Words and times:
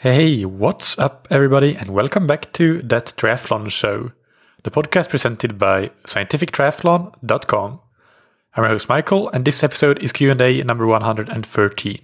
Hey, 0.00 0.46
what's 0.46 0.98
up, 0.98 1.28
everybody, 1.28 1.76
and 1.76 1.90
welcome 1.90 2.26
back 2.26 2.50
to 2.54 2.80
That 2.80 3.12
Triathlon 3.18 3.70
Show, 3.70 4.12
the 4.62 4.70
podcast 4.70 5.10
presented 5.10 5.58
by 5.58 5.90
scientifictriathlon.com. 6.04 7.80
I'm 8.54 8.62
your 8.64 8.68
host 8.70 8.88
Michael, 8.88 9.28
and 9.28 9.44
this 9.44 9.62
episode 9.62 10.02
is 10.02 10.10
Q&A 10.10 10.62
number 10.62 10.86
113. 10.86 12.00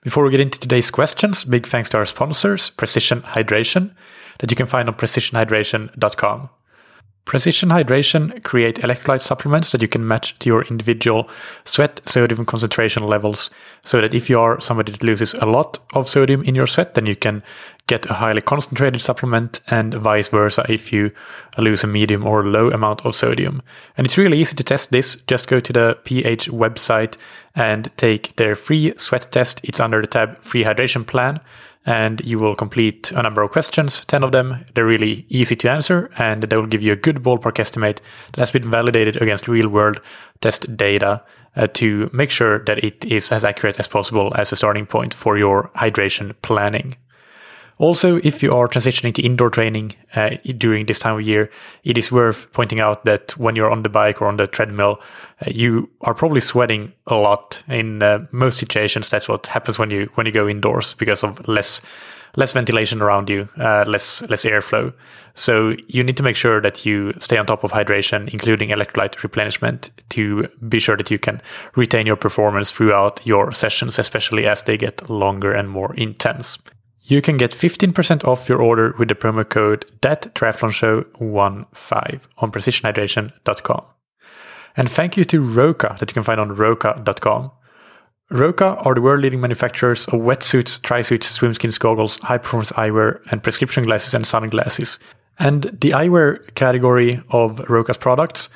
Before 0.00 0.24
we 0.24 0.30
get 0.30 0.40
into 0.40 0.58
today's 0.58 0.90
questions, 0.90 1.44
big 1.44 1.66
thanks 1.66 1.90
to 1.90 1.98
our 1.98 2.06
sponsors, 2.06 2.70
Precision 2.70 3.20
Hydration, 3.20 3.94
that 4.38 4.50
you 4.50 4.56
can 4.56 4.64
find 4.64 4.88
on 4.88 4.94
precisionhydration.com. 4.94 6.48
Precision 7.24 7.68
Hydration 7.68 8.42
create 8.42 8.80
electrolyte 8.80 9.22
supplements 9.22 9.70
that 9.70 9.80
you 9.80 9.88
can 9.88 10.06
match 10.06 10.36
to 10.40 10.48
your 10.48 10.64
individual 10.64 11.30
sweat 11.64 12.00
sodium 12.04 12.44
concentration 12.44 13.06
levels 13.06 13.48
so 13.80 14.00
that 14.00 14.12
if 14.12 14.28
you 14.28 14.40
are 14.40 14.60
somebody 14.60 14.90
that 14.90 15.04
loses 15.04 15.32
a 15.34 15.46
lot 15.46 15.78
of 15.94 16.08
sodium 16.08 16.42
in 16.42 16.56
your 16.56 16.66
sweat, 16.66 16.94
then 16.94 17.06
you 17.06 17.14
can 17.14 17.42
get 17.86 18.06
a 18.06 18.14
highly 18.14 18.40
concentrated 18.40 19.00
supplement 19.00 19.60
and 19.68 19.94
vice 19.94 20.28
versa 20.28 20.64
if 20.68 20.92
you 20.92 21.12
lose 21.58 21.84
a 21.84 21.86
medium 21.86 22.26
or 22.26 22.42
low 22.42 22.70
amount 22.70 23.06
of 23.06 23.14
sodium. 23.14 23.62
And 23.96 24.04
it's 24.04 24.18
really 24.18 24.40
easy 24.40 24.56
to 24.56 24.64
test 24.64 24.90
this. 24.90 25.16
Just 25.28 25.46
go 25.46 25.60
to 25.60 25.72
the 25.72 25.98
PH 26.04 26.48
website 26.48 27.16
and 27.54 27.96
take 27.96 28.34
their 28.36 28.56
free 28.56 28.94
sweat 28.96 29.30
test. 29.30 29.60
It's 29.62 29.80
under 29.80 30.00
the 30.00 30.08
tab 30.08 30.38
free 30.38 30.64
hydration 30.64 31.06
plan 31.06 31.40
and 31.84 32.20
you 32.24 32.38
will 32.38 32.54
complete 32.54 33.10
a 33.12 33.22
number 33.22 33.42
of 33.42 33.50
questions, 33.50 34.04
10 34.06 34.22
of 34.22 34.32
them. 34.32 34.64
They're 34.74 34.86
really 34.86 35.26
easy 35.28 35.56
to 35.56 35.70
answer, 35.70 36.10
and 36.18 36.42
they 36.44 36.56
will 36.56 36.66
give 36.66 36.82
you 36.82 36.92
a 36.92 36.96
good 36.96 37.16
ballpark 37.16 37.58
estimate 37.58 38.00
that 38.32 38.40
has 38.40 38.52
been 38.52 38.70
validated 38.70 39.20
against 39.20 39.48
real 39.48 39.68
world 39.68 40.00
test 40.40 40.76
data 40.76 41.22
uh, 41.56 41.66
to 41.68 42.08
make 42.12 42.30
sure 42.30 42.60
that 42.64 42.82
it 42.82 43.04
is 43.04 43.32
as 43.32 43.44
accurate 43.44 43.78
as 43.78 43.88
possible 43.88 44.32
as 44.36 44.52
a 44.52 44.56
starting 44.56 44.86
point 44.86 45.12
for 45.12 45.36
your 45.36 45.70
hydration 45.74 46.34
planning. 46.42 46.96
Also, 47.82 48.18
if 48.22 48.44
you 48.44 48.52
are 48.52 48.68
transitioning 48.68 49.12
to 49.12 49.22
indoor 49.22 49.50
training 49.50 49.92
uh, 50.14 50.30
during 50.56 50.86
this 50.86 51.00
time 51.00 51.16
of 51.16 51.22
year, 51.22 51.50
it 51.82 51.98
is 51.98 52.12
worth 52.12 52.46
pointing 52.52 52.78
out 52.78 53.04
that 53.04 53.36
when 53.38 53.56
you're 53.56 53.72
on 53.72 53.82
the 53.82 53.88
bike 53.88 54.22
or 54.22 54.28
on 54.28 54.36
the 54.36 54.46
treadmill, 54.46 55.00
uh, 55.44 55.50
you 55.50 55.90
are 56.02 56.14
probably 56.14 56.38
sweating 56.38 56.92
a 57.08 57.16
lot. 57.16 57.60
In 57.66 58.00
uh, 58.00 58.24
most 58.30 58.58
situations, 58.58 59.08
that's 59.08 59.28
what 59.28 59.48
happens 59.48 59.80
when 59.80 59.90
you 59.90 60.08
when 60.14 60.26
you 60.26 60.32
go 60.32 60.48
indoors 60.48 60.94
because 60.94 61.24
of 61.24 61.48
less 61.48 61.80
less 62.36 62.52
ventilation 62.52 63.02
around 63.02 63.28
you, 63.28 63.48
uh, 63.58 63.84
less 63.88 64.22
less 64.30 64.44
airflow. 64.44 64.94
So 65.34 65.74
you 65.88 66.04
need 66.04 66.16
to 66.18 66.22
make 66.22 66.36
sure 66.36 66.60
that 66.60 66.86
you 66.86 67.12
stay 67.18 67.36
on 67.36 67.46
top 67.46 67.64
of 67.64 67.72
hydration, 67.72 68.32
including 68.32 68.70
electrolyte 68.70 69.20
replenishment, 69.24 69.90
to 70.10 70.46
be 70.68 70.78
sure 70.78 70.96
that 70.96 71.10
you 71.10 71.18
can 71.18 71.42
retain 71.74 72.06
your 72.06 72.14
performance 72.14 72.70
throughout 72.70 73.26
your 73.26 73.50
sessions, 73.50 73.98
especially 73.98 74.46
as 74.46 74.62
they 74.62 74.76
get 74.76 75.10
longer 75.10 75.52
and 75.52 75.68
more 75.68 75.92
intense. 75.96 76.58
You 77.04 77.20
can 77.20 77.36
get 77.36 77.50
15% 77.50 78.24
off 78.24 78.48
your 78.48 78.62
order 78.62 78.94
with 78.98 79.08
the 79.08 79.14
promo 79.14 79.48
code 79.48 79.84
that 80.02 80.34
triathlon 80.34 80.72
show 80.72 81.02
15 81.12 82.20
on 82.38 82.52
precisionhydration.com. 82.52 83.84
And 84.76 84.88
thank 84.88 85.16
you 85.16 85.24
to 85.24 85.40
Roka 85.40 85.96
that 85.98 86.10
you 86.10 86.14
can 86.14 86.22
find 86.22 86.40
on 86.40 86.54
roka.com. 86.54 87.50
Roka 88.30 88.76
are 88.76 88.94
the 88.94 89.02
world 89.02 89.20
leading 89.20 89.40
manufacturers 89.40 90.06
of 90.06 90.20
wetsuits, 90.20 90.80
trisuits, 90.80 91.24
swimskins, 91.24 91.78
goggles, 91.78 92.18
high 92.20 92.38
performance 92.38 92.72
eyewear, 92.72 93.20
and 93.30 93.42
prescription 93.42 93.84
glasses 93.84 94.14
and 94.14 94.26
sunglasses. 94.26 94.98
And 95.38 95.64
the 95.64 95.90
eyewear 95.90 96.54
category 96.54 97.20
of 97.30 97.58
Roka's 97.68 97.98
products 97.98 98.48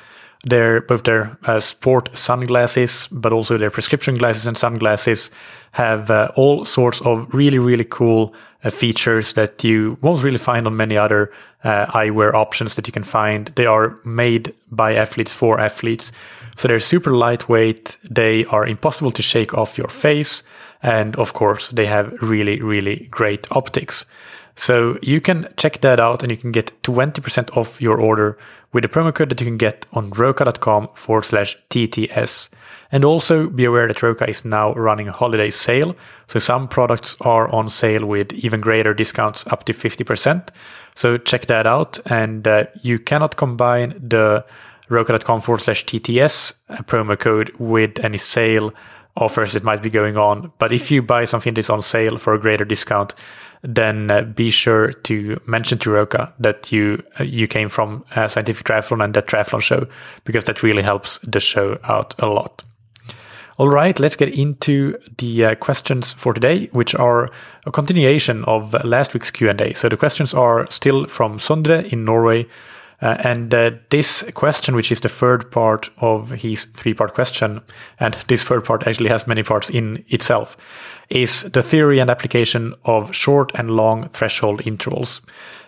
their 0.49 0.81
both 0.81 1.03
their 1.03 1.37
uh, 1.43 1.59
sport 1.59 2.09
sunglasses, 2.15 3.07
but 3.11 3.33
also 3.33 3.57
their 3.57 3.69
prescription 3.69 4.15
glasses 4.15 4.47
and 4.47 4.57
sunglasses 4.57 5.31
have 5.71 6.09
uh, 6.09 6.31
all 6.35 6.65
sorts 6.65 7.01
of 7.01 7.33
really 7.33 7.59
really 7.59 7.83
cool 7.83 8.33
uh, 8.63 8.69
features 8.69 9.33
that 9.33 9.63
you 9.63 9.97
won't 10.01 10.23
really 10.23 10.37
find 10.37 10.65
on 10.65 10.75
many 10.75 10.97
other 10.97 11.31
uh, 11.63 11.85
eyewear 11.87 12.33
options 12.33 12.75
that 12.75 12.87
you 12.87 12.93
can 12.93 13.03
find. 13.03 13.47
They 13.55 13.65
are 13.65 13.97
made 14.03 14.53
by 14.71 14.95
athletes 14.95 15.33
for 15.33 15.59
athletes, 15.59 16.11
so 16.55 16.67
they're 16.67 16.79
super 16.79 17.11
lightweight. 17.11 17.97
They 18.09 18.45
are 18.45 18.65
impossible 18.65 19.11
to 19.11 19.21
shake 19.21 19.53
off 19.53 19.77
your 19.77 19.89
face, 19.89 20.43
and 20.81 21.15
of 21.17 21.33
course 21.33 21.69
they 21.69 21.85
have 21.85 22.13
really 22.21 22.61
really 22.61 23.07
great 23.11 23.47
optics. 23.51 24.05
So 24.57 24.97
you 25.03 25.21
can 25.21 25.47
check 25.55 25.81
that 25.81 25.99
out 25.99 26.23
and 26.23 26.31
you 26.31 26.37
can 26.37 26.51
get 26.51 26.81
20% 26.81 27.55
off 27.55 27.79
your 27.79 28.01
order 28.01 28.39
with 28.73 28.85
a 28.85 28.87
promo 28.87 29.13
code 29.13 29.29
that 29.29 29.39
you 29.39 29.45
can 29.45 29.57
get 29.57 29.85
on 29.93 30.09
roka.com 30.11 30.89
forward 30.93 31.23
slash 31.25 31.57
TTS. 31.69 32.49
And 32.91 33.03
also 33.03 33.49
be 33.49 33.65
aware 33.65 33.87
that 33.87 34.01
Roka 34.01 34.29
is 34.29 34.45
now 34.45 34.73
running 34.73 35.07
a 35.07 35.11
holiday 35.11 35.49
sale. 35.49 35.95
So 36.27 36.39
some 36.39 36.67
products 36.67 37.17
are 37.21 37.53
on 37.53 37.69
sale 37.69 38.05
with 38.05 38.31
even 38.33 38.61
greater 38.61 38.93
discounts 38.93 39.45
up 39.47 39.65
to 39.65 39.73
50%. 39.73 40.49
So 40.95 41.17
check 41.17 41.47
that 41.47 41.67
out. 41.67 41.99
And 42.05 42.47
uh, 42.47 42.65
you 42.81 42.97
cannot 42.99 43.35
combine 43.35 43.99
the 44.01 44.45
roka.com 44.89 45.41
forward 45.41 45.59
slash 45.59 45.85
TTS 45.85 46.53
promo 46.83 47.19
code 47.19 47.51
with 47.59 47.99
any 47.99 48.17
sale 48.17 48.73
offers 49.17 49.53
that 49.53 49.63
might 49.63 49.81
be 49.81 49.89
going 49.89 50.17
on. 50.17 50.51
But 50.59 50.71
if 50.71 50.91
you 50.91 51.01
buy 51.01 51.25
something 51.25 51.53
that's 51.53 51.69
on 51.69 51.81
sale 51.81 52.17
for 52.17 52.33
a 52.33 52.39
greater 52.39 52.65
discount, 52.65 53.15
then 53.63 54.11
uh, 54.11 54.21
be 54.21 54.49
sure 54.49 54.91
to 54.91 55.39
mention 55.45 55.77
to 55.79 55.91
Roka 55.91 56.33
that 56.39 56.71
you 56.71 57.03
uh, 57.19 57.23
you 57.23 57.47
came 57.47 57.69
from 57.69 58.05
uh, 58.15 58.27
Scientific 58.27 58.65
Triathlon 58.65 59.03
and 59.03 59.13
that 59.13 59.27
triathlon 59.27 59.61
show 59.61 59.87
because 60.23 60.43
that 60.45 60.63
really 60.63 60.83
helps 60.83 61.19
the 61.19 61.39
show 61.39 61.79
out 61.83 62.13
a 62.19 62.27
lot. 62.27 62.63
All 63.57 63.69
right, 63.69 63.99
let's 63.99 64.15
get 64.15 64.37
into 64.37 64.95
the 65.17 65.45
uh, 65.45 65.55
questions 65.55 66.13
for 66.13 66.31
today, 66.31 66.67
which 66.73 66.93
are 66.93 67.31
a 67.65 67.71
continuation 67.71 68.43
of 68.45 68.71
last 68.85 69.15
week's 69.15 69.31
Q&A. 69.31 69.73
So 69.73 69.89
the 69.89 69.97
questions 69.97 70.31
are 70.35 70.69
still 70.69 71.07
from 71.07 71.39
Sondre 71.39 71.91
in 71.91 72.05
Norway, 72.05 72.45
uh, 73.01 73.17
and 73.19 73.53
uh, 73.53 73.71
this 73.89 74.23
question, 74.33 74.75
which 74.75 74.91
is 74.91 74.99
the 74.99 75.09
third 75.09 75.51
part 75.51 75.89
of 75.97 76.29
his 76.29 76.65
three 76.65 76.93
part 76.93 77.13
question, 77.13 77.61
and 77.99 78.15
this 78.27 78.43
third 78.43 78.63
part 78.63 78.87
actually 78.87 79.09
has 79.09 79.27
many 79.27 79.41
parts 79.41 79.71
in 79.71 80.03
itself, 80.09 80.55
is 81.09 81.43
the 81.43 81.63
theory 81.63 81.99
and 81.99 82.09
application 82.09 82.73
of 82.85 83.15
short 83.15 83.51
and 83.55 83.71
long 83.71 84.09
threshold 84.09 84.61
intervals. 84.65 85.21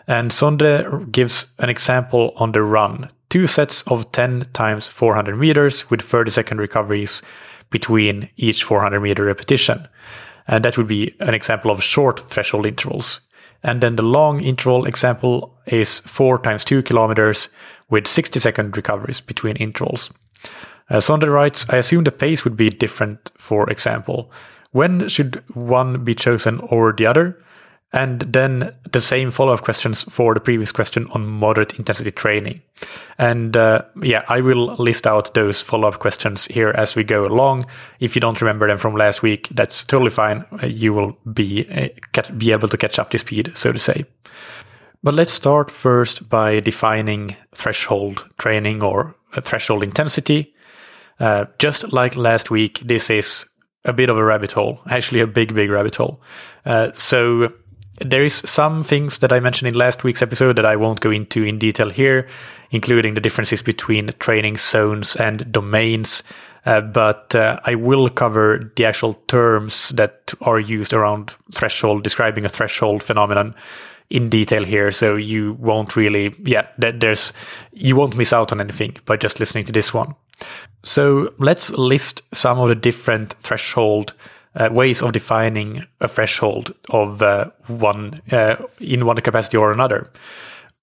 And 0.07 0.31
Sondre 0.31 1.09
gives 1.11 1.51
an 1.59 1.69
example 1.69 2.33
on 2.35 2.51
the 2.51 2.63
run 2.63 3.09
two 3.29 3.45
sets 3.47 3.83
of 3.83 4.11
10 4.11 4.45
times 4.53 4.87
400 4.87 5.37
meters 5.37 5.89
with 5.89 6.01
30 6.01 6.31
second 6.31 6.57
recoveries 6.57 7.21
between 7.69 8.29
each 8.37 8.63
400 8.63 8.99
meter 8.99 9.23
repetition. 9.23 9.87
And 10.47 10.65
that 10.65 10.77
would 10.77 10.87
be 10.87 11.15
an 11.19 11.35
example 11.35 11.69
of 11.69 11.83
short 11.83 12.19
threshold 12.19 12.65
intervals. 12.65 13.21
And 13.61 13.81
then 13.81 13.97
the 13.97 14.03
long 14.03 14.41
interval 14.41 14.85
example 14.85 15.55
is 15.67 15.99
4 15.99 16.39
times 16.39 16.65
2 16.65 16.81
kilometers 16.81 17.49
with 17.89 18.07
60 18.07 18.39
second 18.39 18.75
recoveries 18.75 19.21
between 19.21 19.57
intervals. 19.57 20.11
Uh, 20.89 20.97
Sondre 20.97 21.31
writes, 21.31 21.69
I 21.69 21.77
assume 21.77 22.03
the 22.03 22.11
pace 22.11 22.43
would 22.43 22.55
be 22.55 22.69
different, 22.69 23.31
for 23.37 23.69
example. 23.69 24.31
When 24.71 25.07
should 25.07 25.43
one 25.55 26.03
be 26.03 26.15
chosen 26.15 26.61
over 26.69 26.91
the 26.91 27.05
other? 27.05 27.41
And 27.91 28.19
then 28.21 28.75
the 28.91 29.01
same 29.01 29.31
follow 29.31 29.53
up 29.53 29.63
questions 29.63 30.03
for 30.03 30.35
the 30.35 30.39
previous 30.39 30.71
question 30.71 31.07
on 31.11 31.25
moderate 31.25 31.79
intensity 31.79 32.11
training. 32.11 32.61
And 33.17 33.57
uh, 33.57 33.81
yeah, 34.03 34.23
I 34.27 34.41
will 34.41 34.75
list 34.75 35.07
out 35.07 35.33
those 35.33 35.59
follow 35.59 35.87
up 35.87 35.97
questions 35.97 36.45
here 36.45 36.69
as 36.69 36.95
we 36.95 37.03
go 37.03 37.25
along. 37.25 37.65
If 37.99 38.15
you 38.15 38.21
don't 38.21 38.39
remember 38.41 38.67
them 38.67 38.77
from 38.77 38.95
last 38.95 39.23
week, 39.23 39.47
that's 39.51 39.83
totally 39.83 40.11
fine. 40.11 40.45
Uh, 40.61 40.67
you 40.67 40.93
will 40.93 41.17
be, 41.33 41.67
uh, 41.71 42.21
be 42.37 42.51
able 42.51 42.67
to 42.67 42.77
catch 42.77 42.99
up 42.99 43.09
to 43.09 43.17
speed, 43.17 43.51
so 43.55 43.71
to 43.71 43.79
say. 43.79 44.05
But 45.01 45.15
let's 45.15 45.33
start 45.33 45.71
first 45.71 46.29
by 46.29 46.59
defining 46.59 47.35
threshold 47.55 48.29
training 48.37 48.83
or 48.83 49.15
threshold 49.41 49.81
intensity. 49.81 50.53
Uh, 51.19 51.45
just 51.57 51.91
like 51.91 52.15
last 52.15 52.51
week, 52.51 52.81
this 52.85 53.09
is 53.09 53.45
a 53.85 53.93
bit 53.93 54.09
of 54.09 54.17
a 54.17 54.23
rabbit 54.23 54.51
hole, 54.51 54.79
actually 54.89 55.21
a 55.21 55.27
big, 55.27 55.53
big 55.53 55.69
rabbit 55.69 55.95
hole. 55.95 56.21
Uh, 56.65 56.91
so 56.93 57.51
there 58.01 58.23
is 58.23 58.33
some 58.33 58.83
things 58.83 59.19
that 59.19 59.33
I 59.33 59.39
mentioned 59.39 59.67
in 59.69 59.77
last 59.77 60.03
week's 60.03 60.21
episode 60.21 60.55
that 60.57 60.65
I 60.65 60.75
won't 60.75 61.01
go 61.01 61.11
into 61.11 61.43
in 61.43 61.59
detail 61.59 61.89
here, 61.89 62.27
including 62.71 63.13
the 63.13 63.21
differences 63.21 63.61
between 63.61 64.09
training 64.19 64.57
zones 64.57 65.15
and 65.15 65.51
domains. 65.51 66.23
Uh, 66.65 66.81
but 66.81 67.33
uh, 67.35 67.59
I 67.65 67.75
will 67.75 68.09
cover 68.09 68.59
the 68.75 68.85
actual 68.85 69.13
terms 69.27 69.89
that 69.89 70.33
are 70.41 70.59
used 70.59 70.93
around 70.93 71.33
threshold, 71.53 72.03
describing 72.03 72.45
a 72.45 72.49
threshold 72.49 73.01
phenomenon 73.01 73.55
in 74.09 74.29
detail 74.29 74.63
here. 74.63 74.91
So 74.91 75.15
you 75.15 75.53
won't 75.53 75.95
really, 75.95 76.35
yeah, 76.43 76.67
there's, 76.77 77.33
you 77.71 77.95
won't 77.95 78.17
miss 78.17 78.33
out 78.33 78.51
on 78.51 78.59
anything 78.59 78.97
by 79.05 79.17
just 79.17 79.39
listening 79.39 79.63
to 79.65 79.71
this 79.71 79.93
one. 79.93 80.15
So 80.83 81.33
let's 81.37 81.71
list 81.71 82.21
some 82.33 82.59
of 82.59 82.69
the 82.69 82.75
different 82.75 83.33
threshold 83.33 84.13
uh, 84.55 84.69
ways 84.71 85.01
of 85.01 85.11
defining 85.11 85.85
a 86.01 86.07
threshold 86.07 86.73
of 86.89 87.21
uh, 87.21 87.49
one 87.67 88.21
uh, 88.31 88.55
in 88.79 89.05
one 89.05 89.17
capacity 89.17 89.57
or 89.57 89.71
another. 89.71 90.09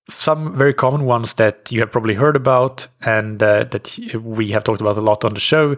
Some 0.08 0.54
very 0.54 0.72
common 0.72 1.04
ones 1.04 1.34
that 1.34 1.72
you 1.72 1.80
have 1.80 1.90
probably 1.90 2.14
heard 2.14 2.36
about 2.36 2.86
and 3.04 3.42
uh, 3.42 3.64
that 3.64 3.98
we 4.22 4.52
have 4.52 4.62
talked 4.62 4.80
about 4.80 4.96
a 4.96 5.00
lot 5.00 5.24
on 5.24 5.34
the 5.34 5.40
show 5.40 5.76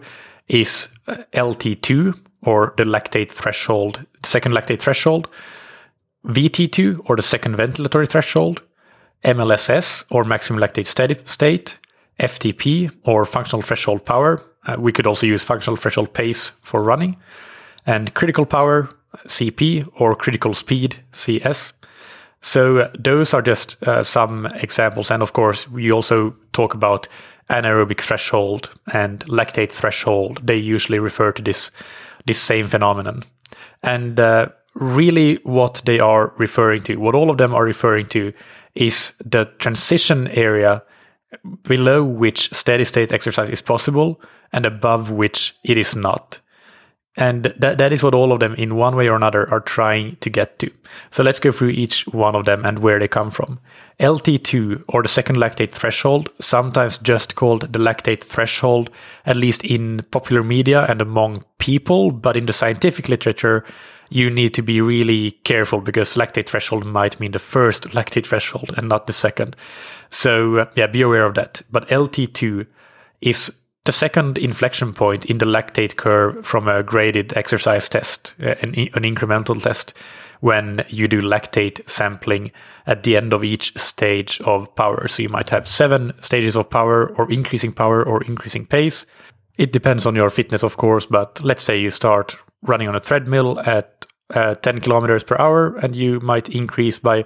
is 0.49 0.89
uh, 1.07 1.17
LT2 1.33 2.19
or 2.43 2.75
the 2.77 2.85
lactate 2.85 3.31
threshold, 3.31 4.05
the 4.23 4.29
second 4.29 4.53
lactate 4.53 4.81
threshold. 4.81 5.31
VT2 6.27 7.03
or 7.07 7.17
the 7.17 7.23
second 7.23 7.57
ventilatory 7.57 8.07
threshold, 8.07 8.61
MLSS 9.25 10.05
or 10.11 10.25
maximum 10.25 10.61
lactate 10.61 10.87
steady 10.87 11.17
state, 11.25 11.79
FTP 12.19 12.91
or 13.05 13.25
functional 13.25 13.63
threshold 13.63 14.05
power. 14.05 14.43
Uh, 14.67 14.77
we 14.79 14.93
could 14.93 15.07
also 15.07 15.27
use 15.27 15.45
functional 15.45 15.77
threshold 15.77 16.13
pace 16.13 16.53
for 16.63 16.83
running, 16.83 17.17
and 17.87 18.13
critical 18.15 18.45
power, 18.45 18.89
CP, 19.27 19.89
or 19.97 20.15
critical 20.15 20.55
speed, 20.55 20.97
CS. 21.13 21.73
So 22.41 22.79
uh, 22.79 22.91
those 22.99 23.35
are 23.35 23.43
just 23.43 23.83
uh, 23.83 24.03
some 24.03 24.47
examples. 24.57 25.11
And 25.11 25.23
of 25.23 25.33
course, 25.33 25.69
we 25.69 25.91
also 25.91 26.35
talk 26.53 26.75
about 26.75 27.09
anaerobic 27.51 28.01
threshold 28.01 28.71
and 28.93 29.21
lactate 29.21 29.73
threshold. 29.73 30.47
They 30.47 30.57
usually 30.57 30.99
refer 30.99 31.33
to 31.33 31.43
this, 31.43 31.71
this 32.27 32.41
same 32.41 32.67
phenomenon. 32.67 33.25
And 33.83 34.21
uh, 34.21 34.49
really 34.75 35.37
what 35.45 35.83
they 35.85 35.99
are 35.99 36.33
referring 36.37 36.83
to, 36.85 36.97
what 36.97 37.15
all 37.15 37.31
of 37.31 37.39
them 37.39 37.55
are 37.55 37.65
referring 37.65 38.07
to 38.09 38.33
is 38.75 39.15
the 39.25 39.47
transition 39.59 40.29
area 40.29 40.83
below 41.63 42.03
which 42.05 42.53
steady 42.53 42.85
state 42.85 43.13
exercise 43.13 43.51
is 43.51 43.63
possible 43.63 44.21
and 44.53 44.65
above 44.65 45.11
which 45.11 45.55
it 45.65 45.77
is 45.77 45.95
not. 45.95 46.41
And 47.19 47.53
that, 47.59 47.79
that 47.79 47.93
is 47.93 48.03
what 48.05 48.15
all 48.15 48.33
of 48.33 48.39
them, 48.39 48.55
in 48.55 48.77
one 48.77 48.95
way 48.95 49.09
or 49.09 49.17
another, 49.17 49.51
are 49.51 49.61
trying 49.61 50.17
to 50.17 50.31
get 50.31 50.61
to. 50.61 50.71
So 51.11 51.25
let's 51.25 51.41
go 51.41 51.51
through 51.51 51.71
each 51.71 52.07
one 52.07 52.37
of 52.37 52.45
them 52.45 52.65
and 52.65 52.79
where 52.79 53.01
they 53.01 53.09
come 53.09 53.29
from. 53.29 53.59
LT2, 53.99 54.85
or 54.87 55.03
the 55.03 55.09
second 55.09 55.37
lactate 55.37 55.73
threshold, 55.73 56.31
sometimes 56.41 56.97
just 56.99 57.35
called 57.35 57.73
the 57.73 57.79
lactate 57.81 58.23
threshold, 58.23 58.89
at 59.27 59.37
least 59.37 59.65
in 59.65 60.05
popular 60.13 60.45
media 60.45 60.87
and 60.89 61.01
among 61.01 61.45
people, 61.59 62.13
but 62.13 62.37
in 62.37 62.47
the 62.47 62.53
scientific 62.53 63.09
literature, 63.09 63.65
you 64.11 64.31
need 64.31 64.55
to 64.55 64.63
be 64.63 64.81
really 64.81 65.33
careful 65.45 65.81
because 65.81 66.17
lactate 66.17 66.49
threshold 66.49 66.85
might 66.85 67.21
mean 67.21 67.33
the 67.33 67.39
first 67.39 67.85
lactate 67.91 68.27
threshold 68.27 68.73
and 68.77 68.89
not 68.89 69.07
the 69.07 69.13
second. 69.13 69.57
So, 70.09 70.59
uh, 70.59 70.67
yeah, 70.77 70.87
be 70.87 71.03
aware 71.03 71.25
of 71.25 71.35
that. 71.35 71.63
But 71.71 71.89
LT2 71.89 72.67
is 73.21 73.53
the 73.85 73.93
second 73.93 74.39
inflection 74.39 74.93
point 74.93 75.27
in 75.27 75.39
the 75.39 75.47
lactate 75.47 75.97
curve 75.97 76.45
from 76.45 76.69
a 76.69 76.83
graded 76.83 77.37
exercise 77.37 77.89
test, 77.89 78.35
uh, 78.43 78.55
an, 78.63 78.75
an 78.75 79.03
incremental 79.03 79.61
test, 79.63 79.95
when 80.41 80.85
you 80.89 81.09
do 81.09 81.21
lactate 81.21 81.89
sampling 81.89 82.53
at 82.87 83.03
the 83.03 83.17
end 83.17 83.33
of 83.33 83.43
each 83.43 83.77
stage 83.77 84.41
of 84.43 84.73
power. 84.77 85.09
So 85.09 85.23
you 85.23 85.29
might 85.29 85.51
have 85.51 85.67
seven 85.67 86.13
stages 86.23 86.57
of 86.57 86.71
power, 86.71 87.09
or 87.17 87.31
increasing 87.31 87.73
power, 87.73 88.05
or 88.05 88.23
increasing 88.25 88.67
pace. 88.67 89.05
It 89.59 89.73
depends 89.73 90.07
on 90.07 90.15
your 90.15 90.31
fitness, 90.31 90.63
of 90.63 90.77
course, 90.77 91.07
but 91.07 91.43
let's 91.43 91.65
say 91.65 91.79
you 91.79 91.91
start 91.91 92.37
running 92.63 92.89
on 92.89 92.95
a 92.95 93.01
treadmill 93.01 93.61
at 93.61 94.07
uh, 94.31 94.55
10 94.55 94.81
kilometers 94.81 95.25
per 95.25 95.37
hour, 95.39 95.77
and 95.79 95.97
you 95.97 96.21
might 96.21 96.49
increase 96.49 96.99
by 96.99 97.25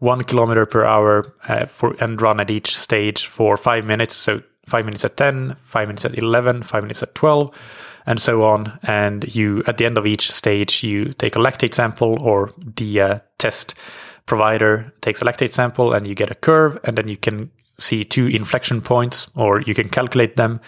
one 0.00 0.24
kilometer 0.24 0.66
per 0.66 0.84
hour 0.84 1.34
uh, 1.48 1.66
for 1.66 1.96
and 2.00 2.20
run 2.20 2.40
at 2.40 2.50
each 2.50 2.76
stage 2.76 3.26
for 3.26 3.56
five 3.56 3.84
minutes. 3.84 4.16
So 4.16 4.42
five 4.66 4.84
minutes 4.84 5.04
at 5.04 5.16
10, 5.16 5.54
five 5.54 5.88
minutes 5.88 6.04
at 6.04 6.18
11, 6.18 6.62
five 6.62 6.82
minutes 6.82 7.02
at 7.02 7.14
12, 7.14 7.50
and 8.06 8.20
so 8.20 8.44
on. 8.44 8.78
And 8.82 9.34
you, 9.34 9.62
at 9.66 9.78
the 9.78 9.86
end 9.86 9.98
of 9.98 10.06
each 10.06 10.30
stage, 10.30 10.84
you 10.84 11.12
take 11.14 11.36
a 11.36 11.38
lactate 11.38 11.74
sample 11.74 12.20
or 12.22 12.52
the 12.76 13.00
uh, 13.00 13.18
test 13.38 13.74
provider 14.26 14.92
takes 15.00 15.22
a 15.22 15.24
lactate 15.24 15.52
sample 15.52 15.92
and 15.92 16.06
you 16.06 16.14
get 16.14 16.30
a 16.30 16.34
curve 16.34 16.78
and 16.84 16.98
then 16.98 17.08
you 17.08 17.16
can 17.16 17.50
see 17.78 18.04
two 18.04 18.26
inflection 18.26 18.82
points 18.82 19.30
or 19.36 19.62
you 19.62 19.74
can 19.74 19.88
calculate 19.88 20.36
them. 20.36 20.60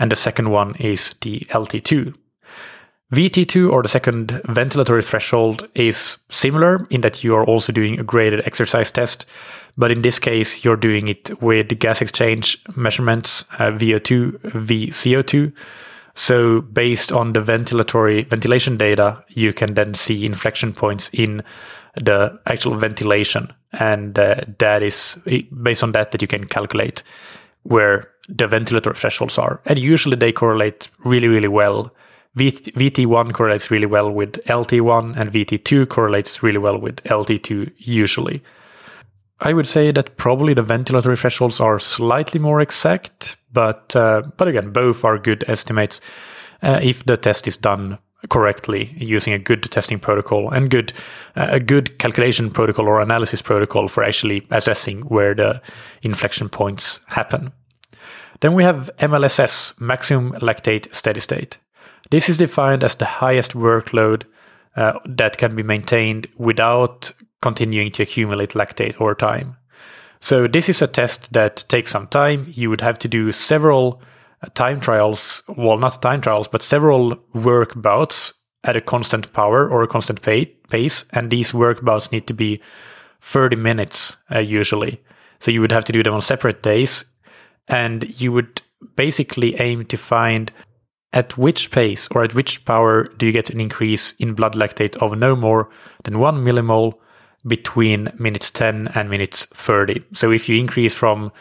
And 0.00 0.10
the 0.10 0.16
second 0.16 0.50
one 0.50 0.74
is 0.76 1.14
the 1.20 1.40
LT2. 1.50 2.14
VT2 3.12 3.70
or 3.70 3.82
the 3.82 3.88
second 3.88 4.28
ventilatory 4.46 5.04
threshold 5.04 5.68
is 5.74 6.16
similar 6.30 6.86
in 6.90 7.00
that 7.02 7.22
you 7.22 7.34
are 7.34 7.44
also 7.44 7.72
doing 7.72 7.98
a 7.98 8.04
graded 8.04 8.46
exercise 8.46 8.90
test, 8.90 9.26
but 9.76 9.90
in 9.90 10.02
this 10.02 10.18
case, 10.18 10.64
you're 10.64 10.76
doing 10.76 11.08
it 11.08 11.42
with 11.42 11.76
gas 11.78 12.00
exchange 12.00 12.62
measurements, 12.76 13.44
uh, 13.58 13.72
VO2, 13.72 14.38
VCO2. 14.52 15.52
So 16.14 16.60
based 16.60 17.12
on 17.12 17.32
the 17.32 17.40
ventilatory 17.40 18.28
ventilation 18.28 18.76
data, 18.76 19.24
you 19.28 19.52
can 19.52 19.74
then 19.74 19.94
see 19.94 20.24
inflection 20.24 20.72
points 20.72 21.10
in 21.12 21.42
the 21.96 22.38
actual 22.46 22.76
ventilation, 22.76 23.52
and 23.72 24.18
uh, 24.18 24.36
that 24.58 24.82
is 24.82 25.18
based 25.62 25.82
on 25.82 25.92
that 25.92 26.12
that 26.12 26.22
you 26.22 26.28
can 26.28 26.46
calculate 26.46 27.02
where 27.62 28.08
the 28.28 28.46
ventilatory 28.46 28.96
thresholds 28.96 29.38
are, 29.38 29.60
and 29.66 29.78
usually 29.78 30.16
they 30.16 30.32
correlate 30.32 30.88
really, 31.04 31.28
really 31.28 31.48
well 31.48 31.92
VT1 32.36 33.32
correlates 33.32 33.70
really 33.70 33.86
well 33.86 34.10
with 34.10 34.34
LT1, 34.46 35.16
and 35.16 35.32
VT2 35.32 35.88
correlates 35.88 36.42
really 36.42 36.58
well 36.58 36.78
with 36.78 36.96
LT2 37.04 37.72
usually. 37.78 38.42
I 39.40 39.52
would 39.52 39.66
say 39.66 39.90
that 39.90 40.16
probably 40.16 40.54
the 40.54 40.62
ventilatory 40.62 41.18
thresholds 41.18 41.60
are 41.60 41.78
slightly 41.78 42.38
more 42.38 42.60
exact, 42.60 43.36
but 43.52 43.96
uh, 43.96 44.22
but 44.36 44.48
again, 44.48 44.70
both 44.70 45.04
are 45.04 45.18
good 45.18 45.44
estimates 45.48 46.00
uh, 46.62 46.78
if 46.82 47.04
the 47.04 47.16
test 47.16 47.48
is 47.48 47.56
done 47.56 47.98
correctly 48.28 48.94
using 48.96 49.32
a 49.32 49.38
good 49.38 49.62
testing 49.70 49.98
protocol 49.98 50.50
and 50.50 50.70
good 50.70 50.92
uh, 51.36 51.48
a 51.50 51.60
good 51.60 51.98
calculation 51.98 52.50
protocol 52.50 52.88
or 52.88 53.00
analysis 53.00 53.40
protocol 53.40 53.88
for 53.88 54.04
actually 54.04 54.46
assessing 54.50 55.00
where 55.02 55.34
the 55.34 55.60
inflection 56.02 56.48
points 56.48 57.00
happen. 57.06 57.52
Then 58.40 58.54
we 58.54 58.64
have 58.64 58.90
MLSS, 58.98 59.78
maximum 59.80 60.32
lactate 60.40 60.92
steady 60.94 61.20
state. 61.20 61.58
This 62.10 62.28
is 62.28 62.38
defined 62.38 62.82
as 62.82 62.94
the 62.94 63.04
highest 63.04 63.52
workload 63.52 64.24
uh, 64.76 64.98
that 65.04 65.36
can 65.36 65.54
be 65.54 65.62
maintained 65.62 66.26
without 66.36 67.12
continuing 67.42 67.90
to 67.92 68.02
accumulate 68.02 68.50
lactate 68.50 69.00
over 69.00 69.14
time. 69.14 69.56
So 70.20 70.46
this 70.46 70.68
is 70.68 70.82
a 70.82 70.86
test 70.86 71.32
that 71.32 71.64
takes 71.68 71.90
some 71.90 72.06
time. 72.06 72.46
You 72.48 72.68
would 72.70 72.82
have 72.82 72.98
to 72.98 73.08
do 73.08 73.32
several 73.32 74.02
time 74.54 74.80
trials, 74.80 75.42
well, 75.48 75.76
not 75.76 76.00
time 76.00 76.20
trials, 76.20 76.48
but 76.48 76.62
several 76.62 77.16
work 77.34 77.80
bouts 77.80 78.32
at 78.64 78.76
a 78.76 78.80
constant 78.80 79.32
power 79.32 79.68
or 79.68 79.82
a 79.82 79.88
constant 79.88 80.22
pace. 80.22 81.04
And 81.12 81.30
these 81.30 81.54
work 81.54 81.84
bouts 81.84 82.12
need 82.12 82.26
to 82.26 82.34
be 82.34 82.60
30 83.20 83.56
minutes 83.56 84.16
uh, 84.34 84.38
usually. 84.38 85.00
So 85.40 85.50
you 85.50 85.60
would 85.60 85.72
have 85.72 85.84
to 85.84 85.92
do 85.92 86.02
them 86.02 86.14
on 86.14 86.22
separate 86.22 86.62
days. 86.62 87.04
And 87.68 88.20
you 88.20 88.32
would 88.32 88.62
basically 88.96 89.60
aim 89.60 89.84
to 89.86 89.96
find 89.96 90.50
at 91.12 91.36
which 91.36 91.70
pace 91.70 92.08
or 92.12 92.22
at 92.22 92.34
which 92.34 92.64
power 92.64 93.04
do 93.16 93.26
you 93.26 93.32
get 93.32 93.50
an 93.50 93.60
increase 93.60 94.12
in 94.18 94.34
blood 94.34 94.54
lactate 94.54 94.96
of 94.98 95.18
no 95.18 95.34
more 95.34 95.68
than 96.04 96.18
1 96.18 96.44
millimole 96.44 96.94
between 97.46 98.12
minutes 98.18 98.50
10 98.50 98.88
and 98.94 99.10
minutes 99.10 99.46
30? 99.46 100.02
So 100.14 100.30
if 100.30 100.48
you 100.48 100.58
increase 100.58 100.94
from 100.94 101.32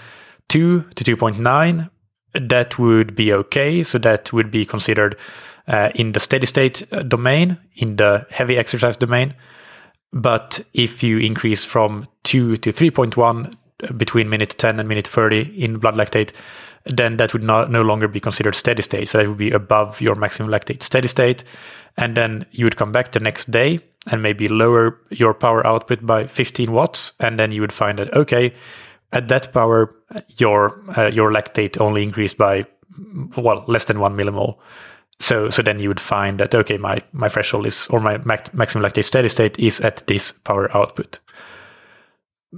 2 0.49 0.81
to 0.95 1.03
2.9, 1.03 1.89
that 2.33 2.77
would 2.77 3.15
be 3.15 3.33
okay. 3.33 3.83
So 3.83 3.97
that 3.99 4.31
would 4.33 4.51
be 4.51 4.65
considered 4.65 5.17
uh, 5.67 5.89
in 5.95 6.11
the 6.13 6.19
steady 6.19 6.45
state 6.45 6.83
uh, 6.91 7.03
domain, 7.03 7.57
in 7.75 7.95
the 7.95 8.25
heavy 8.29 8.57
exercise 8.57 8.97
domain. 8.97 9.33
But 10.11 10.61
if 10.73 11.03
you 11.03 11.19
increase 11.19 11.63
from 11.63 12.07
2 12.23 12.57
to 12.57 12.73
3.1 12.73 13.53
uh, 13.83 13.93
between 13.93 14.29
minute 14.29 14.55
10 14.57 14.79
and 14.79 14.89
minute 14.89 15.07
30 15.07 15.63
in 15.63 15.77
blood 15.77 15.95
lactate, 15.95 16.33
then 16.85 17.17
that 17.17 17.33
would 17.33 17.43
not 17.43 17.69
no 17.69 17.81
longer 17.81 18.07
be 18.07 18.19
considered 18.19 18.55
steady 18.55 18.81
state. 18.81 19.07
So 19.07 19.19
that 19.19 19.27
would 19.27 19.37
be 19.37 19.51
above 19.51 20.01
your 20.01 20.15
maximum 20.15 20.51
lactate 20.51 20.81
steady 20.81 21.07
state. 21.07 21.43
And 21.97 22.15
then 22.15 22.45
you 22.51 22.65
would 22.65 22.77
come 22.77 22.91
back 22.91 23.11
the 23.11 23.19
next 23.19 23.51
day 23.51 23.79
and 24.09 24.23
maybe 24.23 24.47
lower 24.47 24.99
your 25.09 25.33
power 25.33 25.65
output 25.67 26.05
by 26.05 26.25
15 26.25 26.71
watts. 26.71 27.13
And 27.19 27.39
then 27.39 27.51
you 27.51 27.61
would 27.61 27.73
find 27.73 27.99
that, 27.99 28.13
okay, 28.13 28.53
at 29.11 29.27
that 29.27 29.53
power, 29.53 29.95
your, 30.37 30.81
uh, 30.97 31.07
your 31.07 31.31
lactate 31.31 31.79
only 31.79 32.03
increased 32.03 32.37
by, 32.37 32.65
well, 33.37 33.63
less 33.67 33.85
than 33.85 33.99
one 33.99 34.15
millimole. 34.15 34.57
So, 35.19 35.49
so 35.49 35.61
then 35.61 35.79
you 35.79 35.89
would 35.89 35.99
find 35.99 36.39
that, 36.39 36.55
okay, 36.55 36.77
my, 36.77 37.01
my 37.11 37.27
threshold 37.27 37.65
is, 37.65 37.87
or 37.87 37.99
my 37.99 38.17
maximum 38.53 38.83
lactate 38.83 39.03
steady 39.03 39.27
state 39.27 39.59
is 39.59 39.81
at 39.81 40.07
this 40.07 40.31
power 40.31 40.75
output. 40.75 41.19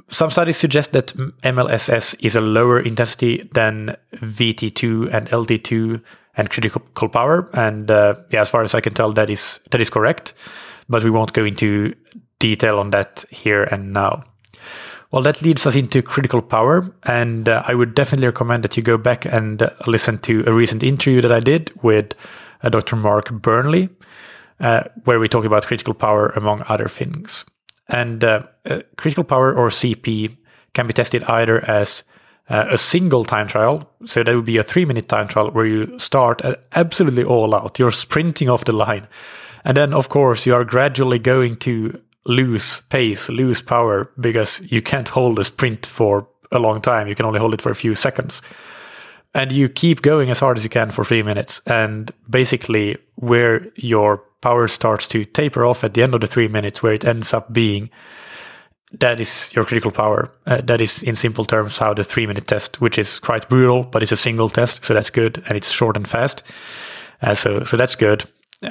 Some 0.10 0.30
studies 0.30 0.58
suggest 0.58 0.94
that 0.94 1.08
MLSS 1.44 2.16
is 2.24 2.36
a 2.36 2.42
lower 2.42 2.80
intensity 2.80 3.50
than 3.54 3.98
VT2 4.16 5.14
and 5.14 5.28
LT2 5.30 6.02
and 6.38 6.50
critical 6.50 7.10
power. 7.10 7.50
And 7.54 7.92
uh, 7.92 8.16
yeah, 8.30 8.42
as 8.42 8.50
far 8.50 8.64
as 8.64 8.74
I 8.74 8.82
can 8.82 8.94
tell, 8.94 9.12
that 9.14 9.30
is 9.30 9.60
that 9.72 9.82
is 9.82 9.90
correct. 9.90 10.34
But 10.88 11.04
we 11.04 11.10
won't 11.10 11.34
go 11.34 11.44
into 11.44 11.94
detail 12.40 12.80
on 12.80 12.92
that 12.92 13.26
here 13.30 13.64
and 13.64 13.92
now. 13.94 14.24
Well, 15.12 15.24
that 15.24 15.42
leads 15.42 15.68
us 15.68 15.76
into 15.76 16.02
critical 16.02 16.42
power, 16.42 16.90
and 17.04 17.50
uh, 17.50 17.64
I 17.68 17.76
would 17.76 17.96
definitely 17.96 18.28
recommend 18.28 18.64
that 18.64 18.78
you 18.78 18.84
go 18.84 18.98
back 18.98 19.26
and 19.26 19.62
uh, 19.62 19.72
listen 19.86 20.20
to 20.20 20.46
a 20.48 20.54
recent 20.54 20.84
interview 20.84 21.20
that 21.20 21.34
I 21.34 21.42
did 21.42 21.70
with 21.84 22.14
uh, 22.64 22.70
Dr. 22.70 22.96
Mark 22.96 23.30
Burnley, 23.30 23.90
uh, 24.62 24.84
where 25.04 25.20
we 25.20 25.28
talk 25.28 25.44
about 25.44 25.66
critical 25.66 25.94
power 25.94 26.30
among 26.30 26.64
other 26.70 26.88
things. 26.88 27.44
And 27.90 28.24
uh, 28.24 28.44
uh, 28.66 28.84
critical 28.96 29.26
power 29.26 29.54
or 29.54 29.68
CP 29.68 30.38
can 30.74 30.88
be 30.88 30.94
tested 30.94 31.24
either 31.26 31.60
as 31.70 32.04
a 32.48 32.78
single 32.78 33.24
time 33.24 33.48
trial. 33.48 33.90
So 34.06 34.24
that 34.24 34.36
would 34.36 34.46
be 34.46 34.58
a 34.58 34.64
three 34.64 34.84
minute 34.84 35.08
time 35.08 35.30
trial 35.30 35.52
where 35.52 35.66
you 35.66 35.98
start 36.00 36.42
absolutely 36.74 37.24
all 37.24 37.56
out. 37.56 37.80
You're 37.80 37.92
sprinting 37.92 38.50
off 38.50 38.66
the 38.66 38.74
line. 38.74 39.08
And 39.64 39.78
then, 39.78 39.94
of 39.94 40.10
course, 40.10 40.46
you 40.46 40.54
are 40.54 40.66
gradually 40.66 41.20
going 41.20 41.56
to 41.58 42.02
lose 42.26 42.82
pace, 42.90 43.30
lose 43.30 43.62
power 43.62 44.12
because 44.20 44.62
you 44.72 44.82
can't 44.82 45.10
hold 45.10 45.40
a 45.40 45.44
sprint 45.44 45.86
for 45.86 46.28
a 46.52 46.60
long 46.60 46.82
time. 46.82 47.08
You 47.08 47.16
can 47.16 47.26
only 47.26 47.40
hold 47.40 47.54
it 47.54 47.62
for 47.62 47.72
a 47.72 47.76
few 47.76 47.96
seconds. 47.96 48.42
And 49.34 49.52
you 49.52 49.70
keep 49.70 50.02
going 50.02 50.30
as 50.30 50.40
hard 50.40 50.58
as 50.58 50.64
you 50.64 50.70
can 50.70 50.92
for 50.92 51.06
three 51.06 51.24
minutes. 51.24 51.62
And 51.66 52.12
basically, 52.30 52.98
where 53.16 53.66
your 53.76 54.18
power 54.42 54.68
starts 54.68 55.08
to 55.08 55.24
taper 55.24 55.66
off 55.66 55.84
at 55.84 55.94
the 55.94 56.04
end 56.04 56.14
of 56.14 56.22
the 56.22 56.28
three 56.28 56.48
minutes, 56.48 56.84
where 56.84 56.94
it 56.94 57.06
ends 57.06 57.34
up 57.34 57.52
being, 57.54 57.90
that 59.00 59.20
is 59.22 59.50
your 59.54 59.64
critical 59.64 59.92
power. 59.92 60.30
Uh, 60.46 60.60
that 60.66 60.82
is, 60.82 61.02
in 61.04 61.16
simple 61.16 61.46
terms, 61.46 61.78
how 61.78 61.94
the 61.94 62.04
three 62.04 62.28
minute 62.28 62.48
test, 62.48 62.82
which 62.82 62.98
is 62.98 63.20
quite 63.20 63.48
brutal, 63.48 63.84
but 63.84 64.04
it's 64.04 64.12
a 64.12 64.18
single 64.18 64.50
test, 64.50 64.84
so 64.84 64.94
that's 64.94 65.10
good, 65.10 65.42
and 65.48 65.56
it's 65.56 65.72
short 65.72 65.96
and 65.96 66.10
fast. 66.10 66.44
Uh, 67.22 67.34
so, 67.34 67.64
so 67.64 67.78
that's 67.78 67.96
good. 67.96 68.26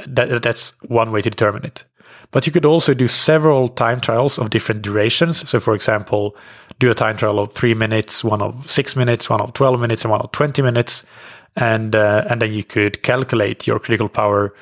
That, 0.06 0.42
that's 0.42 0.74
one 0.88 1.10
way 1.10 1.22
to 1.22 1.30
determine 1.30 1.64
it. 1.64 1.84
But 2.32 2.46
you 2.46 2.52
could 2.52 2.64
also 2.64 2.94
do 2.94 3.08
several 3.08 3.68
time 3.68 4.00
trials 4.00 4.38
of 4.38 4.50
different 4.50 4.82
durations. 4.82 5.48
So, 5.48 5.58
for 5.58 5.74
example, 5.74 6.36
do 6.78 6.90
a 6.90 6.94
time 6.94 7.16
trial 7.16 7.38
of 7.38 7.52
three 7.52 7.74
minutes, 7.74 8.22
one 8.22 8.40
of 8.40 8.70
six 8.70 8.94
minutes, 8.94 9.28
one 9.28 9.40
of 9.40 9.52
12 9.52 9.80
minutes, 9.80 10.04
and 10.04 10.10
one 10.10 10.20
of 10.20 10.30
20 10.32 10.62
minutes. 10.62 11.04
And, 11.56 11.96
uh, 11.96 12.24
and 12.30 12.40
then 12.40 12.52
you 12.52 12.62
could 12.62 13.02
calculate 13.02 13.66
your 13.66 13.80
critical 13.80 14.08
power 14.08 14.54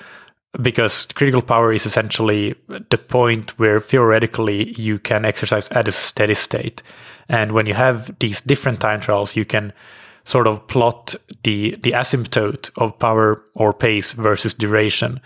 because 0.63 1.07
critical 1.15 1.43
power 1.43 1.73
is 1.73 1.85
essentially 1.85 2.55
the 2.91 2.99
point 2.99 3.59
where 3.59 3.79
theoretically 3.79 4.73
you 4.73 4.99
can 4.99 5.27
exercise 5.27 5.69
at 5.71 5.87
a 5.87 5.93
steady 5.93 6.35
state. 6.35 6.83
And 7.29 7.53
when 7.53 7.67
you 7.67 7.75
have 7.75 8.19
these 8.19 8.41
different 8.41 8.81
time 8.81 9.01
trials, 9.01 9.37
you 9.37 9.45
can 9.45 9.73
sort 10.25 10.47
of 10.47 10.67
plot 10.67 11.15
the 11.43 11.71
the 11.83 11.93
asymptote 11.93 12.71
of 12.77 12.99
power 12.99 13.43
or 13.55 13.73
pace 13.73 14.13
versus 14.13 14.53
duration 14.53 15.21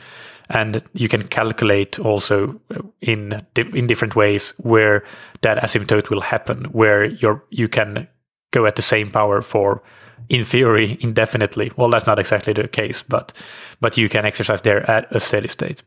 and 0.53 0.83
you 0.93 1.09
can 1.09 1.27
calculate 1.29 1.99
also 1.99 2.61
uh, 2.71 2.83
in 3.01 3.45
in 3.57 3.87
different 3.87 4.15
ways 4.15 4.55
where 4.59 5.03
that 5.41 5.59
asymptote 5.59 6.11
will 6.11 6.21
happen 6.21 6.65
where 6.67 7.05
you're 7.05 7.43
you 7.51 7.69
can 7.69 8.07
go 8.51 8.67
at 8.67 8.77
the 8.77 8.83
same 8.83 9.11
power 9.11 9.41
for 9.41 9.83
in 10.29 10.45
theory 10.45 10.99
indefinitely. 11.01 11.73
Well 11.77 11.91
that's 11.91 12.07
not 12.07 12.19
exactly 12.19 12.53
the 12.53 12.69
case 12.69 13.03
but 13.03 13.33
but 13.81 13.97
you 13.97 14.09
can 14.09 14.25
exercise 14.25 14.61
there 14.61 14.89
at 14.91 15.11
a 15.11 15.21
steady 15.21 15.49
state. 15.49 15.83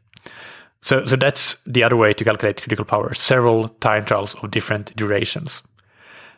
So 0.81 1.05
so 1.05 1.15
that's 1.15 1.57
the 1.65 1.83
other 1.83 1.95
way 1.95 2.13
to 2.13 2.23
calculate 2.23 2.61
critical 2.61 2.85
power 2.85 3.13
several 3.13 3.69
time 3.69 4.05
trials 4.05 4.33
of 4.35 4.51
different 4.51 4.95
durations. 4.95 5.61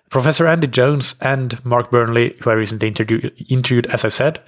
Professor 0.10 0.48
andy 0.48 0.68
jones 0.68 1.16
and 1.22 1.64
mark 1.66 1.92
burnley 1.92 2.36
who 2.42 2.50
i 2.50 2.54
recently 2.54 2.88
interviewed 3.50 3.88
as 3.88 4.06
i 4.06 4.10
said 4.10 4.40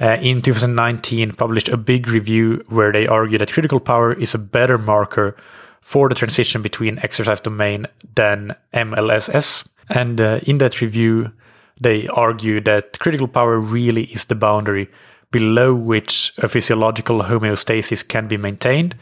uh, 0.00 0.16
in 0.20 0.40
2019 0.40 1.32
published 1.32 1.68
a 1.68 1.76
big 1.76 2.08
review 2.08 2.64
where 2.68 2.92
they 2.92 3.06
argue 3.06 3.38
that 3.38 3.52
critical 3.52 3.80
power 3.80 4.12
is 4.14 4.34
a 4.34 4.38
better 4.38 4.78
marker 4.78 5.36
for 5.82 6.08
the 6.08 6.14
transition 6.14 6.62
between 6.62 6.98
exercise 7.00 7.40
domain 7.40 7.86
than 8.14 8.54
MLSS. 8.74 9.68
And 9.90 10.20
uh, 10.20 10.40
in 10.46 10.58
that 10.58 10.80
review, 10.80 11.32
they 11.80 12.06
argue 12.08 12.60
that 12.62 12.98
critical 12.98 13.28
power 13.28 13.58
really 13.58 14.04
is 14.04 14.26
the 14.26 14.34
boundary 14.34 14.88
below 15.30 15.74
which 15.74 16.32
a 16.38 16.48
physiological 16.48 17.22
homeostasis 17.22 18.06
can 18.06 18.26
be 18.26 18.36
maintained, 18.36 18.96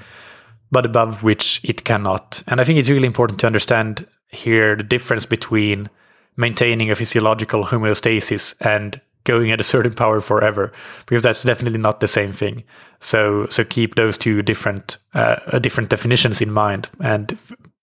but 0.70 0.84
above 0.84 1.22
which 1.22 1.60
it 1.64 1.84
cannot. 1.84 2.42
And 2.46 2.60
I 2.60 2.64
think 2.64 2.78
it's 2.78 2.90
really 2.90 3.06
important 3.06 3.40
to 3.40 3.46
understand 3.46 4.06
here 4.28 4.76
the 4.76 4.82
difference 4.82 5.26
between 5.26 5.88
maintaining 6.36 6.90
a 6.90 6.94
physiological 6.94 7.64
homeostasis 7.64 8.54
and 8.60 9.00
going 9.28 9.52
at 9.52 9.60
a 9.60 9.70
certain 9.74 9.94
power 9.94 10.20
forever 10.20 10.72
because 11.06 11.22
that's 11.22 11.44
definitely 11.44 11.78
not 11.78 12.00
the 12.00 12.08
same 12.08 12.32
thing. 12.32 12.64
So 13.00 13.46
so 13.50 13.64
keep 13.64 13.94
those 13.94 14.18
two 14.18 14.42
different 14.42 14.96
uh, 15.14 15.36
uh 15.52 15.58
different 15.60 15.90
definitions 15.90 16.40
in 16.40 16.50
mind. 16.50 16.88
And 17.00 17.38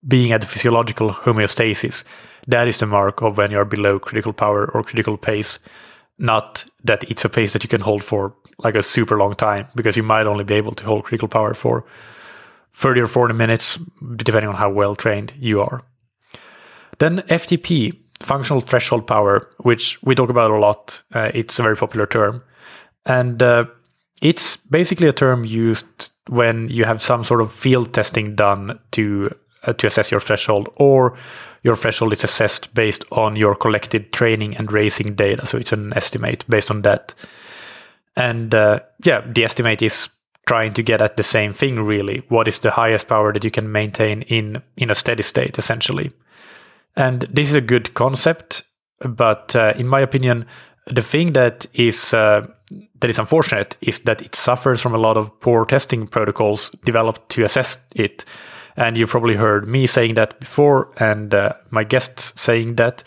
being 0.08 0.32
at 0.34 0.42
the 0.42 0.48
physiological 0.48 1.12
homeostasis 1.12 2.04
that 2.48 2.68
is 2.68 2.78
the 2.78 2.86
mark 2.86 3.22
of 3.22 3.38
when 3.38 3.52
you're 3.52 3.66
below 3.66 4.00
critical 4.00 4.34
power 4.34 4.70
or 4.72 4.84
critical 4.84 5.18
pace. 5.18 5.60
Not 6.18 6.66
that 6.84 7.04
it's 7.10 7.26
a 7.26 7.30
pace 7.30 7.54
that 7.54 7.64
you 7.64 7.70
can 7.70 7.82
hold 7.82 8.04
for 8.04 8.34
like 8.60 8.76
a 8.76 8.84
super 8.84 9.18
long 9.18 9.34
time 9.34 9.68
because 9.76 9.98
you 9.98 10.04
might 10.04 10.28
only 10.28 10.44
be 10.44 10.54
able 10.54 10.74
to 10.74 10.86
hold 10.86 11.04
critical 11.04 11.28
power 11.28 11.54
for 11.54 11.86
30 12.74 13.02
or 13.02 13.08
40 13.08 13.34
minutes 13.34 13.80
depending 14.16 14.50
on 14.50 14.56
how 14.56 14.70
well 14.70 14.96
trained 14.96 15.34
you 15.38 15.62
are. 15.62 15.84
Then 17.00 17.20
ftp 17.20 17.98
functional 18.24 18.62
threshold 18.62 19.08
power, 19.08 19.50
which 19.60 20.02
we 20.04 20.16
talk 20.16 20.30
about 20.30 20.52
a 20.52 20.58
lot. 20.58 21.02
Uh, 21.14 21.32
it's 21.34 21.60
a 21.60 21.64
very 21.64 21.76
popular 21.76 22.06
term. 22.06 22.44
And 23.06 23.42
uh, 23.42 23.66
it's 24.22 24.58
basically 24.58 25.08
a 25.08 25.14
term 25.14 25.46
used 25.46 26.12
when 26.28 26.70
you 26.70 26.86
have 26.86 27.02
some 27.02 27.24
sort 27.24 27.42
of 27.42 27.52
field 27.52 27.94
testing 27.94 28.36
done 28.36 28.80
to 28.92 29.36
uh, 29.64 29.74
to 29.74 29.88
assess 29.88 30.12
your 30.12 30.20
threshold, 30.20 30.70
or 30.76 31.18
your 31.64 31.76
threshold 31.76 32.14
is 32.14 32.24
assessed 32.24 32.74
based 32.74 33.04
on 33.12 33.36
your 33.36 33.56
collected 33.56 34.14
training 34.14 34.56
and 34.58 34.72
racing 34.72 35.16
data. 35.16 35.46
So 35.46 35.58
it's 35.58 35.74
an 35.74 35.94
estimate 35.96 36.46
based 36.48 36.70
on 36.70 36.84
that. 36.84 37.14
And 38.16 38.54
uh, 38.54 38.80
yeah, 39.04 39.22
the 39.28 39.44
estimate 39.44 39.82
is 39.82 40.10
trying 40.48 40.74
to 40.74 40.84
get 40.84 41.02
at 41.02 41.18
the 41.18 41.24
same 41.24 41.54
thing 41.54 41.80
really. 41.80 42.24
What 42.30 42.48
is 42.48 42.60
the 42.60 42.72
highest 42.72 43.08
power 43.08 43.34
that 43.34 43.44
you 43.44 43.52
can 43.52 43.72
maintain 43.72 44.22
in 44.24 44.62
in 44.78 44.90
a 44.90 44.96
steady 44.96 45.24
state, 45.24 45.58
essentially? 45.58 46.12
And 46.96 47.22
this 47.32 47.50
is 47.50 47.56
a 47.56 47.62
good 47.62 47.94
concept, 47.94 48.64
but 49.00 49.56
uh, 49.56 49.74
in 49.76 49.88
my 49.88 50.00
opinion, 50.00 50.46
the 50.88 51.02
thing 51.02 51.34
that 51.34 51.66
is 51.74 52.14
uh, 52.14 52.48
that 53.00 53.10
is 53.10 53.20
unfortunate 53.20 53.78
is 53.82 54.00
that 54.00 54.22
it 54.22 54.36
suffers 54.36 54.82
from 54.82 54.94
a 54.94 55.00
lot 55.00 55.18
of 55.18 55.40
poor 55.40 55.66
testing 55.66 56.08
protocols 56.08 56.70
developed 56.86 57.30
to 57.30 57.44
assess 57.44 57.78
it. 57.96 58.26
And 58.78 58.98
you've 58.98 59.10
probably 59.10 59.36
heard 59.36 59.68
me 59.68 59.88
saying 59.88 60.16
that 60.16 60.40
before, 60.40 60.92
and 60.98 61.34
uh, 61.34 61.54
my 61.70 61.84
guests 61.84 62.40
saying 62.40 62.76
that 62.76 63.04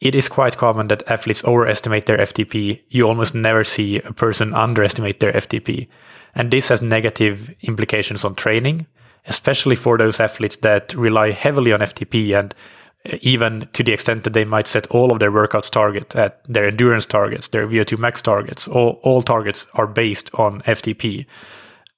it 0.00 0.14
is 0.14 0.28
quite 0.28 0.56
common 0.56 0.88
that 0.88 1.08
athletes 1.10 1.44
overestimate 1.44 2.06
their 2.06 2.18
FTP. 2.18 2.82
You 2.90 3.06
almost 3.06 3.34
never 3.34 3.64
see 3.64 3.98
a 3.98 4.12
person 4.12 4.52
underestimate 4.52 5.20
their 5.20 5.32
FTP. 5.32 5.88
And 6.34 6.50
this 6.50 6.68
has 6.68 6.82
negative 6.82 7.54
implications 7.62 8.24
on 8.24 8.34
training, 8.34 8.86
especially 9.26 9.76
for 9.76 9.96
those 9.96 10.20
athletes 10.20 10.56
that 10.56 10.92
rely 10.94 11.30
heavily 11.30 11.72
on 11.72 11.80
FTP 11.80 12.38
and 12.38 12.54
even 13.22 13.68
to 13.72 13.82
the 13.82 13.92
extent 13.92 14.24
that 14.24 14.32
they 14.32 14.44
might 14.44 14.66
set 14.66 14.86
all 14.88 15.12
of 15.12 15.18
their 15.18 15.32
workouts 15.32 15.70
target 15.70 16.14
at 16.16 16.42
their 16.44 16.66
endurance 16.66 17.06
targets, 17.06 17.48
their 17.48 17.66
VO2 17.66 17.98
max 17.98 18.20
targets, 18.22 18.68
all, 18.68 19.00
all 19.02 19.22
targets 19.22 19.66
are 19.74 19.86
based 19.86 20.30
on 20.34 20.62
FTP. 20.62 21.26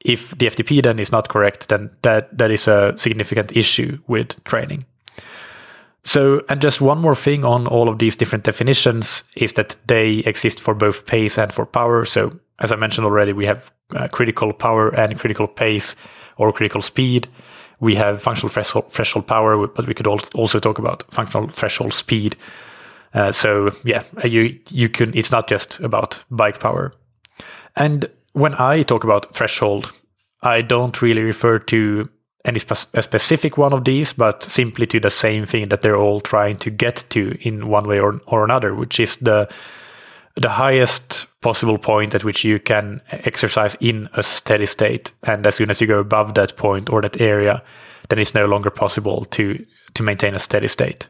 If 0.01 0.37
the 0.39 0.47
FTP 0.47 0.83
then 0.83 0.99
is 0.99 1.13
not 1.13 1.29
correct, 1.29 1.69
then 1.69 1.91
that, 2.03 2.37
that 2.37 2.51
is 2.51 2.69
a 2.69 2.95
significant 2.97 3.57
issue 3.57 3.99
with 4.07 4.43
training. 4.45 4.85
So, 6.05 6.43
and 6.49 6.63
just 6.63 6.81
one 6.81 6.99
more 6.99 7.17
thing 7.17 7.45
on 7.45 7.67
all 7.67 7.89
of 7.89 7.99
these 7.99 8.17
different 8.17 8.45
definitions 8.45 9.25
is 9.35 9.55
that 9.55 9.77
they 9.87 10.19
exist 10.19 10.61
for 10.61 10.73
both 10.75 11.07
pace 11.07 11.37
and 11.37 11.53
for 11.53 11.67
power. 11.67 12.05
So, 12.05 12.39
as 12.61 12.73
I 12.73 12.77
mentioned 12.77 13.05
already, 13.05 13.33
we 13.33 13.47
have 13.47 13.71
uh, 13.95 14.09
critical 14.09 14.53
power 14.53 14.89
and 14.95 15.19
critical 15.19 15.47
pace 15.47 15.97
or 16.37 16.53
critical 16.53 16.81
speed 16.81 17.29
we 17.81 17.95
have 17.95 18.21
functional 18.23 18.51
threshold, 18.51 19.27
power, 19.27 19.67
but 19.67 19.87
we 19.87 19.95
could 19.95 20.07
also 20.07 20.59
talk 20.59 20.79
about 20.79 21.05
functional 21.13 21.49
threshold 21.49 21.95
speed. 21.95 22.37
Uh, 23.15 23.33
so 23.33 23.71
yeah, 23.85 24.03
you 24.25 24.59
you 24.71 24.89
can. 24.89 25.17
It's 25.17 25.33
not 25.33 25.49
just 25.49 25.81
about 25.81 26.23
bike 26.31 26.61
power. 26.61 26.93
And 27.77 28.07
when 28.33 28.55
I 28.55 28.83
talk 28.83 29.05
about 29.05 29.35
threshold, 29.35 29.93
I 30.43 30.63
don't 30.63 31.01
really 31.01 31.23
refer 31.23 31.59
to 31.59 32.09
any 32.45 32.59
spe- 32.59 33.01
specific 33.01 33.57
one 33.57 33.73
of 33.73 33.85
these, 33.85 34.13
but 34.13 34.43
simply 34.43 34.87
to 34.87 35.01
the 35.01 35.11
same 35.11 35.47
thing 35.47 35.69
that 35.69 35.83
they're 35.83 35.97
all 35.97 36.21
trying 36.21 36.57
to 36.59 36.71
get 36.71 37.05
to 37.11 37.37
in 37.41 37.69
one 37.69 37.87
way 37.87 37.99
or, 37.99 38.21
or 38.27 38.45
another, 38.45 38.75
which 38.75 39.01
is 39.01 39.17
the 39.17 39.49
the 40.41 40.49
highest 40.49 41.27
possible 41.41 41.79
point 41.79 42.15
at 42.15 42.25
which 42.25 42.45
you 42.45 42.59
can 42.61 43.01
exercise 43.11 43.77
in 43.81 44.09
a 44.15 44.23
steady 44.23 44.67
state. 44.67 45.13
And 45.25 45.47
as 45.47 45.57
soon 45.57 45.71
as 45.71 45.81
you 45.81 45.87
go 45.87 45.99
above 45.99 46.35
that 46.35 46.57
point 46.57 46.91
or 46.91 47.03
that 47.03 47.21
area, 47.21 47.63
then 48.09 48.19
it's 48.19 48.35
no 48.35 48.47
longer 48.47 48.71
possible 48.71 49.25
to 49.27 49.65
to 49.95 50.03
maintain 50.03 50.35
a 50.35 50.39
steady 50.39 50.69
state. 50.69 51.09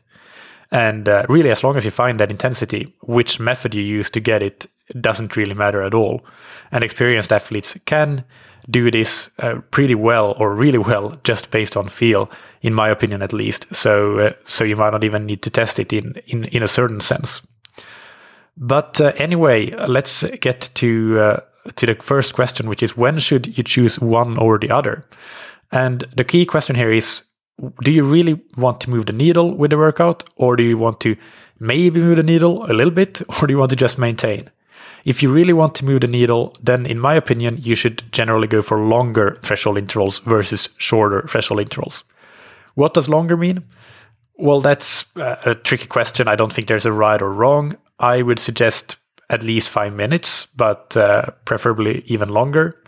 And 0.70 1.08
uh, 1.08 1.24
really, 1.28 1.50
as 1.50 1.64
long 1.64 1.76
as 1.76 1.84
you 1.84 1.90
find 1.90 2.20
that 2.20 2.30
intensity, 2.30 2.94
which 3.02 3.40
method 3.40 3.74
you 3.74 3.82
use 3.82 4.10
to 4.10 4.20
get 4.20 4.42
it 4.42 4.66
doesn't 5.00 5.36
really 5.36 5.54
matter 5.54 5.82
at 5.82 5.94
all. 5.94 6.24
And 6.72 6.84
experienced 6.84 7.32
athletes 7.32 7.76
can 7.84 8.24
do 8.70 8.90
this 8.90 9.30
uh, 9.38 9.56
pretty 9.70 9.94
well 9.94 10.34
or 10.38 10.54
really 10.54 10.78
well 10.78 11.14
just 11.24 11.50
based 11.50 11.76
on 11.76 11.88
feel, 11.88 12.30
in 12.62 12.74
my 12.74 12.88
opinion, 12.88 13.22
at 13.22 13.32
least. 13.32 13.66
So, 13.74 14.18
uh, 14.18 14.32
so 14.44 14.64
you 14.64 14.76
might 14.76 14.92
not 14.92 15.04
even 15.04 15.26
need 15.26 15.42
to 15.42 15.50
test 15.50 15.78
it 15.78 15.92
in 15.92 16.14
in, 16.26 16.44
in 16.44 16.62
a 16.62 16.68
certain 16.68 17.00
sense. 17.00 17.42
But 18.58 19.00
uh, 19.00 19.12
anyway, 19.16 19.70
let's 19.86 20.24
get 20.40 20.68
to 20.74 21.20
uh, 21.20 21.40
to 21.76 21.86
the 21.86 21.94
first 21.94 22.34
question, 22.34 22.68
which 22.68 22.82
is 22.82 22.96
when 22.96 23.20
should 23.20 23.56
you 23.56 23.62
choose 23.62 24.00
one 24.00 24.36
or 24.36 24.58
the 24.58 24.70
other? 24.70 25.06
And 25.70 26.04
the 26.16 26.24
key 26.24 26.44
question 26.44 26.74
here 26.74 26.90
is: 26.90 27.22
Do 27.84 27.92
you 27.92 28.02
really 28.02 28.40
want 28.56 28.80
to 28.80 28.90
move 28.90 29.06
the 29.06 29.12
needle 29.12 29.54
with 29.54 29.70
the 29.70 29.78
workout, 29.78 30.24
or 30.36 30.56
do 30.56 30.64
you 30.64 30.76
want 30.76 30.98
to 31.00 31.16
maybe 31.60 32.00
move 32.00 32.16
the 32.16 32.22
needle 32.24 32.64
a 32.68 32.74
little 32.74 32.90
bit, 32.92 33.22
or 33.40 33.46
do 33.46 33.52
you 33.52 33.58
want 33.58 33.70
to 33.70 33.76
just 33.76 33.98
maintain? 33.98 34.50
If 35.04 35.22
you 35.22 35.32
really 35.32 35.52
want 35.52 35.76
to 35.76 35.84
move 35.84 36.00
the 36.00 36.08
needle, 36.08 36.56
then 36.60 36.84
in 36.84 36.98
my 36.98 37.14
opinion, 37.14 37.58
you 37.60 37.76
should 37.76 38.02
generally 38.10 38.48
go 38.48 38.60
for 38.60 38.78
longer 38.80 39.38
threshold 39.42 39.78
intervals 39.78 40.18
versus 40.18 40.68
shorter 40.78 41.22
threshold 41.28 41.60
intervals. 41.60 42.02
What 42.74 42.94
does 42.94 43.08
longer 43.08 43.36
mean? 43.36 43.64
Well, 44.36 44.60
that's 44.60 45.06
a 45.16 45.54
tricky 45.54 45.86
question. 45.86 46.28
I 46.28 46.36
don't 46.36 46.52
think 46.52 46.66
there's 46.66 46.86
a 46.86 46.92
right 46.92 47.22
or 47.22 47.32
wrong. 47.32 47.76
I 47.98 48.22
would 48.22 48.38
suggest 48.38 48.96
at 49.30 49.42
least 49.42 49.68
five 49.68 49.92
minutes, 49.92 50.46
but 50.56 50.96
uh, 50.96 51.26
preferably 51.44 52.02
even 52.06 52.28
longer. 52.30 52.80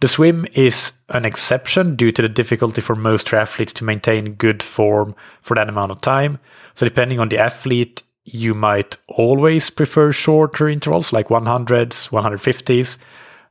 The 0.00 0.08
swim 0.08 0.46
is 0.52 0.92
an 1.10 1.24
exception 1.24 1.96
due 1.96 2.10
to 2.10 2.22
the 2.22 2.28
difficulty 2.28 2.80
for 2.80 2.94
most 2.94 3.26
triathletes 3.26 3.72
to 3.74 3.84
maintain 3.84 4.34
good 4.34 4.62
form 4.62 5.14
for 5.40 5.54
that 5.54 5.68
amount 5.68 5.90
of 5.90 6.00
time. 6.00 6.38
So, 6.74 6.84
depending 6.84 7.18
on 7.18 7.28
the 7.28 7.38
athlete, 7.38 8.02
you 8.24 8.54
might 8.54 8.96
always 9.08 9.70
prefer 9.70 10.12
shorter 10.12 10.68
intervals 10.68 11.12
like 11.12 11.28
100s, 11.28 12.10
150s, 12.10 12.98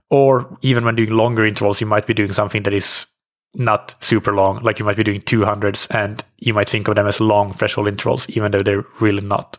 or 0.10 0.58
even 0.62 0.86
when 0.86 0.96
doing 0.96 1.12
longer 1.12 1.46
intervals, 1.46 1.82
you 1.82 1.88
might 1.88 2.06
be 2.06 2.14
doing 2.14 2.34
something 2.34 2.64
that 2.64 2.74
is 2.74 3.08
not 3.56 3.96
super 4.02 4.34
long, 4.36 4.62
like 4.62 4.78
you 4.78 4.86
might 4.86 4.98
be 4.98 5.04
doing 5.04 5.22
200s, 5.22 5.88
and 5.96 6.24
you 6.40 6.54
might 6.54 6.70
think 6.70 6.88
of 6.88 6.96
them 6.96 7.08
as 7.08 7.20
long 7.20 7.54
threshold 7.54 7.88
intervals, 7.88 8.30
even 8.30 8.52
though 8.52 8.62
they're 8.62 8.86
really 9.00 9.26
not. 9.26 9.58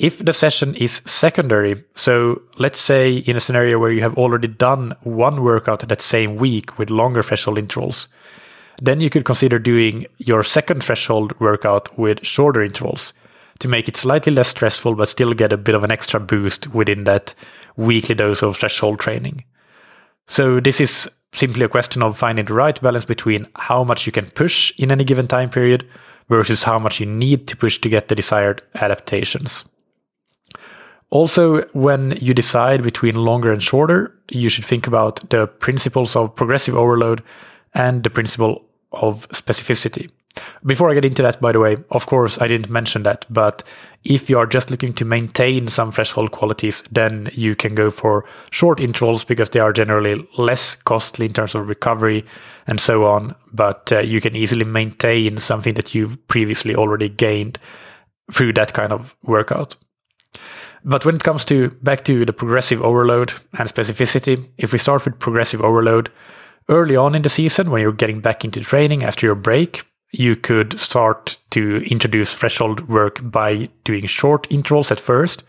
If 0.00 0.24
the 0.24 0.32
session 0.32 0.74
is 0.76 1.02
secondary, 1.04 1.84
so 1.94 2.40
let's 2.56 2.80
say 2.80 3.16
in 3.18 3.36
a 3.36 3.40
scenario 3.40 3.78
where 3.78 3.92
you 3.92 4.00
have 4.00 4.16
already 4.16 4.48
done 4.48 4.94
one 5.02 5.44
workout 5.44 5.86
that 5.86 6.00
same 6.00 6.36
week 6.36 6.78
with 6.78 6.88
longer 6.88 7.22
threshold 7.22 7.58
intervals, 7.58 8.08
then 8.80 9.00
you 9.00 9.10
could 9.10 9.26
consider 9.26 9.58
doing 9.58 10.06
your 10.16 10.42
second 10.42 10.82
threshold 10.82 11.38
workout 11.38 11.98
with 11.98 12.24
shorter 12.24 12.62
intervals 12.62 13.12
to 13.58 13.68
make 13.68 13.88
it 13.88 13.96
slightly 13.98 14.32
less 14.32 14.48
stressful 14.48 14.94
but 14.94 15.10
still 15.10 15.34
get 15.34 15.52
a 15.52 15.58
bit 15.58 15.74
of 15.74 15.84
an 15.84 15.90
extra 15.90 16.18
boost 16.18 16.72
within 16.72 17.04
that 17.04 17.34
weekly 17.76 18.14
dose 18.14 18.42
of 18.42 18.56
threshold 18.56 19.00
training. 19.00 19.44
So 20.28 20.60
this 20.60 20.80
is 20.80 21.10
simply 21.34 21.66
a 21.66 21.68
question 21.68 22.02
of 22.02 22.16
finding 22.16 22.46
the 22.46 22.54
right 22.54 22.80
balance 22.80 23.04
between 23.04 23.46
how 23.54 23.84
much 23.84 24.06
you 24.06 24.12
can 24.12 24.30
push 24.30 24.72
in 24.78 24.92
any 24.92 25.04
given 25.04 25.28
time 25.28 25.50
period 25.50 25.86
versus 26.30 26.62
how 26.62 26.78
much 26.78 27.00
you 27.00 27.04
need 27.04 27.46
to 27.48 27.54
push 27.54 27.78
to 27.82 27.90
get 27.90 28.08
the 28.08 28.14
desired 28.14 28.62
adaptations. 28.76 29.66
Also, 31.10 31.62
when 31.72 32.16
you 32.20 32.32
decide 32.32 32.82
between 32.82 33.16
longer 33.16 33.52
and 33.52 33.62
shorter, 33.62 34.14
you 34.30 34.48
should 34.48 34.64
think 34.64 34.86
about 34.86 35.28
the 35.30 35.46
principles 35.46 36.14
of 36.14 36.34
progressive 36.34 36.76
overload 36.76 37.22
and 37.74 38.04
the 38.04 38.10
principle 38.10 38.64
of 38.92 39.28
specificity. 39.30 40.08
Before 40.64 40.88
I 40.88 40.94
get 40.94 41.04
into 41.04 41.22
that, 41.22 41.40
by 41.40 41.50
the 41.50 41.58
way, 41.58 41.76
of 41.90 42.06
course, 42.06 42.40
I 42.40 42.46
didn't 42.46 42.70
mention 42.70 43.02
that, 43.02 43.26
but 43.28 43.64
if 44.04 44.30
you 44.30 44.38
are 44.38 44.46
just 44.46 44.70
looking 44.70 44.92
to 44.94 45.04
maintain 45.04 45.66
some 45.68 45.90
threshold 45.90 46.30
qualities, 46.30 46.82
then 46.90 47.28
you 47.32 47.56
can 47.56 47.74
go 47.74 47.90
for 47.90 48.24
short 48.50 48.78
intervals 48.78 49.24
because 49.24 49.50
they 49.50 49.60
are 49.60 49.72
generally 49.72 50.26
less 50.38 50.76
costly 50.76 51.26
in 51.26 51.32
terms 51.32 51.56
of 51.56 51.68
recovery 51.68 52.24
and 52.66 52.80
so 52.80 53.06
on. 53.06 53.34
But 53.52 53.92
uh, 53.92 53.98
you 54.00 54.20
can 54.20 54.36
easily 54.36 54.64
maintain 54.64 55.38
something 55.38 55.74
that 55.74 55.94
you've 55.94 56.16
previously 56.28 56.76
already 56.76 57.08
gained 57.08 57.58
through 58.32 58.52
that 58.54 58.72
kind 58.72 58.92
of 58.92 59.16
workout. 59.24 59.76
But 60.84 61.04
when 61.04 61.14
it 61.14 61.22
comes 61.22 61.44
to 61.46 61.70
back 61.82 62.04
to 62.04 62.24
the 62.24 62.32
progressive 62.32 62.82
overload 62.82 63.32
and 63.58 63.68
specificity, 63.68 64.48
if 64.58 64.72
we 64.72 64.78
start 64.78 65.04
with 65.04 65.18
progressive 65.18 65.60
overload, 65.60 66.10
early 66.68 66.96
on 66.96 67.14
in 67.14 67.22
the 67.22 67.28
season, 67.28 67.70
when 67.70 67.82
you're 67.82 67.92
getting 67.92 68.20
back 68.20 68.44
into 68.44 68.60
training 68.60 69.02
after 69.02 69.26
your 69.26 69.34
break, 69.34 69.84
you 70.12 70.36
could 70.36 70.78
start 70.78 71.38
to 71.50 71.82
introduce 71.90 72.34
threshold 72.34 72.88
work 72.88 73.20
by 73.22 73.68
doing 73.84 74.06
short 74.06 74.46
intervals 74.50 74.90
at 74.90 75.00
first 75.00 75.44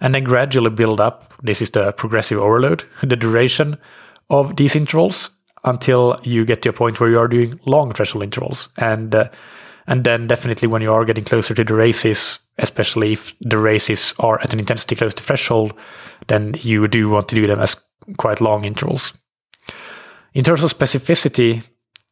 and 0.00 0.14
then 0.14 0.24
gradually 0.24 0.70
build 0.70 1.00
up. 1.00 1.34
This 1.42 1.62
is 1.62 1.70
the 1.70 1.92
progressive 1.92 2.38
overload, 2.38 2.84
the 3.02 3.16
duration 3.16 3.76
of 4.30 4.56
these 4.56 4.74
intervals 4.74 5.30
until 5.64 6.20
you 6.22 6.44
get 6.44 6.62
to 6.62 6.70
a 6.70 6.72
point 6.72 7.00
where 7.00 7.10
you 7.10 7.18
are 7.18 7.28
doing 7.28 7.58
long 7.66 7.92
threshold 7.92 8.24
intervals. 8.24 8.68
And 8.78 9.14
uh, 9.14 9.28
and 9.86 10.04
then 10.04 10.26
definitely 10.26 10.68
when 10.68 10.82
you 10.82 10.92
are 10.92 11.04
getting 11.04 11.24
closer 11.24 11.54
to 11.54 11.64
the 11.64 11.74
races, 11.74 12.38
especially 12.58 13.12
if 13.12 13.34
the 13.40 13.58
races 13.58 14.14
are 14.18 14.40
at 14.40 14.52
an 14.52 14.60
intensity 14.60 14.96
close 14.96 15.14
to 15.14 15.22
threshold, 15.22 15.74
then 16.28 16.54
you 16.60 16.86
do 16.88 17.08
want 17.08 17.28
to 17.28 17.34
do 17.34 17.46
them 17.46 17.60
as 17.60 17.76
quite 18.16 18.40
long 18.40 18.64
intervals. 18.64 19.16
In 20.32 20.44
terms 20.44 20.64
of 20.64 20.72
specificity, 20.72 21.64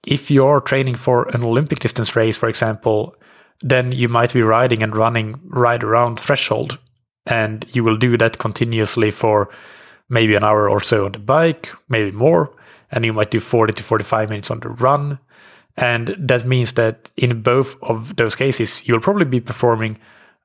if 0.07 0.31
you're 0.31 0.61
training 0.61 0.97
for 0.97 1.29
an 1.29 1.45
Olympic 1.45 1.81
distance 1.81 2.17
race, 2.17 2.37
for 2.37 2.49
example, 2.49 3.15
then 3.61 3.93
you 3.93 4.09
might 4.09 4.33
be 4.33 4.43
riding 4.43 4.83
and 4.83 4.97
running 4.97 5.41
right 5.45 5.83
around 5.83 6.19
threshold. 6.19 6.79
And 7.27 7.65
you 7.73 7.85
will 7.85 7.97
do 7.97 8.17
that 8.19 8.39
continuously 8.39 9.13
for 9.13 9.49
maybe 10.09 10.35
an 10.35 10.45
hour 10.45 10.69
or 10.69 10.81
so 10.81 11.05
on 11.05 11.13
the 11.13 11.21
bike, 11.21 11.71
maybe 11.89 12.11
more. 12.11 12.53
And 12.91 13.05
you 13.05 13.13
might 13.13 13.31
do 13.31 13.41
40 13.41 13.73
to 13.75 13.83
45 13.83 14.29
minutes 14.29 14.51
on 14.51 14.61
the 14.61 14.69
run. 14.69 15.19
And 15.77 16.15
that 16.19 16.47
means 16.47 16.75
that 16.75 17.11
in 17.17 17.43
both 17.43 17.77
of 17.83 18.17
those 18.17 18.37
cases, 18.37 18.87
you'll 18.87 19.01
probably 19.01 19.25
be 19.25 19.41
performing 19.41 19.99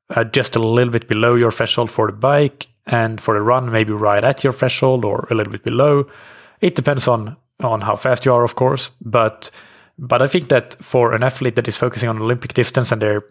uh, 0.09 0.23
just 0.23 0.55
a 0.55 0.59
little 0.59 0.91
bit 0.91 1.07
below 1.07 1.35
your 1.35 1.51
threshold 1.51 1.91
for 1.91 2.07
the 2.07 2.13
bike. 2.13 2.67
And 2.89 3.19
for 3.19 3.33
the 3.33 3.41
run, 3.41 3.69
maybe 3.69 3.91
right 3.91 4.23
at 4.23 4.45
your 4.45 4.53
threshold 4.53 5.03
or 5.03 5.27
a 5.29 5.35
little 5.35 5.51
bit 5.51 5.63
below. 5.63 6.07
It 6.61 6.75
depends 6.75 7.07
on 7.07 7.35
on 7.61 7.81
how 7.81 7.95
fast 7.95 8.23
you 8.25 8.33
are, 8.33 8.43
of 8.43 8.55
course. 8.55 8.91
But 9.01 9.51
but 9.99 10.21
I 10.21 10.27
think 10.27 10.49
that 10.49 10.75
for 10.81 11.13
an 11.13 11.23
athlete 11.23 11.55
that 11.55 11.67
is 11.67 11.75
focusing 11.75 12.07
on 12.07 12.21
Olympic 12.21 12.53
distance 12.53 12.91
and 12.91 13.01
they're 13.01 13.25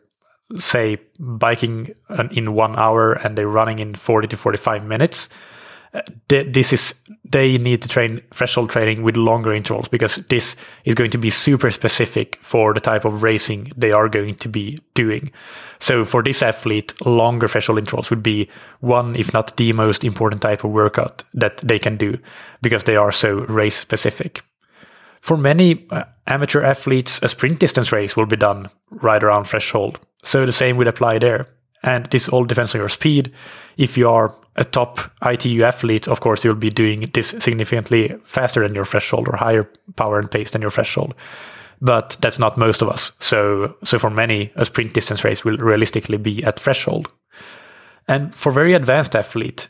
say 0.58 0.98
biking 1.18 1.94
in 2.30 2.54
one 2.54 2.76
hour 2.76 3.14
and 3.14 3.36
they're 3.36 3.48
running 3.48 3.78
in 3.78 3.94
40 3.94 4.28
to 4.28 4.36
45 4.36 4.84
minutes, 4.84 5.28
this 6.28 6.72
is 6.72 6.94
they 7.24 7.58
need 7.58 7.82
to 7.82 7.88
train 7.88 8.20
threshold 8.32 8.70
training 8.70 9.02
with 9.02 9.16
longer 9.16 9.52
intervals 9.52 9.88
because 9.88 10.16
this 10.28 10.56
is 10.84 10.94
going 10.94 11.10
to 11.10 11.18
be 11.18 11.30
super 11.30 11.70
specific 11.70 12.38
for 12.42 12.74
the 12.74 12.80
type 12.80 13.04
of 13.04 13.22
racing 13.22 13.70
they 13.76 13.92
are 13.92 14.08
going 14.08 14.34
to 14.36 14.48
be 14.48 14.78
doing. 14.94 15.30
So 15.78 16.04
for 16.04 16.22
this 16.22 16.42
athlete, 16.42 16.94
longer 17.04 17.48
threshold 17.48 17.78
intervals 17.78 18.10
would 18.10 18.22
be 18.22 18.48
one, 18.80 19.16
if 19.16 19.32
not 19.32 19.56
the 19.56 19.72
most 19.72 20.04
important 20.04 20.42
type 20.42 20.64
of 20.64 20.70
workout 20.70 21.24
that 21.34 21.58
they 21.58 21.78
can 21.78 21.96
do 21.96 22.18
because 22.62 22.84
they 22.84 22.96
are 22.96 23.12
so 23.12 23.40
race 23.46 23.76
specific. 23.76 24.42
For 25.20 25.36
many 25.36 25.86
uh, 25.90 26.04
amateur 26.26 26.62
athletes, 26.62 27.20
a 27.22 27.28
sprint 27.28 27.58
distance 27.58 27.92
race 27.92 28.16
will 28.16 28.26
be 28.26 28.36
done 28.36 28.68
right 28.90 29.22
around 29.22 29.44
threshold. 29.44 29.98
So 30.22 30.46
the 30.46 30.52
same 30.52 30.76
would 30.76 30.88
apply 30.88 31.18
there. 31.18 31.48
And 31.82 32.06
this 32.06 32.28
all 32.28 32.44
depends 32.44 32.74
on 32.74 32.80
your 32.80 32.88
speed. 32.88 33.32
If 33.76 33.96
you 33.96 34.08
are 34.08 34.34
a 34.56 34.64
top 34.64 35.00
ITU 35.24 35.62
athlete, 35.62 36.08
of 36.08 36.20
course, 36.20 36.44
you'll 36.44 36.54
be 36.54 36.70
doing 36.70 37.10
this 37.12 37.30
significantly 37.38 38.14
faster 38.24 38.60
than 38.60 38.74
your 38.74 38.84
threshold 38.84 39.28
or 39.28 39.36
higher 39.36 39.70
power 39.96 40.18
and 40.18 40.30
pace 40.30 40.50
than 40.50 40.62
your 40.62 40.70
threshold. 40.70 41.14
But 41.80 42.16
that's 42.20 42.38
not 42.38 42.56
most 42.56 42.80
of 42.80 42.88
us. 42.88 43.12
So, 43.18 43.76
so 43.84 43.98
for 43.98 44.08
many, 44.08 44.50
a 44.56 44.64
sprint 44.64 44.94
distance 44.94 45.24
race 45.24 45.44
will 45.44 45.58
realistically 45.58 46.16
be 46.16 46.42
at 46.44 46.58
threshold. 46.58 47.10
And 48.08 48.34
for 48.34 48.50
very 48.50 48.72
advanced 48.72 49.14
athlete, 49.14 49.68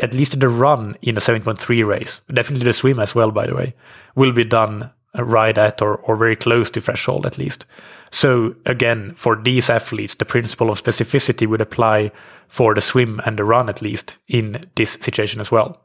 at 0.00 0.14
least 0.14 0.40
the 0.40 0.48
run 0.48 0.96
in 1.02 1.16
a 1.16 1.20
7.3 1.20 1.86
race, 1.86 2.20
definitely 2.32 2.64
the 2.64 2.72
swim 2.72 2.98
as 2.98 3.14
well, 3.14 3.30
by 3.30 3.46
the 3.46 3.54
way, 3.54 3.74
will 4.14 4.32
be 4.32 4.44
done 4.44 4.90
right 5.16 5.56
at 5.56 5.82
or, 5.82 5.96
or 5.98 6.16
very 6.16 6.36
close 6.36 6.70
to 6.70 6.80
threshold 6.80 7.26
at 7.26 7.38
least. 7.38 7.64
So 8.10 8.54
again, 8.66 9.14
for 9.14 9.36
these 9.36 9.70
athletes, 9.70 10.14
the 10.16 10.24
principle 10.24 10.70
of 10.70 10.82
specificity 10.82 11.46
would 11.46 11.60
apply 11.60 12.12
for 12.48 12.74
the 12.74 12.80
swim 12.80 13.20
and 13.24 13.38
the 13.38 13.44
run, 13.44 13.68
at 13.68 13.82
least 13.82 14.16
in 14.28 14.64
this 14.74 14.92
situation 14.92 15.40
as 15.40 15.50
well. 15.50 15.80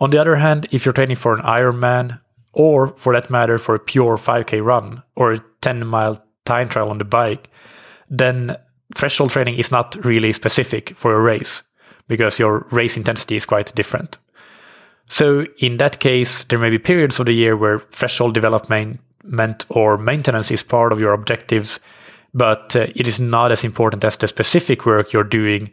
On 0.00 0.10
the 0.10 0.20
other 0.20 0.36
hand, 0.36 0.66
if 0.72 0.84
you're 0.84 0.92
training 0.92 1.16
for 1.16 1.34
an 1.34 1.42
Ironman, 1.42 2.20
or 2.52 2.88
for 2.96 3.12
that 3.12 3.30
matter, 3.30 3.58
for 3.58 3.74
a 3.74 3.80
pure 3.80 4.16
5K 4.16 4.64
run 4.64 5.02
or 5.16 5.32
a 5.32 5.44
10 5.60 5.86
mile 5.86 6.24
time 6.44 6.68
trial 6.68 6.90
on 6.90 6.98
the 6.98 7.04
bike, 7.04 7.50
then 8.10 8.56
threshold 8.94 9.30
training 9.30 9.56
is 9.56 9.70
not 9.70 9.96
really 10.04 10.32
specific 10.32 10.90
for 10.96 11.14
a 11.14 11.20
race 11.20 11.62
because 12.08 12.38
your 12.38 12.66
race 12.70 12.96
intensity 12.96 13.36
is 13.36 13.46
quite 13.46 13.74
different. 13.74 14.18
So 15.06 15.46
in 15.58 15.76
that 15.78 16.00
case, 16.00 16.44
there 16.44 16.58
may 16.58 16.70
be 16.70 16.78
periods 16.78 17.20
of 17.20 17.26
the 17.26 17.32
year 17.32 17.56
where 17.56 17.78
threshold 17.78 18.34
development 18.34 19.00
or 19.68 19.98
maintenance 19.98 20.50
is 20.50 20.62
part 20.62 20.92
of 20.92 21.00
your 21.00 21.12
objectives, 21.12 21.80
but 22.32 22.74
uh, 22.74 22.86
it 22.94 23.06
is 23.06 23.20
not 23.20 23.52
as 23.52 23.64
important 23.64 24.04
as 24.04 24.16
the 24.16 24.28
specific 24.28 24.86
work 24.86 25.12
you're 25.12 25.24
doing. 25.24 25.70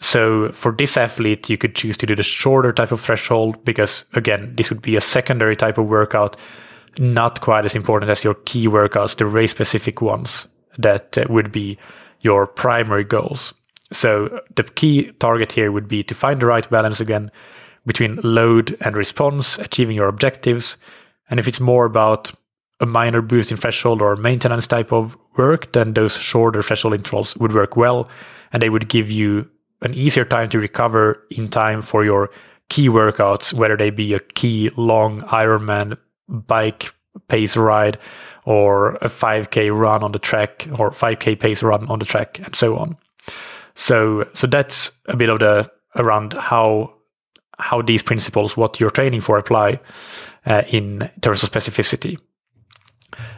So 0.00 0.50
for 0.52 0.72
this 0.72 0.96
athlete, 0.96 1.50
you 1.50 1.58
could 1.58 1.74
choose 1.74 1.96
to 1.98 2.06
do 2.06 2.16
the 2.16 2.22
shorter 2.22 2.72
type 2.72 2.90
of 2.90 3.00
threshold 3.00 3.62
because 3.64 4.04
again, 4.14 4.54
this 4.56 4.70
would 4.70 4.82
be 4.82 4.96
a 4.96 5.00
secondary 5.00 5.56
type 5.56 5.78
of 5.78 5.86
workout, 5.86 6.36
not 6.98 7.42
quite 7.42 7.64
as 7.64 7.76
important 7.76 8.10
as 8.10 8.24
your 8.24 8.34
key 8.34 8.66
workouts, 8.66 9.16
the 9.16 9.26
race 9.26 9.50
specific 9.50 10.00
ones 10.00 10.46
that 10.78 11.18
uh, 11.18 11.24
would 11.28 11.52
be 11.52 11.78
your 12.22 12.46
primary 12.46 13.04
goals. 13.04 13.52
So 13.92 14.40
the 14.56 14.62
key 14.62 15.10
target 15.18 15.52
here 15.52 15.72
would 15.72 15.88
be 15.88 16.02
to 16.04 16.14
find 16.14 16.40
the 16.40 16.46
right 16.46 16.68
balance 16.70 17.00
again 17.00 17.30
between 17.86 18.20
load 18.22 18.76
and 18.80 18.96
response, 18.96 19.58
achieving 19.58 19.96
your 19.96 20.08
objectives. 20.08 20.76
And 21.30 21.40
if 21.40 21.48
it's 21.48 21.60
more 21.60 21.84
about 21.84 22.32
a 22.80 22.86
minor 22.86 23.22
boost 23.22 23.50
in 23.50 23.56
threshold 23.56 24.02
or 24.02 24.16
maintenance 24.16 24.66
type 24.66 24.92
of 24.92 25.16
work, 25.36 25.72
then 25.72 25.94
those 25.94 26.16
shorter 26.16 26.62
threshold 26.62 26.94
intervals 26.94 27.36
would 27.36 27.52
work 27.52 27.76
well. 27.76 28.08
And 28.52 28.62
they 28.62 28.70
would 28.70 28.88
give 28.88 29.10
you 29.10 29.48
an 29.82 29.94
easier 29.94 30.24
time 30.24 30.48
to 30.50 30.58
recover 30.58 31.24
in 31.30 31.48
time 31.48 31.82
for 31.82 32.04
your 32.04 32.30
key 32.68 32.88
workouts, 32.88 33.52
whether 33.52 33.76
they 33.76 33.90
be 33.90 34.14
a 34.14 34.20
key 34.20 34.70
long 34.76 35.22
Ironman 35.22 35.96
bike 36.28 36.92
pace 37.28 37.56
ride 37.56 37.98
or 38.44 38.94
a 38.96 39.08
5k 39.08 39.76
run 39.76 40.02
on 40.02 40.12
the 40.12 40.18
track 40.18 40.66
or 40.78 40.90
5k 40.90 41.38
pace 41.38 41.62
run 41.62 41.86
on 41.88 41.98
the 41.98 42.04
track 42.04 42.38
and 42.38 42.54
so 42.54 42.76
on. 42.76 42.96
So 43.74 44.28
so 44.34 44.46
that's 44.46 44.92
a 45.06 45.16
bit 45.16 45.28
of 45.28 45.38
the 45.40 45.70
around 45.96 46.34
how 46.34 46.92
how 47.60 47.82
these 47.82 48.02
principles, 48.02 48.56
what 48.56 48.80
you're 48.80 48.90
training 48.90 49.20
for, 49.20 49.38
apply 49.38 49.80
uh, 50.46 50.62
in 50.68 51.10
terms 51.20 51.42
of 51.42 51.50
specificity. 51.50 52.18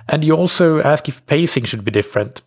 And 0.09 0.25
you 0.25 0.37
also 0.37 0.81
ask 0.83 1.09
if 1.09 1.25
pacing 1.27 1.65
should 1.65 1.85
be 1.85 1.91
different. 1.91 2.43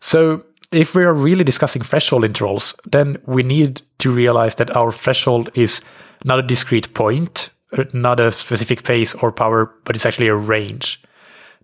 So 0.00 0.44
if 0.72 0.94
we 0.94 1.04
are 1.04 1.14
really 1.14 1.44
discussing 1.44 1.82
threshold 1.82 2.24
intervals, 2.24 2.74
then 2.90 3.18
we 3.26 3.42
need 3.42 3.82
to 3.98 4.10
realize 4.10 4.56
that 4.56 4.74
our 4.76 4.90
threshold 4.90 5.50
is 5.54 5.80
not 6.24 6.38
a 6.38 6.42
discrete 6.42 6.92
point, 6.94 7.50
not 7.92 8.20
a 8.20 8.32
specific 8.32 8.84
pace 8.84 9.14
or 9.16 9.32
power, 9.32 9.72
but 9.84 9.96
it's 9.96 10.06
actually 10.06 10.28
a 10.28 10.34
range. 10.34 11.02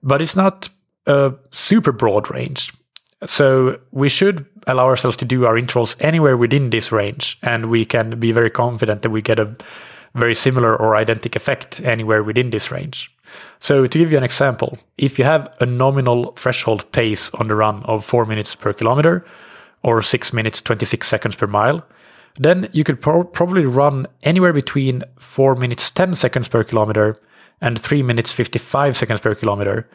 But 0.03 0.23
it's 0.23 0.37
not 0.37 0.69
a 1.07 1.33
super 1.51 1.93
broad 1.93 2.31
range. 2.31 2.73
So 3.27 3.79
we 3.91 4.09
should 4.09 4.47
allow 4.67 4.87
ourselves 4.87 5.17
to 5.19 5.25
do 5.25 5.45
our 5.45 5.59
intervals 5.59 5.97
anywhere 6.01 6.37
within 6.37 6.71
this 6.71 6.93
range, 6.93 7.39
and 7.43 7.71
we 7.71 7.85
can 7.85 8.19
be 8.21 8.33
very 8.33 8.51
confident 8.51 9.03
that 9.03 9.11
we 9.11 9.23
get 9.23 9.41
a 9.41 9.57
very 10.15 10.35
similar 10.35 10.77
or 10.77 10.97
identical 10.97 11.39
effect 11.39 11.81
anywhere 11.81 12.23
within 12.23 12.51
this 12.51 12.71
range. 12.71 13.13
So 13.61 13.87
to 13.87 13.99
give 13.99 14.13
you 14.13 14.19
an 14.19 14.25
example, 14.25 14.79
if 14.97 15.19
you 15.19 15.25
have 15.25 15.55
a 15.61 15.67
nominal 15.67 16.33
threshold 16.33 16.91
pace 16.93 17.31
on 17.35 17.49
the 17.49 17.55
run 17.55 17.83
of 17.85 18.05
4 18.05 18.25
minutes 18.25 18.55
per 18.55 18.73
kilometer 18.73 19.25
or 19.83 20.01
6 20.01 20.33
minutes 20.33 20.63
26 20.63 21.07
seconds 21.07 21.37
per 21.37 21.47
mile, 21.47 21.85
then 22.39 22.69
you 22.73 22.85
could 22.85 23.01
pro- 23.01 23.25
probably 23.25 23.67
run 23.67 24.07
anywhere 24.23 24.53
between 24.53 25.03
4 25.19 25.57
minutes 25.57 25.91
10 25.91 26.15
seconds 26.15 26.49
per 26.49 26.65
kilometer 26.65 27.21
and 27.61 27.79
3 27.79 28.03
minutes 28.03 28.33
55 28.33 28.97
seconds 28.97 29.21
per 29.21 29.35
kilometer 29.35 29.89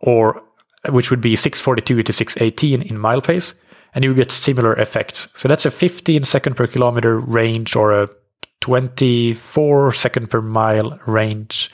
or 0.00 0.42
which 0.88 1.10
would 1.10 1.20
be 1.20 1.36
642 1.36 2.02
to 2.02 2.12
618 2.12 2.82
in 2.82 2.98
mile 2.98 3.20
pace 3.20 3.54
and 3.94 4.04
you 4.04 4.14
get 4.14 4.30
similar 4.30 4.74
effects. 4.74 5.28
So 5.34 5.48
that's 5.48 5.66
a 5.66 5.70
15 5.70 6.24
second 6.24 6.54
per 6.54 6.66
kilometer 6.66 7.18
range 7.18 7.74
or 7.74 7.92
a 7.92 8.08
24 8.60 9.92
second 9.92 10.30
per 10.30 10.42
mile 10.42 10.98
range. 11.06 11.70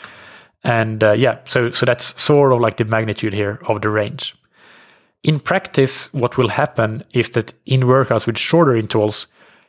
And 0.64 1.02
uh, 1.02 1.12
yeah, 1.12 1.38
so 1.44 1.70
so 1.72 1.84
that's 1.84 2.20
sort 2.20 2.52
of 2.52 2.60
like 2.60 2.76
the 2.76 2.84
magnitude 2.84 3.32
here 3.32 3.58
of 3.66 3.82
the 3.82 3.90
range. 3.90 4.36
In 5.24 5.40
practice, 5.40 6.12
what 6.14 6.38
will 6.38 6.48
happen 6.48 7.02
is 7.12 7.30
that 7.30 7.54
in 7.66 7.82
workouts 7.82 8.26
with 8.26 8.38
shorter 8.38 8.76
intervals, 8.76 9.26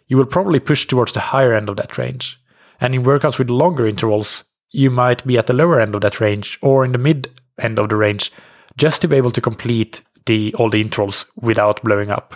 you 0.07 0.17
will 0.17 0.25
probably 0.25 0.59
push 0.59 0.87
towards 0.87 1.13
the 1.13 1.19
higher 1.19 1.53
end 1.53 1.69
of 1.69 1.77
that 1.77 1.97
range. 1.97 2.39
And 2.79 2.93
in 2.93 3.03
workouts 3.03 3.39
with 3.39 3.49
longer 3.49 3.87
intervals, 3.87 4.43
you 4.71 4.89
might 4.89 5.25
be 5.25 5.37
at 5.37 5.47
the 5.47 5.53
lower 5.53 5.79
end 5.79 5.95
of 5.95 6.01
that 6.01 6.19
range 6.19 6.59
or 6.61 6.85
in 6.85 6.91
the 6.91 6.97
mid 6.97 7.29
end 7.59 7.79
of 7.79 7.89
the 7.89 7.95
range 7.95 8.31
just 8.77 9.01
to 9.01 9.07
be 9.07 9.15
able 9.15 9.31
to 9.31 9.41
complete 9.41 10.01
the 10.25 10.53
all 10.55 10.69
the 10.69 10.81
intervals 10.81 11.25
without 11.35 11.81
blowing 11.83 12.09
up. 12.09 12.35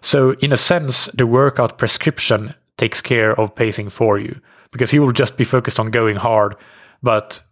So 0.00 0.32
in 0.40 0.52
a 0.52 0.56
sense, 0.56 1.06
the 1.14 1.26
workout 1.26 1.78
prescription 1.78 2.54
takes 2.76 3.00
care 3.00 3.38
of 3.40 3.54
pacing 3.54 3.90
for 3.90 4.18
you 4.18 4.40
because 4.70 4.92
you 4.92 5.00
will 5.02 5.12
just 5.12 5.36
be 5.36 5.44
focused 5.44 5.80
on 5.80 5.90
going 5.90 6.16
hard, 6.16 6.56
but 7.02 7.42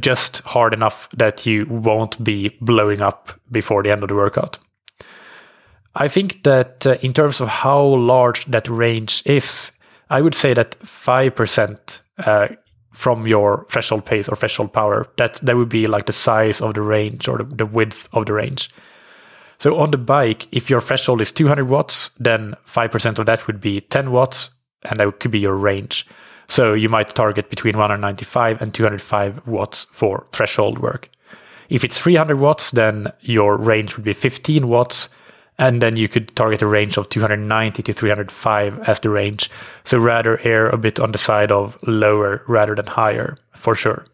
just 0.00 0.40
hard 0.40 0.74
enough 0.74 1.08
that 1.16 1.46
you 1.46 1.66
won't 1.70 2.22
be 2.22 2.50
blowing 2.60 3.00
up 3.00 3.32
before 3.50 3.82
the 3.82 3.90
end 3.90 4.02
of 4.02 4.08
the 4.08 4.14
workout. 4.14 4.58
I 5.94 6.08
think 6.08 6.42
that 6.44 6.86
uh, 6.86 6.98
in 7.00 7.12
terms 7.12 7.40
of 7.40 7.48
how 7.48 7.80
large 7.82 8.44
that 8.46 8.68
range 8.68 9.22
is, 9.24 9.72
I 10.10 10.20
would 10.20 10.34
say 10.34 10.54
that 10.54 10.78
5% 10.80 12.00
uh, 12.18 12.48
from 12.98 13.28
your 13.28 13.64
threshold 13.70 14.04
pace 14.04 14.28
or 14.28 14.34
threshold 14.34 14.72
power, 14.72 15.06
that, 15.18 15.34
that 15.34 15.56
would 15.56 15.68
be 15.68 15.86
like 15.86 16.06
the 16.06 16.12
size 16.12 16.60
of 16.60 16.74
the 16.74 16.80
range 16.80 17.28
or 17.28 17.38
the, 17.38 17.44
the 17.44 17.64
width 17.64 18.08
of 18.12 18.26
the 18.26 18.32
range. 18.32 18.70
So 19.58 19.78
on 19.78 19.92
the 19.92 19.98
bike, 19.98 20.48
if 20.50 20.68
your 20.68 20.80
threshold 20.80 21.20
is 21.20 21.30
200 21.30 21.68
watts, 21.68 22.10
then 22.18 22.56
5% 22.66 23.20
of 23.20 23.26
that 23.26 23.46
would 23.46 23.60
be 23.60 23.82
10 23.82 24.10
watts, 24.10 24.50
and 24.82 24.98
that 24.98 25.20
could 25.20 25.30
be 25.30 25.38
your 25.38 25.54
range. 25.54 26.08
So 26.48 26.74
you 26.74 26.88
might 26.88 27.14
target 27.14 27.50
between 27.50 27.76
195 27.76 28.60
and 28.60 28.74
205 28.74 29.46
watts 29.46 29.86
for 29.92 30.26
threshold 30.32 30.80
work. 30.80 31.08
If 31.68 31.84
it's 31.84 31.98
300 31.98 32.40
watts, 32.40 32.72
then 32.72 33.12
your 33.20 33.56
range 33.56 33.96
would 33.96 34.04
be 34.04 34.12
15 34.12 34.66
watts, 34.66 35.08
and 35.58 35.82
then 35.82 35.96
you 35.96 36.08
could 36.08 36.34
target 36.36 36.62
a 36.62 36.66
range 36.66 36.96
of 36.96 37.08
290 37.08 37.82
to 37.82 37.92
305 37.92 38.78
as 38.80 39.00
the 39.00 39.10
range. 39.10 39.50
So 39.84 39.98
rather 39.98 40.40
err 40.44 40.68
a 40.68 40.78
bit 40.78 41.00
on 41.00 41.12
the 41.12 41.18
side 41.18 41.50
of 41.50 41.76
lower 41.86 42.42
rather 42.46 42.74
than 42.74 42.86
higher, 42.86 43.36
for 43.54 43.74
sure. 43.74 44.06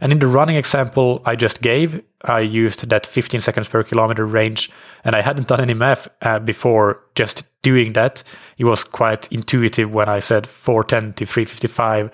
And 0.00 0.12
in 0.12 0.18
the 0.18 0.26
running 0.26 0.56
example 0.56 1.22
I 1.24 1.36
just 1.36 1.62
gave, 1.62 2.02
I 2.22 2.40
used 2.40 2.88
that 2.88 3.06
15 3.06 3.40
seconds 3.40 3.68
per 3.68 3.82
kilometer 3.84 4.26
range, 4.26 4.70
and 5.04 5.14
I 5.14 5.20
hadn't 5.20 5.48
done 5.48 5.60
any 5.60 5.74
math 5.74 6.08
uh, 6.22 6.38
before 6.40 7.00
just 7.14 7.44
doing 7.62 7.92
that. 7.92 8.22
It 8.58 8.64
was 8.64 8.82
quite 8.82 9.30
intuitive 9.30 9.92
when 9.92 10.08
I 10.08 10.18
said 10.18 10.46
410 10.46 11.14
to 11.14 11.26
355. 11.26 12.10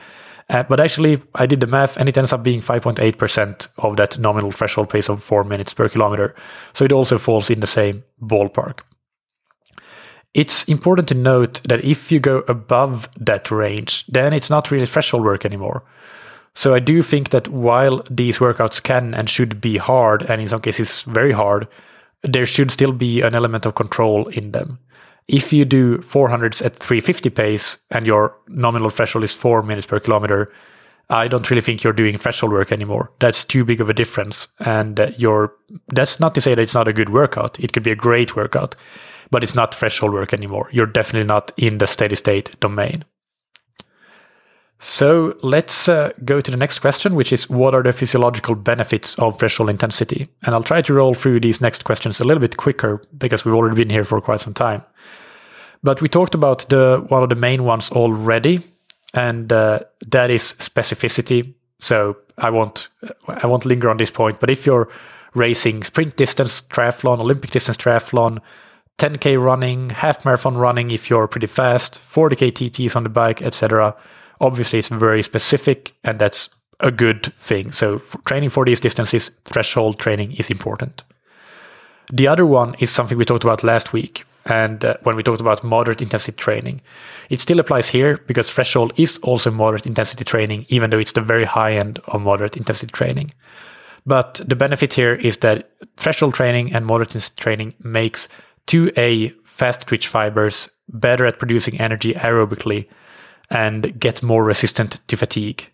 Uh, 0.51 0.65
but 0.65 0.81
actually, 0.81 1.23
I 1.37 1.47
did 1.47 1.61
the 1.61 1.69
math, 1.69 1.97
and 1.97 2.09
it 2.09 2.19
ends 2.19 2.33
up 2.33 2.43
being 2.43 2.61
5.8% 2.61 3.69
of 3.79 3.97
that 3.97 4.19
nominal 4.19 4.51
threshold 4.51 4.91
pace 4.91 5.09
of 5.09 5.23
4 5.23 5.45
minutes 5.45 5.73
per 5.73 5.89
kilometer. 5.89 6.35
So 6.73 6.85
it 6.85 6.93
also 6.93 7.19
falls 7.19 7.51
in 7.51 7.61
the 7.61 7.69
same 7.69 8.03
ballpark. 8.21 8.81
It's 10.35 10.65
important 10.65 11.07
to 11.09 11.15
note 11.15 11.63
that 11.69 11.85
if 11.85 12.11
you 12.11 12.19
go 12.19 12.39
above 12.49 13.09
that 13.17 13.51
range, 13.53 14.05
then 14.09 14.33
it's 14.33 14.51
not 14.51 14.73
really 14.73 14.87
threshold 14.87 15.25
work 15.25 15.45
anymore. 15.45 15.85
So 16.55 16.75
I 16.75 16.81
do 16.81 17.01
think 17.01 17.31
that 17.31 17.47
while 17.49 18.03
these 18.11 18.39
workouts 18.39 18.83
can 18.83 19.15
and 19.15 19.31
should 19.31 19.61
be 19.61 19.77
hard, 19.77 20.23
and 20.29 20.41
in 20.41 20.49
some 20.49 20.61
cases 20.61 21.03
very 21.03 21.33
hard, 21.33 21.69
there 22.25 22.47
should 22.47 22.73
still 22.73 22.93
be 22.93 23.21
an 23.21 23.37
element 23.37 23.67
of 23.67 23.77
control 23.77 24.27
in 24.29 24.51
them. 24.51 24.81
If 25.29 25.53
you 25.53 25.65
do 25.65 25.99
400s 25.99 26.65
at 26.65 26.77
350 26.77 27.31
pace 27.31 27.79
and 27.91 28.07
your 28.07 28.37
nominal 28.49 28.91
threshold 28.91 29.25
is 29.25 29.33
4 29.33 29.63
minutes 29.63 29.87
per 29.87 30.01
kilometer, 30.01 30.53
I 31.11 31.27
don't 31.27 31.49
really 31.51 31.61
think 31.61 31.83
you're 31.83 31.93
doing 31.93 32.17
threshold 32.17 32.53
work 32.53 32.71
anymore. 32.71 33.11
That's 33.19 33.45
too 33.45 33.65
big 33.65 33.81
of 33.81 33.89
a 33.89 33.95
difference. 33.95 34.47
And 34.61 34.99
uh, 35.01 35.11
you're, 35.19 35.53
that's 35.89 36.21
not 36.21 36.35
to 36.37 36.41
say 36.41 36.55
that 36.55 36.63
it's 36.63 36.75
not 36.75 36.89
a 36.89 36.93
good 36.93 37.13
workout. 37.13 37.59
It 37.59 37.73
could 37.73 37.83
be 37.83 37.91
a 37.91 37.97
great 37.97 38.37
workout, 38.37 38.77
but 39.31 39.43
it's 39.43 39.55
not 39.55 39.75
threshold 39.75 40.13
work 40.13 40.33
anymore. 40.33 40.69
You're 40.73 40.87
definitely 40.87 41.27
not 41.27 41.51
in 41.57 41.79
the 41.79 41.87
steady 41.87 42.15
state 42.15 42.59
domain. 42.61 43.05
So 44.83 45.37
let's 45.43 45.91
uh, 45.91 46.11
go 46.25 46.41
to 46.41 46.51
the 46.51 46.57
next 46.57 46.79
question, 46.79 47.15
which 47.15 47.35
is 47.35 47.51
what 47.51 47.75
are 47.75 47.83
the 47.83 47.93
physiological 47.93 48.55
benefits 48.55 49.15
of 49.19 49.39
threshold 49.39 49.69
intensity? 49.69 50.27
And 50.43 50.55
I'll 50.55 50.63
try 50.63 50.81
to 50.81 50.95
roll 50.95 51.13
through 51.13 51.41
these 51.41 51.61
next 51.61 51.85
questions 51.85 52.19
a 52.19 52.25
little 52.25 52.41
bit 52.41 52.57
quicker 52.57 53.03
because 53.19 53.45
we've 53.45 53.55
already 53.55 53.77
been 53.77 53.91
here 53.91 54.05
for 54.05 54.23
quite 54.23 54.41
some 54.41 54.55
time. 54.55 54.83
But 55.83 56.01
we 56.01 56.09
talked 56.09 56.35
about 56.35 56.67
the 56.71 57.05
one 57.09 57.23
of 57.23 57.29
the 57.29 57.35
main 57.35 57.65
ones 57.65 57.91
already, 57.91 58.63
and 59.13 59.53
uh, 59.53 59.81
that 60.07 60.31
is 60.31 60.55
specificity. 60.55 61.53
So 61.81 62.17
I 62.39 62.49
won't 62.49 62.89
I 63.29 63.47
won't 63.47 63.67
linger 63.67 63.91
on 63.91 63.99
this 63.99 64.11
point. 64.11 64.41
But 64.41 64.49
if 64.49 64.65
you're 64.65 64.89
racing 65.35 65.85
sprint 65.85 66.17
distance 66.17 66.63
triathlon, 66.63 67.21
Olympic 67.21 67.51
distance 67.51 67.77
triathlon, 67.77 68.39
10k 68.97 69.43
running, 69.43 69.91
half 69.91 70.25
marathon 70.25 70.57
running, 70.57 70.91
if 70.91 71.11
you're 71.11 71.29
pretty 71.29 71.49
fast, 71.49 72.01
40k 72.03 72.53
TTs 72.53 72.97
on 72.97 73.03
the 73.03 73.11
bike, 73.11 73.43
etc 73.43 73.95
Obviously, 74.41 74.79
it's 74.79 74.89
very 74.89 75.23
specific, 75.23 75.95
and 76.05 76.19
that's 76.19 76.49
a 76.81 76.91
good 76.91 77.33
thing. 77.39 77.73
So, 77.73 77.99
training 78.25 78.51
for 78.51 78.65
these 78.65 78.81
distances, 78.81 79.31
threshold 79.45 79.99
training 79.99 80.33
is 80.33 80.51
important. 80.51 81.05
The 82.13 82.27
other 82.27 82.47
one 82.47 82.75
is 82.81 82.91
something 82.91 83.19
we 83.19 83.25
talked 83.25 83.45
about 83.45 83.63
last 83.63 83.93
week, 83.93 84.25
and 84.47 84.85
uh, 84.85 84.97
when 85.03 85.17
we 85.17 85.23
talked 85.23 85.41
about 85.41 85.63
moderate 85.63 86.03
intensity 86.03 86.37
training, 86.37 86.81
it 87.29 87.41
still 87.41 87.61
applies 87.61 87.89
here 87.89 88.19
because 88.27 88.51
threshold 88.51 88.93
is 88.97 89.19
also 89.19 89.51
moderate 89.51 89.87
intensity 89.87 90.25
training, 90.25 90.67
even 90.69 90.91
though 90.91 90.99
it's 90.99 91.13
the 91.13 91.21
very 91.21 91.45
high 91.45 91.75
end 91.75 92.01
of 92.09 92.23
moderate 92.23 92.57
intensity 92.57 92.91
training. 92.93 93.33
But 94.07 94.41
the 94.47 94.57
benefit 94.57 94.95
here 94.95 95.15
is 95.15 95.39
that 95.39 95.71
threshold 95.97 96.35
training 96.35 96.73
and 96.73 96.87
moderate 96.87 97.11
intensity 97.11 97.41
training 97.41 97.75
makes 97.81 98.29
2A 98.67 99.35
fast 99.45 99.87
twitch 99.87 100.09
fibers 100.09 100.71
better 100.89 101.27
at 101.27 101.39
producing 101.39 101.79
energy 101.79 102.15
aerobically 102.15 102.89
and 103.51 103.99
get 103.99 104.23
more 104.23 104.45
resistant 104.45 105.01
to 105.09 105.17
fatigue. 105.17 105.71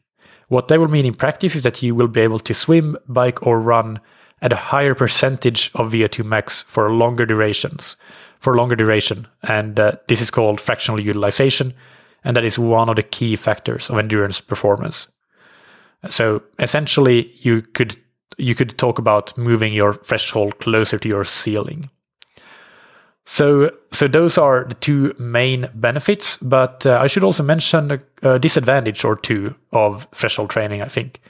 What 0.49 0.69
that 0.69 0.79
will 0.79 0.89
mean 0.89 1.07
in 1.07 1.15
practice 1.15 1.55
is 1.55 1.63
that 1.65 1.83
you 1.83 1.95
will 1.95 2.09
be 2.09 2.21
able 2.21 2.39
to 2.41 2.55
swim, 2.55 2.97
bike, 3.09 3.45
or 3.47 3.59
run 3.59 4.01
at 4.43 4.53
a 4.53 4.57
higher 4.57 4.95
percentage 4.95 5.71
of 5.75 5.93
VO2 5.93 6.25
max 6.25 6.63
for 6.63 6.93
longer 6.93 7.27
durations, 7.27 7.97
for 8.39 8.55
longer 8.55 8.77
duration. 8.77 9.27
And 9.43 9.79
uh, 9.81 9.93
this 10.09 10.21
is 10.21 10.31
called 10.31 10.61
fractional 10.61 11.01
utilization. 11.01 11.75
And 12.25 12.37
that 12.37 12.45
is 12.45 12.59
one 12.59 12.89
of 12.89 12.97
the 12.97 13.03
key 13.03 13.37
factors 13.37 13.89
of 13.91 13.99
endurance 13.99 14.41
performance. 14.41 15.09
So 16.09 16.43
essentially, 16.59 17.33
you 17.41 17.63
could 17.63 17.97
you 18.39 18.55
could 18.55 18.77
talk 18.77 18.99
about 18.99 19.37
moving 19.39 19.73
your 19.73 19.95
threshold 19.95 20.59
closer 20.59 20.99
to 20.99 21.09
your 21.09 21.25
ceiling. 21.25 21.89
So, 23.27 23.71
so 23.93 24.07
those 24.07 24.39
are 24.39 24.65
the 24.65 24.75
two 24.75 25.15
main 25.19 25.69
benefits, 25.75 26.37
but 26.37 26.87
uh, 26.87 27.01
I 27.03 27.09
should 27.09 27.25
also 27.25 27.43
mention 27.43 27.91
a, 27.91 28.01
a, 28.23 28.39
disadvantage 28.39 29.05
or 29.05 29.17
two 29.17 29.53
of 29.73 30.07
threshold 30.15 30.51
training. 30.51 30.81
I 30.81 30.89
think 30.89 31.21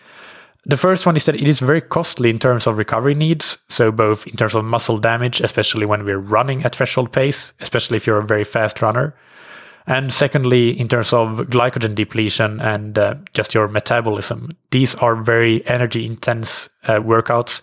The 0.66 0.76
first 0.76 1.06
one 1.06 1.16
is 1.16 1.24
that 1.24 1.36
it 1.36 1.48
is 1.48 1.60
very 1.60 1.80
costly 1.80 2.28
in 2.28 2.38
terms 2.38 2.66
of 2.66 2.76
recovery 2.76 3.14
needs. 3.14 3.58
So, 3.68 3.92
both 3.92 4.26
in 4.26 4.36
terms 4.36 4.54
of 4.54 4.64
muscle 4.64 4.98
damage, 4.98 5.40
especially 5.40 5.86
when 5.86 6.04
we're 6.04 6.18
running 6.18 6.64
at 6.64 6.74
threshold 6.74 7.12
pace, 7.12 7.52
especially 7.60 7.96
if 7.96 8.06
you're 8.06 8.18
a 8.18 8.26
very 8.26 8.44
fast 8.44 8.82
runner. 8.82 9.14
And 9.86 10.12
secondly, 10.12 10.78
in 10.78 10.88
terms 10.88 11.12
of 11.12 11.38
glycogen 11.48 11.94
depletion 11.94 12.60
and 12.60 12.98
uh, 12.98 13.14
just 13.32 13.54
your 13.54 13.68
metabolism, 13.68 14.50
these 14.70 14.96
are 14.96 15.14
very 15.14 15.64
energy 15.68 16.04
intense 16.04 16.68
uh, 16.88 16.94
workouts. 16.94 17.62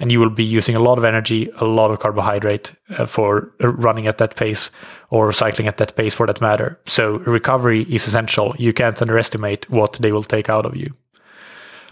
And 0.00 0.10
you 0.10 0.18
will 0.18 0.30
be 0.30 0.44
using 0.44 0.74
a 0.74 0.80
lot 0.80 0.98
of 0.98 1.04
energy, 1.04 1.50
a 1.56 1.64
lot 1.64 1.90
of 1.90 2.00
carbohydrate 2.00 2.72
uh, 2.98 3.06
for 3.06 3.52
running 3.60 4.06
at 4.06 4.18
that 4.18 4.34
pace 4.34 4.70
or 5.10 5.30
cycling 5.30 5.68
at 5.68 5.76
that 5.76 5.94
pace 5.94 6.14
for 6.14 6.26
that 6.26 6.40
matter. 6.40 6.80
So, 6.86 7.18
recovery 7.18 7.82
is 7.82 8.08
essential. 8.08 8.54
You 8.58 8.72
can't 8.72 9.00
underestimate 9.00 9.68
what 9.68 9.92
they 10.00 10.10
will 10.10 10.24
take 10.24 10.48
out 10.48 10.64
of 10.64 10.74
you. 10.74 10.94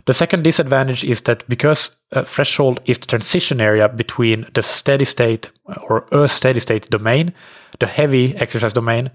The 0.06 0.14
second 0.14 0.42
disadvantage 0.42 1.04
is 1.04 1.22
that 1.22 1.46
because 1.48 1.94
a 2.12 2.24
threshold 2.24 2.80
is 2.86 2.98
the 2.98 3.06
transition 3.06 3.60
area 3.60 3.88
between 3.88 4.46
the 4.54 4.62
steady 4.62 5.04
state 5.04 5.50
or 5.82 6.06
a 6.12 6.26
steady 6.28 6.60
state 6.60 6.88
domain, 6.88 7.34
the 7.78 7.86
heavy 7.86 8.34
exercise 8.36 8.72
domain, 8.72 9.10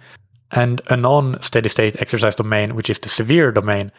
and 0.51 0.81
a 0.89 0.97
non-steady 0.97 1.69
state 1.69 1.99
exercise 1.99 2.35
domain, 2.35 2.75
which 2.75 2.89
is 2.89 2.99
the 2.99 3.09
severe 3.09 3.51
domain, 3.51 3.91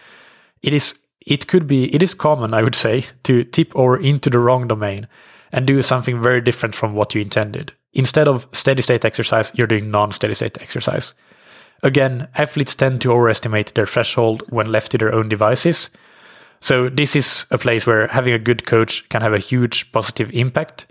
it 0.62 0.72
is 0.72 0.98
it 1.26 1.46
could 1.46 1.66
be 1.66 1.94
it 1.94 2.02
is 2.02 2.14
common, 2.14 2.54
I 2.54 2.62
would 2.62 2.74
say, 2.74 3.06
to 3.24 3.44
tip 3.44 3.74
over 3.74 3.96
into 3.96 4.30
the 4.30 4.38
wrong 4.38 4.68
domain 4.68 5.08
and 5.52 5.66
do 5.66 5.80
something 5.82 6.22
very 6.22 6.40
different 6.40 6.74
from 6.74 6.94
what 6.94 7.14
you 7.14 7.20
intended. 7.20 7.72
Instead 7.92 8.28
of 8.28 8.48
steady 8.52 8.82
state 8.82 9.04
exercise, 9.04 9.52
you're 9.54 9.68
doing 9.68 9.90
non-steady 9.90 10.34
state 10.34 10.60
exercise. 10.60 11.14
Again, 11.82 12.28
athletes 12.34 12.74
tend 12.74 13.00
to 13.02 13.12
overestimate 13.12 13.74
their 13.74 13.87
threshold 13.87 14.42
when 14.48 14.72
left 14.72 14.92
to 14.92 14.98
their 14.98 15.14
own 15.14 15.28
devices 15.28 15.90
so 16.64 16.88
this 16.88 17.14
is 17.14 17.44
a 17.50 17.58
place 17.58 17.87
where 17.87 18.06
having 18.06 18.32
a 18.32 18.38
good 18.38 18.64
coach 18.64 19.06
can 19.10 19.20
have 19.20 19.34
a 19.34 19.38
huge 19.38 19.92
positive 19.92 20.30
impact. 20.32 20.87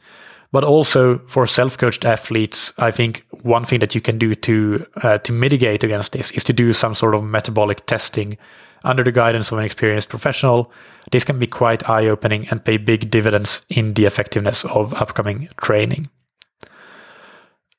But 0.51 0.63
also 0.63 1.17
for 1.25 1.47
self-coached 1.47 2.05
athletes, 2.05 2.71
I 2.77 2.91
think 2.91 3.25
one 3.41 3.65
thing 3.65 3.79
that 3.79 3.95
you 3.95 4.01
can 4.01 4.19
do 4.19 4.35
to 4.35 4.85
uh, 5.01 5.17
to 5.17 5.33
mitigate 5.33 5.83
against 5.83 6.11
this 6.11 6.29
is 6.33 6.43
to 6.43 6.53
do 6.53 6.73
some 6.73 6.93
sort 6.93 7.15
of 7.15 7.23
metabolic 7.23 7.87
testing 7.87 8.37
under 8.83 9.03
the 9.03 9.11
guidance 9.11 9.51
of 9.51 9.57
an 9.57 9.65
experienced 9.65 10.09
professional. 10.09 10.71
This 11.11 11.23
can 11.23 11.39
be 11.39 11.47
quite 11.47 11.89
eye-opening 11.89 12.47
and 12.49 12.63
pay 12.63 12.77
big 12.77 13.09
dividends 13.09 13.65
in 13.69 13.93
the 13.93 14.05
effectiveness 14.05 14.65
of 14.65 14.93
upcoming 14.93 15.49
training. 15.61 16.09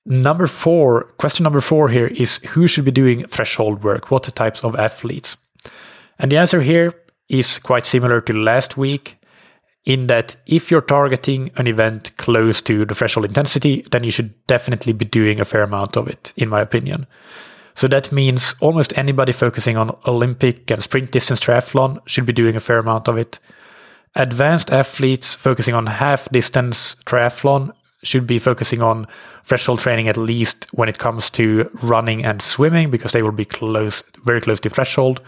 Number 0.07 0.47
four, 0.47 1.05
question 1.17 1.45
number 1.45 1.63
four 1.63 1.89
here 1.89 2.09
is 2.09 2.37
who 2.39 2.67
should 2.67 2.85
be 2.85 2.91
doing 2.91 3.27
threshold 3.27 3.83
work? 3.83 4.11
What 4.11 4.25
types 4.25 4.63
of 4.63 4.77
athletes? 4.77 5.37
And 6.19 6.31
the 6.31 6.37
answer 6.37 6.61
here 6.61 6.93
is 7.29 7.59
quite 7.59 7.87
similar 7.87 8.21
to 8.21 8.33
last 8.33 8.77
week 8.77 9.17
in 9.85 10.07
that 10.07 10.37
if 10.47 10.71
you're 10.71 10.81
targeting 10.81 11.51
an 11.57 11.67
event 11.67 12.17
close 12.17 12.61
to 12.63 12.85
the 12.85 12.95
threshold 12.95 13.27
intensity, 13.27 13.83
then 13.91 14.05
you 14.05 14.11
should 14.11 14.47
definitely 14.47 14.93
be 14.93 15.05
doing 15.05 15.41
a 15.41 15.45
fair 15.45 15.63
amount 15.63 15.97
of 15.97 16.09
it, 16.09 16.33
in 16.37 16.49
my 16.49 16.61
opinion. 16.61 17.07
So 17.75 17.89
that 17.89 18.13
means 18.13 18.55
almost 18.61 18.97
anybody 18.97 19.33
focusing 19.33 19.77
on 19.77 19.97
Olympic 20.07 20.71
and 20.71 20.83
sprint 20.83 21.11
distance 21.11 21.41
triathlon 21.41 22.01
should 22.07 22.27
be 22.27 22.33
doing 22.33 22.55
a 22.55 22.61
fair 22.61 22.79
amount 22.79 23.09
of 23.09 23.19
it. 23.19 23.39
Advanced 24.15 24.71
athletes 24.71 25.35
focusing 25.35 25.75
on 25.75 25.87
half 25.87 26.29
distance 26.31 26.95
triathlon 27.05 27.73
should 28.05 28.27
be 28.27 28.39
focusing 28.39 28.83
on 28.83 29.07
threshold 29.45 29.81
training 29.81 30.09
at 30.09 30.17
least 30.17 30.69
when 30.73 30.89
it 30.89 30.99
comes 30.99 31.29
to 31.31 31.69
running 31.83 32.25
and 32.25 32.41
swimming 32.41 32.91
because 32.91 33.13
they 33.13 33.23
will 33.23 33.33
be 33.33 33.45
close, 33.45 34.03
very 34.23 34.41
close 34.41 34.61
to 34.61 34.71
threshold. 34.71 35.21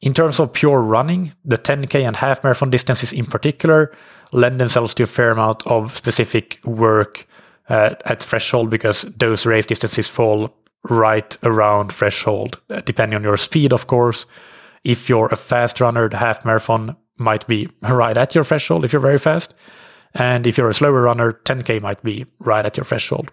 In 0.00 0.14
terms 0.14 0.40
of 0.40 0.52
pure 0.52 0.80
running, 0.80 1.32
the 1.44 1.56
10K 1.58 2.06
and 2.06 2.16
half 2.16 2.42
marathon 2.42 2.70
distances 2.70 3.12
in 3.12 3.24
particular 3.24 3.92
lend 4.32 4.60
themselves 4.60 4.94
to 4.94 5.04
a 5.04 5.06
fair 5.06 5.30
amount 5.30 5.66
of 5.66 5.96
specific 5.96 6.58
work 6.64 7.26
uh, 7.68 7.94
at 8.04 8.22
threshold 8.22 8.68
because 8.68 9.02
those 9.16 9.46
race 9.46 9.66
distances 9.66 10.08
fall 10.08 10.52
right 10.88 11.36
around 11.42 11.92
threshold, 11.92 12.60
uh, 12.70 12.80
depending 12.80 13.16
on 13.16 13.22
your 13.22 13.36
speed, 13.36 13.72
of 13.72 13.86
course. 13.86 14.26
If 14.84 15.08
you're 15.08 15.28
a 15.28 15.36
fast 15.36 15.80
runner, 15.80 16.08
the 16.08 16.16
half 16.16 16.44
marathon 16.44 16.96
might 17.18 17.46
be 17.46 17.68
right 17.82 18.16
at 18.16 18.34
your 18.34 18.44
threshold 18.44 18.84
if 18.84 18.92
you're 18.92 19.00
very 19.00 19.18
fast. 19.18 19.54
And 20.14 20.46
if 20.46 20.56
you're 20.56 20.68
a 20.68 20.74
slower 20.74 21.02
runner, 21.02 21.32
10K 21.44 21.80
might 21.82 22.02
be 22.02 22.26
right 22.38 22.64
at 22.64 22.76
your 22.76 22.84
threshold. 22.84 23.30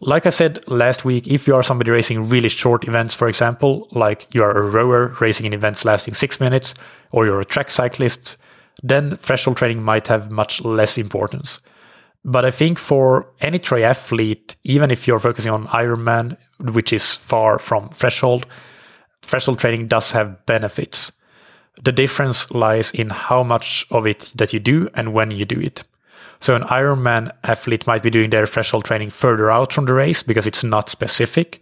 Like 0.00 0.26
I 0.26 0.30
said 0.30 0.66
last 0.68 1.04
week, 1.04 1.26
if 1.28 1.46
you 1.46 1.54
are 1.54 1.62
somebody 1.62 1.90
racing 1.90 2.28
really 2.28 2.48
short 2.48 2.86
events, 2.86 3.14
for 3.14 3.28
example, 3.28 3.88
like 3.92 4.26
you 4.32 4.42
are 4.42 4.50
a 4.50 4.68
rower 4.68 5.16
racing 5.20 5.46
in 5.46 5.54
events 5.54 5.84
lasting 5.84 6.14
six 6.14 6.40
minutes, 6.40 6.74
or 7.12 7.24
you're 7.24 7.40
a 7.40 7.44
track 7.44 7.70
cyclist, 7.70 8.36
then 8.82 9.16
threshold 9.16 9.56
training 9.56 9.82
might 9.82 10.06
have 10.08 10.30
much 10.30 10.62
less 10.62 10.98
importance. 10.98 11.60
But 12.24 12.44
I 12.44 12.50
think 12.50 12.78
for 12.78 13.26
any 13.40 13.58
triathlete, 13.58 14.56
even 14.64 14.90
if 14.90 15.06
you're 15.06 15.18
focusing 15.18 15.52
on 15.52 15.66
Ironman, 15.68 16.38
which 16.58 16.92
is 16.92 17.12
far 17.12 17.58
from 17.58 17.90
threshold, 17.90 18.46
threshold 19.22 19.58
training 19.58 19.88
does 19.88 20.12
have 20.12 20.46
benefits. 20.46 21.12
The 21.82 21.92
difference 21.92 22.50
lies 22.50 22.92
in 22.92 23.10
how 23.10 23.42
much 23.42 23.86
of 23.90 24.06
it 24.06 24.32
that 24.36 24.52
you 24.52 24.60
do 24.60 24.88
and 24.94 25.12
when 25.12 25.30
you 25.32 25.44
do 25.44 25.60
it. 25.60 25.82
So 26.40 26.54
an 26.54 26.62
Ironman 26.62 27.30
athlete 27.42 27.86
might 27.86 28.02
be 28.02 28.10
doing 28.10 28.30
their 28.30 28.46
threshold 28.46 28.84
training 28.84 29.10
further 29.10 29.50
out 29.50 29.72
from 29.72 29.84
the 29.84 29.94
race 29.94 30.22
because 30.22 30.46
it's 30.46 30.64
not 30.64 30.88
specific, 30.88 31.60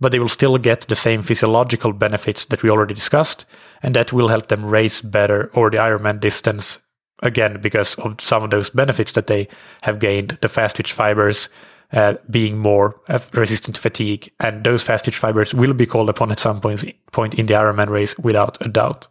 but 0.00 0.12
they 0.12 0.18
will 0.18 0.28
still 0.28 0.58
get 0.58 0.82
the 0.82 0.94
same 0.96 1.22
physiological 1.22 1.92
benefits 1.92 2.44
that 2.46 2.62
we 2.62 2.70
already 2.70 2.94
discussed, 2.94 3.46
and 3.82 3.94
that 3.94 4.12
will 4.12 4.28
help 4.28 4.48
them 4.48 4.66
race 4.66 5.00
better 5.00 5.50
or 5.54 5.70
the 5.70 5.78
Ironman 5.78 6.20
distance 6.20 6.78
again 7.22 7.60
because 7.60 7.94
of 7.96 8.20
some 8.20 8.42
of 8.42 8.50
those 8.50 8.70
benefits 8.70 9.12
that 9.12 9.26
they 9.26 9.48
have 9.82 9.98
gained, 9.98 10.38
the 10.40 10.48
fast 10.48 10.76
twitch 10.76 10.92
fibers 10.92 11.48
uh, 11.92 12.14
being 12.30 12.58
more 12.58 13.00
uh, 13.08 13.18
resistant 13.34 13.76
to 13.76 13.80
fatigue, 13.80 14.30
and 14.40 14.64
those 14.64 14.82
fast 14.82 15.04
twitch 15.04 15.16
fibers 15.16 15.54
will 15.54 15.72
be 15.72 15.86
called 15.86 16.08
upon 16.08 16.32
at 16.32 16.40
some 16.40 16.60
point, 16.60 16.84
point 17.12 17.34
in 17.34 17.46
the 17.46 17.54
Ironman 17.54 17.88
race 17.88 18.18
without 18.18 18.58
a 18.64 18.68
doubt. 18.68 19.06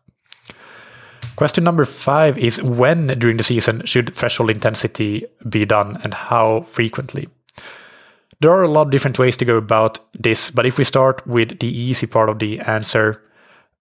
Question 1.35 1.63
number 1.63 1.85
five 1.85 2.37
is 2.37 2.61
when 2.61 3.07
during 3.19 3.37
the 3.37 3.43
season 3.43 3.83
should 3.85 4.13
threshold 4.13 4.51
intensity 4.51 5.25
be 5.49 5.65
done 5.65 5.99
and 6.03 6.13
how 6.13 6.61
frequently? 6.61 7.27
There 8.39 8.51
are 8.51 8.63
a 8.63 8.67
lot 8.67 8.87
of 8.87 8.91
different 8.91 9.17
ways 9.17 9.37
to 9.37 9.45
go 9.45 9.55
about 9.55 9.99
this, 10.13 10.51
but 10.51 10.65
if 10.65 10.77
we 10.77 10.83
start 10.83 11.25
with 11.25 11.59
the 11.59 11.67
easy 11.67 12.05
part 12.05 12.29
of 12.29 12.39
the 12.39 12.59
answer, 12.59 13.23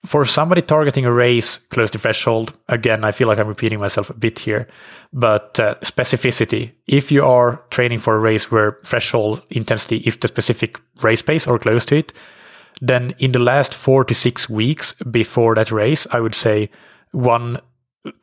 for 0.04 0.24
somebody 0.24 0.62
targeting 0.62 1.06
a 1.06 1.12
race 1.12 1.58
close 1.58 1.90
to 1.90 1.98
threshold, 1.98 2.56
again, 2.68 3.04
I 3.04 3.12
feel 3.12 3.28
like 3.28 3.38
I'm 3.38 3.48
repeating 3.48 3.78
myself 3.78 4.10
a 4.10 4.14
bit 4.14 4.38
here, 4.38 4.66
but 5.12 5.60
uh, 5.60 5.76
specificity. 5.82 6.72
If 6.88 7.12
you 7.12 7.24
are 7.24 7.62
training 7.70 8.00
for 8.00 8.16
a 8.16 8.18
race 8.18 8.50
where 8.50 8.78
threshold 8.84 9.42
intensity 9.50 9.98
is 9.98 10.16
the 10.16 10.28
specific 10.28 10.80
race 11.02 11.22
pace 11.22 11.46
or 11.46 11.58
close 11.58 11.84
to 11.86 11.96
it, 11.96 12.12
then 12.80 13.14
in 13.18 13.30
the 13.30 13.38
last 13.38 13.74
four 13.74 14.04
to 14.04 14.14
six 14.14 14.48
weeks 14.48 14.94
before 15.10 15.54
that 15.54 15.70
race, 15.70 16.06
I 16.10 16.18
would 16.18 16.34
say 16.34 16.68
one 17.12 17.60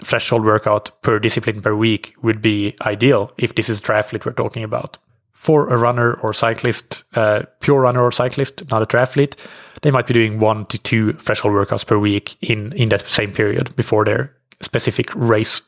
threshold 0.04 0.44
workout 0.44 1.02
per 1.02 1.18
discipline 1.20 1.62
per 1.62 1.74
week 1.74 2.14
would 2.22 2.42
be 2.42 2.76
ideal 2.82 3.32
if 3.38 3.56
this 3.56 3.70
is 3.70 3.80
triathlete 3.80 4.26
we're 4.26 4.34
talking 4.34 4.64
about. 4.64 4.98
For 5.32 5.70
a 5.70 5.78
runner 5.78 6.16
or 6.16 6.34
cyclist, 6.34 7.04
uh, 7.16 7.44
pure 7.62 7.82
runner 7.82 8.02
or 8.02 8.12
cyclist, 8.12 8.70
not 8.72 8.82
a 8.82 8.86
triathlete, 8.86 9.36
they 9.82 9.92
might 9.92 10.08
be 10.08 10.14
doing 10.14 10.40
one 10.40 10.66
to 10.66 10.78
two 10.78 11.14
threshold 11.14 11.54
workouts 11.54 11.88
per 11.88 11.98
week 11.98 12.36
in, 12.42 12.74
in 12.74 12.90
that 12.90 13.08
same 13.08 13.32
period 13.32 13.74
before 13.76 14.04
their 14.04 14.36
specific 14.62 15.14
race. 15.16 15.62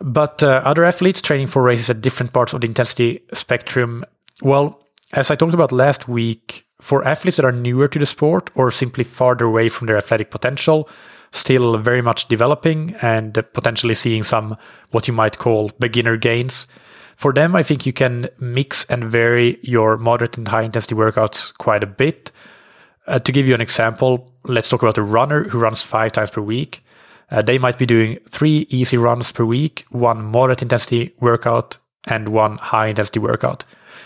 But 0.00 0.42
uh, 0.42 0.62
other 0.64 0.84
athletes 0.84 1.20
training 1.20 1.48
for 1.48 1.62
races 1.62 1.90
at 1.90 2.00
different 2.00 2.32
parts 2.32 2.52
of 2.52 2.60
the 2.60 2.66
intensity 2.66 3.20
spectrum, 3.32 4.04
well, 4.42 4.80
as 5.12 5.30
I 5.30 5.34
talked 5.34 5.54
about 5.54 5.72
last 5.72 6.08
week, 6.08 6.66
for 6.80 7.06
athletes 7.06 7.36
that 7.38 7.46
are 7.46 7.52
newer 7.52 7.88
to 7.88 7.98
the 7.98 8.06
sport 8.06 8.50
or 8.54 8.70
simply 8.70 9.04
farther 9.04 9.46
away 9.46 9.68
from 9.68 9.86
their 9.86 9.96
athletic 9.96 10.30
potential, 10.30 10.88
still 11.32 11.76
very 11.78 12.02
much 12.02 12.28
developing 12.28 12.94
and 13.02 13.34
potentially 13.54 13.94
seeing 13.94 14.22
some 14.22 14.56
what 14.90 15.08
you 15.08 15.14
might 15.14 15.38
call 15.38 15.70
beginner 15.78 16.16
gains. 16.16 16.66
For 17.16 17.32
them, 17.32 17.56
I 17.56 17.62
think 17.62 17.86
you 17.86 17.92
can 17.92 18.28
mix 18.38 18.84
and 18.86 19.02
vary 19.02 19.58
your 19.62 19.96
moderate 19.96 20.36
and 20.36 20.46
high 20.46 20.62
intensity 20.62 20.94
workouts 20.94 21.56
quite 21.56 21.82
a 21.82 21.86
bit. 21.86 22.30
Uh, 23.06 23.18
to 23.18 23.32
give 23.32 23.48
you 23.48 23.54
an 23.54 23.60
example, 23.62 24.30
let's 24.44 24.68
talk 24.68 24.82
about 24.82 24.98
a 24.98 25.02
runner 25.02 25.44
who 25.44 25.58
runs 25.58 25.82
five 25.82 26.12
times 26.12 26.30
per 26.30 26.42
week. 26.42 26.84
Uh, 27.30 27.40
they 27.40 27.58
might 27.58 27.78
be 27.78 27.86
doing 27.86 28.18
three 28.28 28.66
easy 28.68 28.98
runs 28.98 29.32
per 29.32 29.44
week, 29.44 29.84
one 29.90 30.22
moderate 30.22 30.62
intensity 30.62 31.14
workout, 31.20 31.78
and 32.06 32.28
one 32.28 32.58
high 32.58 32.88
intensity 32.88 33.18
workout. 33.18 33.64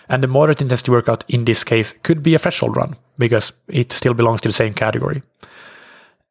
And 0.09 0.23
the 0.23 0.29
moderate 0.29 0.63
intensity 0.63 0.93
workout 0.93 1.25
in 1.29 1.45
this 1.45 1.65
case 1.65 1.95
could 2.05 2.23
be 2.23 2.35
a 2.35 2.39
threshold 2.39 2.77
run 2.77 2.97
because 3.19 3.53
it 3.69 3.93
still 3.93 4.15
belongs 4.15 4.41
to 4.43 4.49
the 4.49 4.55
same 4.55 4.73
category. 4.73 5.23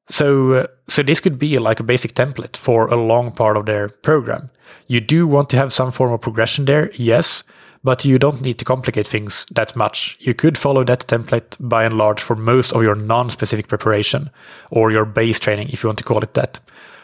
So, 0.09 0.53
uh, 0.53 0.67
so 0.87 1.03
this 1.03 1.19
could 1.19 1.37
be 1.37 1.59
like 1.59 1.79
a 1.79 1.83
basic 1.83 2.13
template 2.15 2.57
for 2.57 2.87
a 2.87 2.97
long 2.97 3.31
part 3.31 3.57
of 3.57 3.65
their 3.67 3.89
program. 3.89 4.49
You 4.87 4.99
do 4.99 5.27
want 5.27 5.49
to 5.51 5.57
have 5.57 5.71
some 5.71 5.91
form 5.91 6.11
of 6.11 6.21
progression 6.21 6.65
there, 6.65 6.91
yes, 6.95 7.43
but 7.83 8.03
you 8.03 8.17
don't 8.17 8.41
need 8.41 8.57
to 8.57 8.65
complicate 8.65 9.07
things 9.07 9.45
that 9.51 9.75
much. 9.75 10.17
You 10.19 10.33
could 10.33 10.57
follow 10.57 10.83
that 10.83 11.07
template 11.07 11.55
by 11.59 11.83
and 11.83 11.97
large 11.97 12.21
for 12.21 12.35
most 12.35 12.73
of 12.73 12.81
your 12.81 12.95
non-specific 12.95 13.67
preparation 13.67 14.29
or 14.71 14.91
your 14.91 15.05
base 15.05 15.39
training, 15.39 15.69
if 15.69 15.83
you 15.83 15.87
want 15.87 15.99
to 15.99 16.03
call 16.03 16.23
it 16.23 16.33
that. 16.33 16.59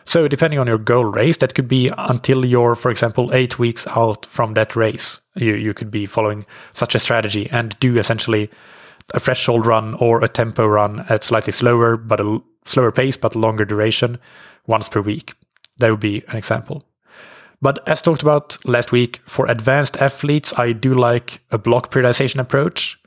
So, 0.07 0.27
depending 0.27 0.59
on 0.59 0.67
your 0.67 0.77
goal 0.77 1.05
race, 1.05 1.37
that 1.37 1.55
could 1.55 1.67
be 1.67 1.91
until 1.97 2.45
you're, 2.45 2.75
for 2.75 2.91
example, 2.91 3.33
eight 3.33 3.57
weeks 3.57 3.87
out 3.87 4.25
from 4.25 4.53
that 4.53 4.75
race. 4.75 5.19
You, 5.35 5.55
you 5.55 5.73
could 5.73 5.89
be 5.89 6.05
following 6.05 6.45
such 6.73 6.93
a 6.93 6.99
strategy 6.99 7.49
and 7.51 7.77
do 7.79 7.97
essentially 7.97 8.49
a 9.13 9.19
threshold 9.19 9.65
run 9.65 9.95
or 9.95 10.23
a 10.23 10.27
tempo 10.27 10.67
run 10.67 11.05
at 11.09 11.23
slightly 11.23 11.51
slower, 11.51 11.97
but 11.97 12.19
a 12.19 12.39
slower 12.65 12.91
pace, 12.91 13.17
but 13.17 13.35
longer 13.35 13.65
duration 13.65 14.17
once 14.67 14.89
per 14.89 15.01
week. 15.01 15.33
That 15.77 15.91
would 15.91 15.99
be 15.99 16.23
an 16.27 16.37
example. 16.37 16.85
But 17.61 17.87
as 17.87 18.01
talked 18.01 18.21
about 18.21 18.57
last 18.65 18.91
week, 18.91 19.21
for 19.25 19.47
advanced 19.47 19.97
athletes, 19.97 20.53
I 20.57 20.71
do 20.71 20.93
like 20.93 21.41
a 21.51 21.57
block 21.57 21.91
periodization 21.91 22.39
approach. 22.39 22.99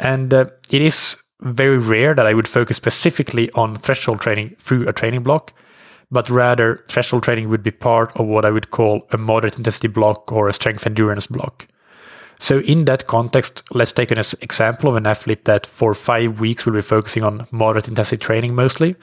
And 0.00 0.32
uh, 0.34 0.46
it 0.70 0.82
is 0.82 1.16
very 1.40 1.78
rare 1.78 2.14
that 2.14 2.26
I 2.26 2.34
would 2.34 2.48
focus 2.48 2.76
specifically 2.76 3.50
on 3.52 3.76
threshold 3.76 4.20
training 4.20 4.56
through 4.58 4.88
a 4.88 4.92
training 4.92 5.22
block 5.22 5.52
but 6.10 6.30
rather 6.30 6.84
threshold 6.88 7.22
training 7.22 7.48
would 7.48 7.62
be 7.62 7.70
part 7.70 8.16
of 8.16 8.26
what 8.26 8.44
I 8.44 8.50
would 8.50 8.70
call 8.70 9.06
a 9.10 9.18
moderate 9.18 9.58
intensity 9.58 9.88
block 9.88 10.32
or 10.32 10.48
a 10.48 10.52
strength 10.52 10.86
endurance 10.86 11.26
block. 11.26 11.66
So, 12.40 12.60
in 12.60 12.84
that 12.84 13.06
context, 13.08 13.64
let's 13.74 13.92
take 13.92 14.12
an 14.12 14.18
example 14.18 14.88
of 14.88 14.96
an 14.96 15.06
athlete 15.06 15.44
that 15.46 15.66
for 15.66 15.92
five 15.92 16.40
weeks 16.40 16.64
will 16.64 16.72
be 16.72 16.80
focusing 16.80 17.24
on 17.24 17.46
moderate 17.50 17.88
intensity 17.88 18.24
training 18.24 18.54
mostly. 18.54 18.94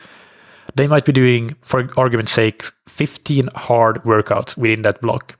They 0.75 0.87
might 0.87 1.05
be 1.05 1.11
doing, 1.11 1.55
for 1.61 1.89
argument's 1.97 2.31
sake, 2.31 2.63
15 2.87 3.49
hard 3.55 3.97
workouts 4.03 4.57
within 4.57 4.83
that 4.83 5.01
block. 5.01 5.37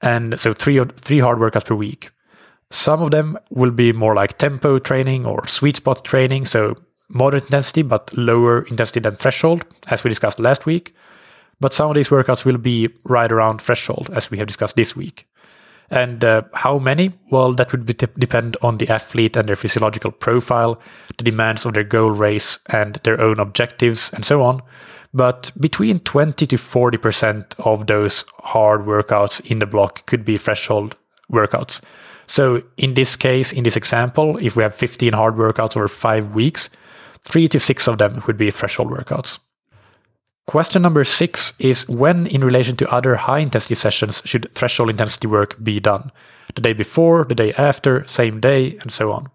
And 0.00 0.38
so, 0.38 0.52
three, 0.52 0.80
three 0.96 1.18
hard 1.18 1.38
workouts 1.38 1.66
per 1.66 1.74
week. 1.74 2.10
Some 2.70 3.02
of 3.02 3.10
them 3.10 3.36
will 3.50 3.70
be 3.72 3.92
more 3.92 4.14
like 4.14 4.38
tempo 4.38 4.78
training 4.78 5.26
or 5.26 5.46
sweet 5.46 5.76
spot 5.76 6.04
training. 6.04 6.44
So, 6.44 6.76
moderate 7.08 7.44
intensity 7.44 7.82
but 7.82 8.16
lower 8.16 8.62
intensity 8.62 9.00
than 9.00 9.16
threshold, 9.16 9.64
as 9.88 10.04
we 10.04 10.08
discussed 10.08 10.38
last 10.38 10.66
week. 10.66 10.94
But 11.60 11.72
some 11.72 11.88
of 11.88 11.94
these 11.94 12.08
workouts 12.08 12.44
will 12.44 12.58
be 12.58 12.90
right 13.04 13.30
around 13.30 13.60
threshold, 13.60 14.10
as 14.12 14.30
we 14.30 14.38
have 14.38 14.46
discussed 14.46 14.76
this 14.76 14.94
week. 14.94 15.26
And 15.90 16.24
uh, 16.24 16.42
how 16.54 16.78
many? 16.78 17.12
Well, 17.30 17.52
that 17.54 17.72
would 17.72 17.86
t- 17.86 18.06
depend 18.18 18.56
on 18.62 18.78
the 18.78 18.88
athlete 18.88 19.36
and 19.36 19.48
their 19.48 19.56
physiological 19.56 20.10
profile, 20.10 20.80
the 21.16 21.24
demands 21.24 21.64
of 21.64 21.74
their 21.74 21.84
goal 21.84 22.10
race, 22.10 22.58
and 22.66 22.98
their 23.04 23.20
own 23.20 23.38
objectives, 23.38 24.12
and 24.12 24.24
so 24.24 24.42
on. 24.42 24.62
But 25.12 25.52
between 25.60 26.00
20 26.00 26.46
to 26.46 26.56
40% 26.56 27.54
of 27.60 27.86
those 27.86 28.24
hard 28.38 28.86
workouts 28.86 29.40
in 29.48 29.60
the 29.60 29.66
block 29.66 30.04
could 30.06 30.24
be 30.24 30.36
threshold 30.36 30.96
workouts. 31.30 31.80
So, 32.26 32.62
in 32.78 32.94
this 32.94 33.14
case, 33.14 33.52
in 33.52 33.64
this 33.64 33.76
example, 33.76 34.38
if 34.38 34.56
we 34.56 34.62
have 34.62 34.74
15 34.74 35.12
hard 35.12 35.36
workouts 35.36 35.76
over 35.76 35.88
five 35.88 36.34
weeks, 36.34 36.70
Three 37.24 37.48
to 37.48 37.58
six 37.58 37.88
of 37.88 37.98
them 37.98 38.22
would 38.26 38.36
be 38.36 38.50
threshold 38.50 38.90
workouts. 38.90 39.38
Question 40.46 40.82
number 40.82 41.04
six 41.04 41.54
is 41.58 41.88
when, 41.88 42.26
in 42.26 42.44
relation 42.44 42.76
to 42.76 42.90
other 42.92 43.16
high 43.16 43.38
intensity 43.38 43.74
sessions, 43.74 44.20
should 44.24 44.52
threshold 44.54 44.90
intensity 44.90 45.26
work 45.26 45.62
be 45.62 45.80
done? 45.80 46.12
The 46.54 46.60
day 46.60 46.74
before, 46.74 47.24
the 47.24 47.34
day 47.34 47.54
after, 47.54 48.04
same 48.04 48.40
day, 48.40 48.76
and 48.82 48.92
so 48.92 49.10
on. 49.10 49.30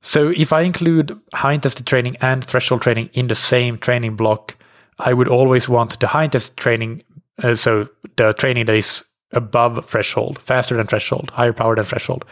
So, 0.00 0.30
if 0.30 0.52
I 0.52 0.62
include 0.62 1.18
high 1.34 1.52
intensity 1.52 1.84
training 1.84 2.16
and 2.20 2.44
threshold 2.44 2.82
training 2.82 3.10
in 3.12 3.26
the 3.26 3.34
same 3.34 3.76
training 3.76 4.16
block, 4.16 4.56
I 4.98 5.12
would 5.12 5.28
always 5.28 5.68
want 5.68 6.00
the 6.00 6.06
high 6.06 6.24
intensity 6.24 6.54
training, 6.56 7.02
uh, 7.42 7.54
so 7.54 7.88
the 8.16 8.32
training 8.32 8.66
that 8.66 8.76
is 8.76 9.04
above 9.32 9.84
threshold, 9.86 10.40
faster 10.40 10.76
than 10.76 10.86
threshold, 10.86 11.30
higher 11.30 11.52
power 11.52 11.76
than 11.76 11.84
threshold. 11.84 12.24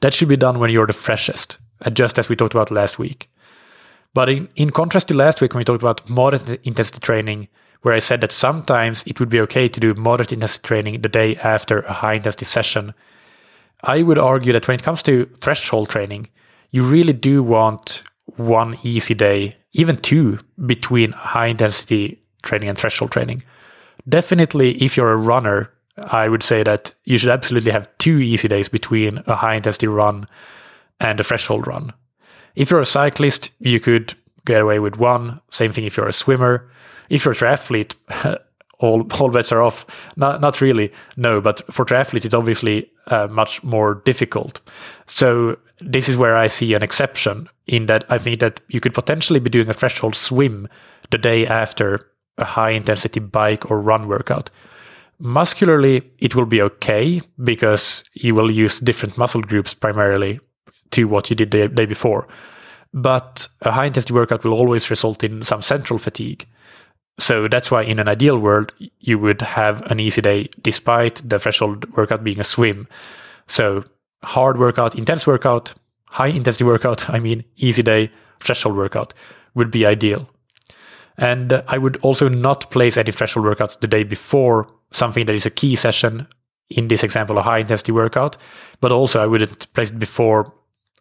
That 0.00 0.12
should 0.12 0.28
be 0.28 0.36
done 0.36 0.58
when 0.58 0.70
you're 0.70 0.86
the 0.86 0.92
freshest, 0.92 1.58
uh, 1.86 1.90
just 1.90 2.18
as 2.18 2.28
we 2.28 2.36
talked 2.36 2.54
about 2.54 2.70
last 2.70 2.98
week. 2.98 3.30
But 4.14 4.28
in, 4.28 4.48
in 4.56 4.70
contrast 4.70 5.08
to 5.08 5.14
last 5.14 5.40
week 5.40 5.52
when 5.52 5.60
we 5.60 5.64
talked 5.64 5.82
about 5.82 6.08
moderate 6.08 6.60
intensity 6.64 7.00
training, 7.00 7.48
where 7.82 7.94
I 7.94 7.98
said 7.98 8.20
that 8.20 8.32
sometimes 8.32 9.02
it 9.06 9.18
would 9.18 9.28
be 9.28 9.40
okay 9.40 9.68
to 9.68 9.80
do 9.80 9.94
moderate 9.94 10.32
intensity 10.32 10.66
training 10.66 11.00
the 11.00 11.08
day 11.08 11.36
after 11.36 11.80
a 11.80 11.92
high 11.92 12.14
intensity 12.14 12.44
session, 12.44 12.94
I 13.82 14.02
would 14.02 14.18
argue 14.18 14.52
that 14.52 14.68
when 14.68 14.76
it 14.76 14.84
comes 14.84 15.02
to 15.04 15.26
threshold 15.40 15.88
training, 15.88 16.28
you 16.70 16.84
really 16.84 17.12
do 17.12 17.42
want 17.42 18.02
one 18.36 18.78
easy 18.82 19.14
day, 19.14 19.56
even 19.72 19.96
two, 19.96 20.38
between 20.66 21.12
high 21.12 21.48
intensity 21.48 22.20
training 22.42 22.68
and 22.68 22.78
threshold 22.78 23.10
training. 23.10 23.42
Definitely, 24.08 24.82
if 24.82 24.96
you're 24.96 25.12
a 25.12 25.16
runner, 25.16 25.70
I 25.96 26.28
would 26.28 26.42
say 26.42 26.62
that 26.62 26.94
you 27.04 27.18
should 27.18 27.30
absolutely 27.30 27.72
have 27.72 27.88
two 27.98 28.18
easy 28.18 28.48
days 28.48 28.68
between 28.68 29.22
a 29.26 29.34
high 29.34 29.56
intensity 29.56 29.88
run 29.88 30.26
and 31.00 31.20
a 31.20 31.24
threshold 31.24 31.66
run. 31.66 31.92
If 32.54 32.70
you're 32.70 32.80
a 32.80 32.86
cyclist, 32.86 33.50
you 33.60 33.80
could 33.80 34.14
get 34.44 34.60
away 34.60 34.78
with 34.78 34.96
one. 34.96 35.40
Same 35.50 35.72
thing 35.72 35.84
if 35.84 35.96
you're 35.96 36.08
a 36.08 36.12
swimmer. 36.12 36.68
If 37.08 37.24
you're 37.24 37.32
a 37.32 37.36
triathlete, 37.36 37.94
all 38.78 39.06
all 39.20 39.30
bets 39.30 39.52
are 39.52 39.62
off. 39.62 39.86
Not 40.16 40.40
not 40.40 40.60
really, 40.60 40.92
no. 41.16 41.40
But 41.40 41.62
for 41.72 41.84
triathletes, 41.84 42.24
it's 42.24 42.34
obviously 42.34 42.90
uh, 43.08 43.28
much 43.30 43.62
more 43.62 44.02
difficult. 44.04 44.60
So 45.06 45.58
this 45.80 46.08
is 46.08 46.16
where 46.16 46.36
I 46.36 46.46
see 46.46 46.74
an 46.74 46.82
exception 46.82 47.48
in 47.66 47.86
that 47.86 48.04
I 48.08 48.18
think 48.18 48.40
that 48.40 48.60
you 48.68 48.80
could 48.80 48.94
potentially 48.94 49.40
be 49.40 49.50
doing 49.50 49.68
a 49.68 49.74
threshold 49.74 50.14
swim 50.14 50.68
the 51.10 51.18
day 51.18 51.46
after 51.46 52.08
a 52.38 52.44
high 52.44 52.70
intensity 52.70 53.20
bike 53.20 53.70
or 53.70 53.80
run 53.80 54.08
workout. 54.08 54.50
Muscularly, 55.18 56.02
it 56.18 56.34
will 56.34 56.46
be 56.46 56.62
okay 56.62 57.20
because 57.44 58.02
you 58.14 58.34
will 58.34 58.50
use 58.50 58.80
different 58.80 59.16
muscle 59.16 59.42
groups 59.42 59.74
primarily 59.74 60.40
to 60.92 61.04
what 61.04 61.30
you 61.30 61.36
did 61.36 61.50
the 61.50 61.68
day 61.68 61.86
before. 61.86 62.28
But 62.94 63.48
a 63.62 63.70
high 63.70 63.86
intensity 63.86 64.14
workout 64.14 64.44
will 64.44 64.52
always 64.52 64.90
result 64.90 65.24
in 65.24 65.42
some 65.42 65.62
central 65.62 65.98
fatigue. 65.98 66.46
So 67.18 67.48
that's 67.48 67.70
why 67.70 67.82
in 67.82 67.98
an 67.98 68.08
ideal 68.08 68.38
world, 68.38 68.72
you 69.00 69.18
would 69.18 69.42
have 69.42 69.82
an 69.90 70.00
easy 70.00 70.20
day 70.22 70.48
despite 70.62 71.16
the 71.28 71.38
threshold 71.38 71.90
workout 71.96 72.24
being 72.24 72.40
a 72.40 72.44
swim. 72.44 72.88
So 73.46 73.84
hard 74.24 74.58
workout, 74.58 74.94
intense 74.94 75.26
workout, 75.26 75.74
high 76.08 76.28
intensity 76.28 76.64
workout, 76.64 77.08
I 77.10 77.18
mean, 77.18 77.44
easy 77.56 77.82
day, 77.82 78.10
threshold 78.42 78.76
workout 78.76 79.14
would 79.54 79.70
be 79.70 79.86
ideal. 79.86 80.28
And 81.18 81.62
I 81.68 81.78
would 81.78 81.98
also 81.98 82.28
not 82.28 82.70
place 82.70 82.96
any 82.96 83.12
threshold 83.12 83.44
workout 83.44 83.80
the 83.80 83.86
day 83.86 84.02
before 84.02 84.68
something 84.90 85.26
that 85.26 85.34
is 85.34 85.46
a 85.46 85.50
key 85.50 85.76
session, 85.76 86.26
in 86.70 86.88
this 86.88 87.04
example, 87.04 87.38
a 87.38 87.42
high 87.42 87.58
intensity 87.58 87.92
workout. 87.92 88.36
But 88.80 88.92
also, 88.92 89.22
I 89.22 89.26
wouldn't 89.26 89.72
place 89.74 89.90
it 89.90 89.98
before 89.98 90.52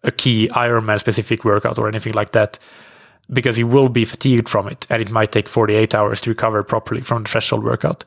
a 0.03 0.11
key 0.11 0.47
Ironman 0.53 0.99
specific 0.99 1.45
workout 1.45 1.77
or 1.77 1.87
anything 1.87 2.13
like 2.13 2.31
that 2.31 2.59
because 3.31 3.57
you 3.57 3.67
will 3.67 3.89
be 3.89 4.05
fatigued 4.05 4.49
from 4.49 4.67
it 4.67 4.85
and 4.89 5.01
it 5.01 5.11
might 5.11 5.31
take 5.31 5.47
48 5.47 5.95
hours 5.95 6.21
to 6.21 6.29
recover 6.29 6.63
properly 6.63 7.01
from 7.01 7.23
the 7.23 7.29
threshold 7.29 7.63
workout. 7.63 8.03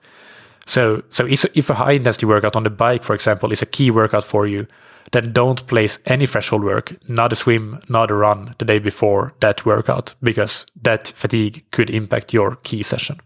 So, 0.67 1.03
so 1.11 1.27
if 1.27 1.71
a 1.71 1.75
high 1.75 1.93
intensity 1.93 2.27
workout 2.27 2.57
on 2.57 2.63
the 2.63 2.71
bike, 2.71 3.05
for 3.05 3.15
example, 3.15 3.53
is 3.53 3.63
a 3.63 3.67
key 3.67 3.91
workout 3.91 4.25
for 4.25 4.47
you, 4.47 4.67
then 5.13 5.33
don't 5.33 5.67
place 5.67 5.99
any 6.07 6.27
threshold 6.27 6.65
work, 6.65 6.97
not 7.09 7.33
a 7.33 7.37
swim, 7.37 7.79
not 7.89 8.11
a 8.11 8.15
run 8.15 8.55
the 8.59 8.65
day 8.65 8.79
before 8.79 9.35
that 9.41 9.67
workout, 9.67 10.15
because 10.23 10.67
that 10.83 11.09
fatigue 11.09 11.65
could 11.71 11.91
impact 11.91 12.33
your 12.33 12.57
key 12.57 12.83
session. 12.83 13.21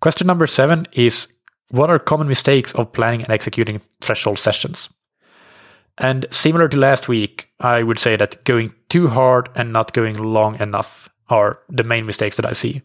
Question 0.00 0.26
number 0.26 0.46
seven 0.46 0.86
is 0.92 1.28
What 1.70 1.90
are 1.90 1.98
common 1.98 2.28
mistakes 2.28 2.74
of 2.74 2.92
planning 2.92 3.22
and 3.22 3.30
executing 3.30 3.80
threshold 4.00 4.38
sessions? 4.38 4.88
And 5.98 6.26
similar 6.30 6.68
to 6.68 6.76
last 6.76 7.08
week, 7.08 7.48
I 7.60 7.82
would 7.82 7.98
say 7.98 8.16
that 8.16 8.42
going 8.44 8.74
too 8.88 9.08
hard 9.08 9.48
and 9.54 9.72
not 9.72 9.92
going 9.92 10.18
long 10.18 10.60
enough 10.60 11.08
are 11.28 11.60
the 11.68 11.84
main 11.84 12.06
mistakes 12.06 12.36
that 12.36 12.46
I 12.46 12.52
see. 12.52 12.82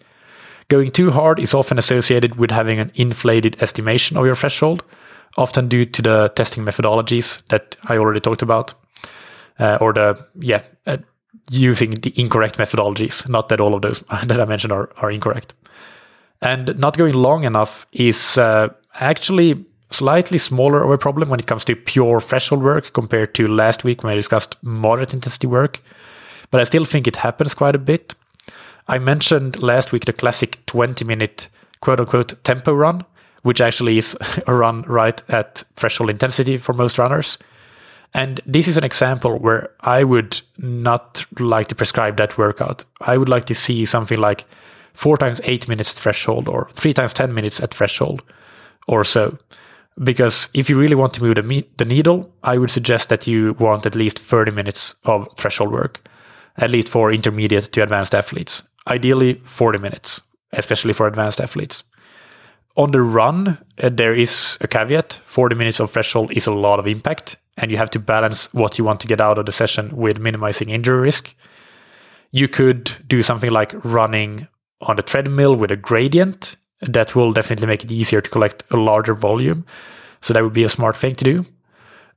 Going 0.67 0.91
too 0.91 1.09
hard 1.09 1.39
is 1.39 1.53
often 1.53 1.79
associated 1.79 2.35
with 2.35 2.51
having 2.51 2.79
an 2.79 2.91
inflated 2.93 3.61
estimation 3.61 4.17
of 4.17 4.25
your 4.25 4.35
threshold, 4.35 4.83
often 5.37 5.67
due 5.67 5.85
to 5.85 6.01
the 6.01 6.31
testing 6.35 6.63
methodologies 6.63 7.41
that 7.47 7.75
I 7.83 7.97
already 7.97 8.19
talked 8.19 8.43
about, 8.43 8.75
uh, 9.57 9.79
or 9.81 9.93
the, 9.93 10.23
yeah, 10.39 10.61
uh, 10.85 10.97
using 11.49 11.91
the 11.91 12.13
incorrect 12.15 12.57
methodologies. 12.57 13.27
Not 13.27 13.49
that 13.49 13.59
all 13.59 13.73
of 13.73 13.81
those 13.81 13.99
that 14.25 14.39
I 14.39 14.45
mentioned 14.45 14.71
are, 14.71 14.91
are 14.97 15.09
incorrect. 15.09 15.55
And 16.41 16.77
not 16.77 16.97
going 16.97 17.15
long 17.15 17.43
enough 17.43 17.87
is 17.91 18.37
uh, 18.37 18.69
actually 18.99 19.65
slightly 19.91 20.37
smaller 20.37 20.83
of 20.83 20.91
a 20.91 20.97
problem 20.97 21.29
when 21.29 21.39
it 21.39 21.47
comes 21.47 21.65
to 21.65 21.75
pure 21.75 22.21
threshold 22.21 22.63
work 22.63 22.93
compared 22.93 23.33
to 23.35 23.47
last 23.47 23.83
week 23.83 24.03
when 24.03 24.11
I 24.13 24.15
discussed 24.15 24.55
moderate 24.61 25.13
intensity 25.13 25.47
work. 25.47 25.81
But 26.51 26.61
I 26.61 26.63
still 26.63 26.85
think 26.85 27.07
it 27.07 27.17
happens 27.17 27.53
quite 27.53 27.75
a 27.75 27.79
bit. 27.79 28.13
I 28.87 28.99
mentioned 28.99 29.61
last 29.61 29.91
week 29.91 30.05
the 30.05 30.13
classic 30.13 30.65
20 30.65 31.05
minute 31.05 31.47
quote 31.81 31.99
unquote 31.99 32.43
tempo 32.43 32.73
run, 32.73 33.05
which 33.43 33.61
actually 33.61 33.97
is 33.97 34.17
a 34.47 34.53
run 34.53 34.83
right 34.83 35.21
at 35.29 35.63
threshold 35.75 36.09
intensity 36.09 36.57
for 36.57 36.73
most 36.73 36.97
runners. 36.97 37.37
And 38.13 38.41
this 38.45 38.67
is 38.67 38.77
an 38.77 38.83
example 38.83 39.37
where 39.37 39.69
I 39.81 40.03
would 40.03 40.41
not 40.57 41.25
like 41.39 41.67
to 41.67 41.75
prescribe 41.75 42.17
that 42.17 42.39
workout. 42.39 42.83
I 43.01 43.17
would 43.17 43.29
like 43.29 43.45
to 43.45 43.55
see 43.55 43.85
something 43.85 44.17
like 44.17 44.45
four 44.93 45.17
times 45.17 45.39
eight 45.43 45.67
minutes 45.67 45.91
at 45.91 45.97
threshold 45.97 46.49
or 46.49 46.69
three 46.73 46.93
times 46.93 47.13
10 47.13 47.33
minutes 47.33 47.61
at 47.61 47.73
threshold 47.73 48.23
or 48.87 49.03
so 49.03 49.37
because 50.03 50.49
if 50.53 50.69
you 50.69 50.77
really 50.79 50.95
want 50.95 51.13
to 51.15 51.23
move 51.23 51.35
the, 51.35 51.43
me- 51.43 51.69
the 51.77 51.85
needle, 51.85 52.33
I 52.43 52.57
would 52.57 52.71
suggest 52.71 53.09
that 53.09 53.27
you 53.27 53.53
want 53.59 53.85
at 53.85 53.95
least 53.95 54.19
30 54.19 54.51
minutes 54.51 54.95
of 55.05 55.27
threshold 55.37 55.71
work, 55.71 56.07
at 56.57 56.69
least 56.69 56.89
for 56.89 57.11
intermediate 57.11 57.71
to 57.73 57.83
advanced 57.83 58.15
athletes. 58.15 58.63
Ideally, 58.87 59.41
40 59.43 59.79
minutes. 59.79 60.21
especially 60.51 60.93
for 60.93 61.05
advanced 61.05 61.39
athletes. 61.39 61.83
On 62.75 62.91
the 62.91 63.01
run, 63.01 63.57
uh, 63.83 63.89
there 63.89 64.15
is 64.15 64.57
a 64.61 64.67
caveat 64.67 65.19
40 65.23 65.55
minutes 65.55 65.79
of 65.79 65.91
threshold 65.91 66.31
is 66.35 66.47
a 66.47 66.51
lot 66.53 66.79
of 66.79 66.87
impact, 66.87 67.37
and 67.57 67.69
you 67.69 67.77
have 67.77 67.89
to 67.91 67.99
balance 67.99 68.51
what 68.53 68.77
you 68.77 68.83
want 68.83 68.99
to 69.01 69.07
get 69.07 69.21
out 69.21 69.37
of 69.37 69.45
the 69.45 69.51
session 69.51 69.95
with 69.95 70.17
minimizing 70.17 70.69
injury 70.69 70.99
risk. 70.99 71.35
You 72.31 72.47
could 72.47 72.91
do 73.07 73.21
something 73.21 73.51
like 73.51 73.73
running 73.85 74.47
on 74.81 74.95
the 74.95 75.03
treadmill 75.03 75.55
with 75.55 75.71
a 75.71 75.75
gradient. 75.75 76.55
That 76.81 77.15
will 77.15 77.33
definitely 77.33 77.67
make 77.67 77.83
it 77.83 77.91
easier 77.91 78.21
to 78.21 78.29
collect 78.29 78.63
a 78.71 78.77
larger 78.77 79.13
volume. 79.13 79.65
So 80.21 80.33
that 80.33 80.43
would 80.43 80.53
be 80.53 80.63
a 80.63 80.69
smart 80.69 80.97
thing 80.97 81.15
to 81.15 81.23
do. 81.23 81.45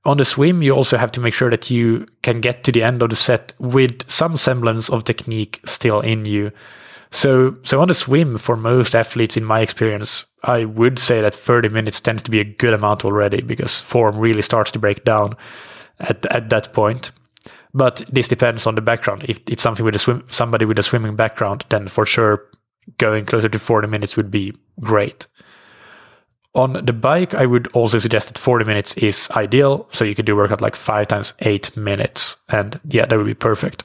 On 0.04 0.16
the 0.16 0.24
swim, 0.24 0.62
you 0.62 0.72
also 0.72 0.96
have 0.98 1.12
to 1.12 1.20
make 1.20 1.34
sure 1.34 1.50
that 1.50 1.70
you 1.70 2.06
can 2.22 2.40
get 2.40 2.64
to 2.64 2.72
the 2.72 2.82
end 2.82 3.02
of 3.02 3.10
the 3.10 3.16
set 3.16 3.54
with 3.58 4.10
some 4.10 4.36
semblance 4.36 4.88
of 4.90 5.04
technique 5.04 5.60
still 5.64 6.00
in 6.00 6.24
you. 6.24 6.50
So, 7.12 7.56
so 7.62 7.80
on 7.80 7.88
the 7.88 7.94
swim, 7.94 8.38
for 8.38 8.56
most 8.56 8.96
athletes, 8.96 9.36
in 9.36 9.44
my 9.44 9.60
experience, 9.60 10.24
I 10.42 10.64
would 10.64 10.98
say 10.98 11.20
that 11.20 11.34
30 11.34 11.68
minutes 11.68 12.00
tends 12.00 12.22
to 12.22 12.30
be 12.30 12.40
a 12.40 12.44
good 12.44 12.72
amount 12.72 13.04
already 13.04 13.42
because 13.42 13.78
form 13.78 14.18
really 14.18 14.42
starts 14.42 14.72
to 14.72 14.78
break 14.78 15.04
down 15.04 15.36
at, 16.00 16.26
at 16.34 16.48
that 16.50 16.72
point. 16.72 17.12
But 17.74 18.02
this 18.10 18.28
depends 18.28 18.66
on 18.66 18.74
the 18.74 18.80
background. 18.80 19.24
If 19.28 19.40
it's 19.46 19.62
something 19.62 19.84
with 19.84 19.94
a 19.94 19.98
swim, 19.98 20.24
somebody 20.30 20.64
with 20.64 20.78
a 20.78 20.82
swimming 20.82 21.14
background, 21.14 21.64
then 21.68 21.86
for 21.86 22.04
sure 22.04 22.48
going 22.98 23.26
closer 23.26 23.48
to 23.48 23.58
40 23.58 23.88
minutes 23.88 24.16
would 24.16 24.30
be 24.30 24.52
great. 24.80 25.26
On 26.54 26.84
the 26.84 26.92
bike, 26.92 27.34
I 27.34 27.46
would 27.46 27.68
also 27.68 27.98
suggest 27.98 28.28
that 28.28 28.38
40 28.38 28.64
minutes 28.66 28.94
is 28.98 29.30
ideal. 29.30 29.88
So 29.90 30.04
you 30.04 30.14
could 30.14 30.26
do 30.26 30.36
workout 30.36 30.60
like 30.60 30.76
five 30.76 31.08
times 31.08 31.32
eight 31.40 31.74
minutes. 31.76 32.36
And 32.50 32.78
yeah, 32.88 33.06
that 33.06 33.16
would 33.16 33.26
be 33.26 33.34
perfect. 33.34 33.84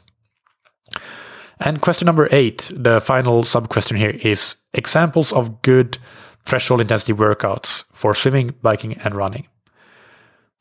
And 1.60 1.82
question 1.82 2.06
number 2.06 2.28
eight, 2.32 2.72
the 2.74 3.00
final 3.00 3.44
sub 3.44 3.70
question 3.70 3.98
here 3.98 4.12
is 4.22 4.58
examples 4.74 5.32
of 5.32 5.62
good 5.62 5.98
threshold 6.46 6.82
intensity 6.82 7.14
workouts 7.14 7.84
for 7.94 8.14
swimming, 8.14 8.54
biking, 8.62 8.98
and 8.98 9.16
running. 9.16 9.48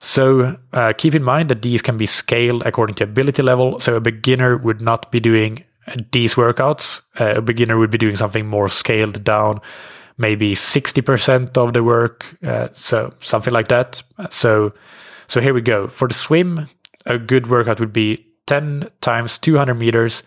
So 0.00 0.58
uh, 0.72 0.92
keep 0.96 1.14
in 1.14 1.22
mind 1.22 1.48
that 1.48 1.62
these 1.62 1.82
can 1.82 1.96
be 1.96 2.06
scaled 2.06 2.62
according 2.66 2.94
to 2.96 3.04
ability 3.04 3.42
level. 3.42 3.80
So 3.80 3.96
a 3.96 4.00
beginner 4.00 4.56
would 4.56 4.80
not 4.80 5.10
be 5.10 5.20
doing 5.20 5.64
these 6.12 6.34
workouts. 6.34 7.02
Uh, 7.18 7.34
a 7.36 7.42
beginner 7.42 7.78
would 7.78 7.90
be 7.90 7.98
doing 7.98 8.16
something 8.16 8.46
more 8.46 8.68
scaled 8.68 9.22
down, 9.24 9.60
maybe 10.18 10.54
60% 10.54 11.56
of 11.56 11.72
the 11.72 11.82
work. 11.82 12.26
Uh, 12.42 12.68
so 12.72 13.12
something 13.20 13.52
like 13.52 13.68
that. 13.68 14.02
So, 14.30 14.72
so 15.28 15.40
here 15.40 15.54
we 15.54 15.60
go. 15.60 15.88
For 15.88 16.08
the 16.08 16.14
swim, 16.14 16.66
a 17.04 17.18
good 17.18 17.48
workout 17.48 17.80
would 17.80 17.92
be 17.92 18.26
10 18.46 18.88
times 19.00 19.38
200 19.38 19.74
meters 19.74 20.22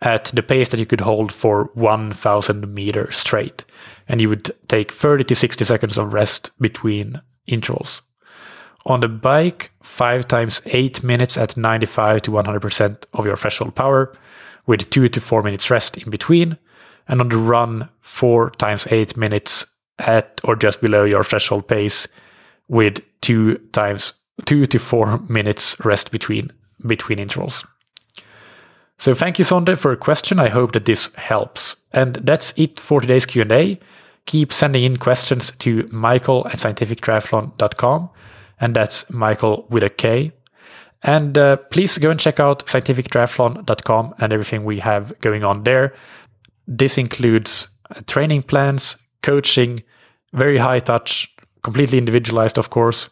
at 0.00 0.26
the 0.26 0.42
pace 0.42 0.68
that 0.68 0.80
you 0.80 0.86
could 0.86 1.00
hold 1.00 1.32
for 1.32 1.70
1000 1.74 2.72
meters 2.72 3.16
straight. 3.16 3.64
And 4.06 4.20
you 4.20 4.28
would 4.28 4.54
take 4.68 4.92
30 4.92 5.24
to 5.24 5.34
60 5.34 5.64
seconds 5.64 5.98
of 5.98 6.12
rest 6.12 6.50
between 6.60 7.20
intervals. 7.46 8.02
On 8.86 9.00
the 9.00 9.08
bike, 9.08 9.70
5 9.82 10.28
times 10.28 10.62
8 10.66 11.02
minutes 11.02 11.36
at 11.36 11.56
95 11.56 12.22
to 12.22 12.30
100% 12.30 13.04
of 13.12 13.26
your 13.26 13.36
threshold 13.36 13.74
power, 13.74 14.12
with 14.68 14.88
2 14.90 15.08
to 15.08 15.20
4 15.20 15.42
minutes 15.42 15.70
rest 15.70 15.96
in 15.98 16.10
between. 16.10 16.56
And 17.08 17.20
on 17.20 17.28
the 17.28 17.36
run, 17.36 17.88
4 18.02 18.50
times 18.50 18.86
8 18.88 19.16
minutes 19.16 19.66
at 19.98 20.40
or 20.44 20.54
just 20.54 20.80
below 20.80 21.02
your 21.04 21.24
threshold 21.24 21.66
pace, 21.66 22.06
with 22.68 23.02
2 23.22 23.58
times 23.72 24.12
2 24.44 24.66
to 24.66 24.78
4 24.78 25.18
minutes 25.28 25.76
rest 25.84 26.12
between 26.12 26.52
between 26.86 27.18
intervals. 27.18 27.66
So 28.98 29.14
thank 29.14 29.38
you, 29.38 29.44
Sonde, 29.44 29.76
for 29.76 29.90
a 29.90 29.96
question. 29.96 30.38
I 30.38 30.48
hope 30.48 30.72
that 30.72 30.84
this 30.84 31.12
helps. 31.14 31.74
And 31.92 32.14
that's 32.16 32.52
it 32.56 32.78
for 32.78 33.00
today's 33.00 33.26
Q&A. 33.26 33.80
Keep 34.26 34.52
sending 34.52 34.84
in 34.84 34.96
questions 34.96 35.52
to 35.58 35.88
mikael 35.90 36.46
at 36.46 36.58
scientifictriathlon.com 36.58 38.10
and 38.60 38.74
that's 38.74 39.08
Mikael 39.10 39.66
with 39.68 39.82
a 39.82 39.90
K. 39.90 40.32
And 41.02 41.38
uh, 41.38 41.56
please 41.56 41.96
go 41.98 42.10
and 42.10 42.18
check 42.18 42.40
out 42.40 42.66
scientifictriathlon.com 42.66 44.14
and 44.18 44.32
everything 44.32 44.64
we 44.64 44.80
have 44.80 45.18
going 45.20 45.44
on 45.44 45.62
there. 45.62 45.94
This 46.66 46.98
includes 46.98 47.68
uh, 47.90 48.00
training 48.06 48.42
plans, 48.42 48.96
coaching, 49.22 49.82
very 50.32 50.58
high 50.58 50.80
touch, 50.80 51.34
completely 51.62 51.98
individualized, 51.98 52.58
of 52.58 52.70
course, 52.70 53.08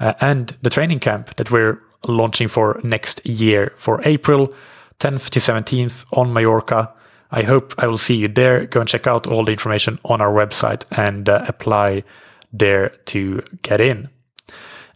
uh, 0.00 0.14
and 0.20 0.56
the 0.62 0.70
training 0.70 1.00
camp 1.00 1.36
that 1.36 1.50
we're 1.50 1.80
launching 2.06 2.48
for 2.48 2.80
next 2.82 3.24
year 3.26 3.72
for 3.76 4.00
April 4.04 4.52
10th 5.00 5.30
to 5.30 5.40
17th 5.40 6.04
on 6.16 6.32
Mallorca. 6.32 6.92
I 7.30 7.42
hope 7.42 7.74
I 7.78 7.86
will 7.86 7.98
see 7.98 8.16
you 8.16 8.28
there. 8.28 8.66
Go 8.66 8.80
and 8.80 8.88
check 8.88 9.06
out 9.06 9.26
all 9.26 9.44
the 9.44 9.52
information 9.52 9.98
on 10.04 10.20
our 10.20 10.32
website 10.32 10.84
and 10.96 11.28
uh, 11.28 11.44
apply 11.46 12.04
there 12.52 12.90
to 13.06 13.42
get 13.62 13.80
in. 13.80 14.08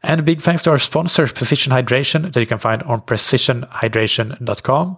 And 0.02 0.20
a 0.20 0.22
big 0.22 0.40
thanks 0.40 0.62
to 0.62 0.70
our 0.70 0.78
sponsor, 0.78 1.26
Precision 1.28 1.72
Hydration, 1.72 2.32
that 2.32 2.40
you 2.40 2.46
can 2.46 2.58
find 2.58 2.82
on 2.84 3.02
precisionhydration.com. 3.02 4.96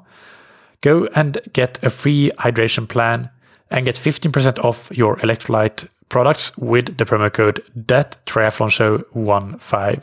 Go 0.81 1.09
and 1.15 1.39
get 1.53 1.83
a 1.83 1.91
free 1.91 2.31
hydration 2.39 2.89
plan 2.89 3.31
and 3.71 3.85
get 3.85 3.97
15% 3.97 4.65
off 4.65 4.91
your 4.91 5.17
electrolyte 5.17 5.89
products 6.09 6.57
with 6.57 6.97
the 6.97 7.05
promo 7.05 7.33
code 7.33 7.63
that 7.75 8.25
triathlon 8.27 8.71
show 8.71 8.99
15 9.59 10.03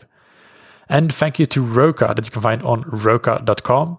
and 0.89 1.14
thank 1.14 1.39
you 1.39 1.45
to 1.45 1.62
roka 1.62 2.12
that 2.14 2.26
you 2.26 2.32
can 2.32 2.41
find 2.41 2.62
on 2.64 2.82
roka.com 2.88 3.97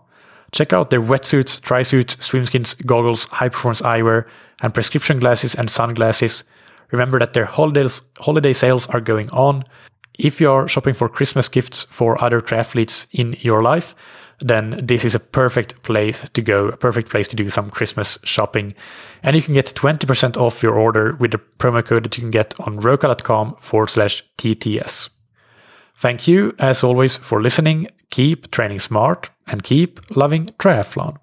check 0.50 0.72
out 0.72 0.90
their 0.90 1.00
wetsuits 1.00 1.61
trisuits 1.61 2.16
swimskins 2.18 2.74
goggles 2.84 3.24
high 3.26 3.48
performance 3.48 3.80
eyewear 3.80 4.26
and 4.62 4.72
prescription 4.72 5.18
glasses 5.18 5.55
and 5.55 5.70
sunglasses. 5.70 6.44
Remember 6.92 7.18
that 7.18 7.32
their 7.32 7.44
holidays 7.44 8.00
holiday 8.20 8.53
sales 8.53 8.86
are 8.86 9.00
going 9.00 9.28
on 9.30 9.64
if 10.18 10.40
you're 10.40 10.68
shopping 10.68 10.94
for 10.94 11.08
Christmas 11.08 11.48
gifts 11.48 11.84
for 11.84 12.22
other 12.22 12.40
triathletes 12.40 13.06
in 13.12 13.36
your 13.40 13.62
life, 13.62 13.94
then 14.38 14.78
this 14.82 15.04
is 15.04 15.14
a 15.14 15.20
perfect 15.20 15.82
place 15.82 16.28
to 16.30 16.42
go, 16.42 16.68
a 16.68 16.76
perfect 16.76 17.08
place 17.08 17.28
to 17.28 17.36
do 17.36 17.48
some 17.48 17.70
Christmas 17.70 18.18
shopping. 18.24 18.74
And 19.22 19.36
you 19.36 19.42
can 19.42 19.54
get 19.54 19.66
20% 19.66 20.36
off 20.36 20.62
your 20.62 20.74
order 20.74 21.16
with 21.16 21.30
the 21.30 21.40
promo 21.58 21.84
code 21.84 22.04
that 22.04 22.16
you 22.16 22.22
can 22.22 22.30
get 22.30 22.58
on 22.60 22.80
roka.com 22.80 23.56
forward 23.60 23.90
slash 23.90 24.24
TTS. 24.38 25.10
Thank 25.94 26.26
you, 26.26 26.54
as 26.58 26.82
always, 26.82 27.16
for 27.16 27.40
listening. 27.40 27.88
Keep 28.10 28.50
training 28.50 28.80
smart 28.80 29.30
and 29.46 29.62
keep 29.62 30.00
loving 30.16 30.46
triathlon. 30.58 31.18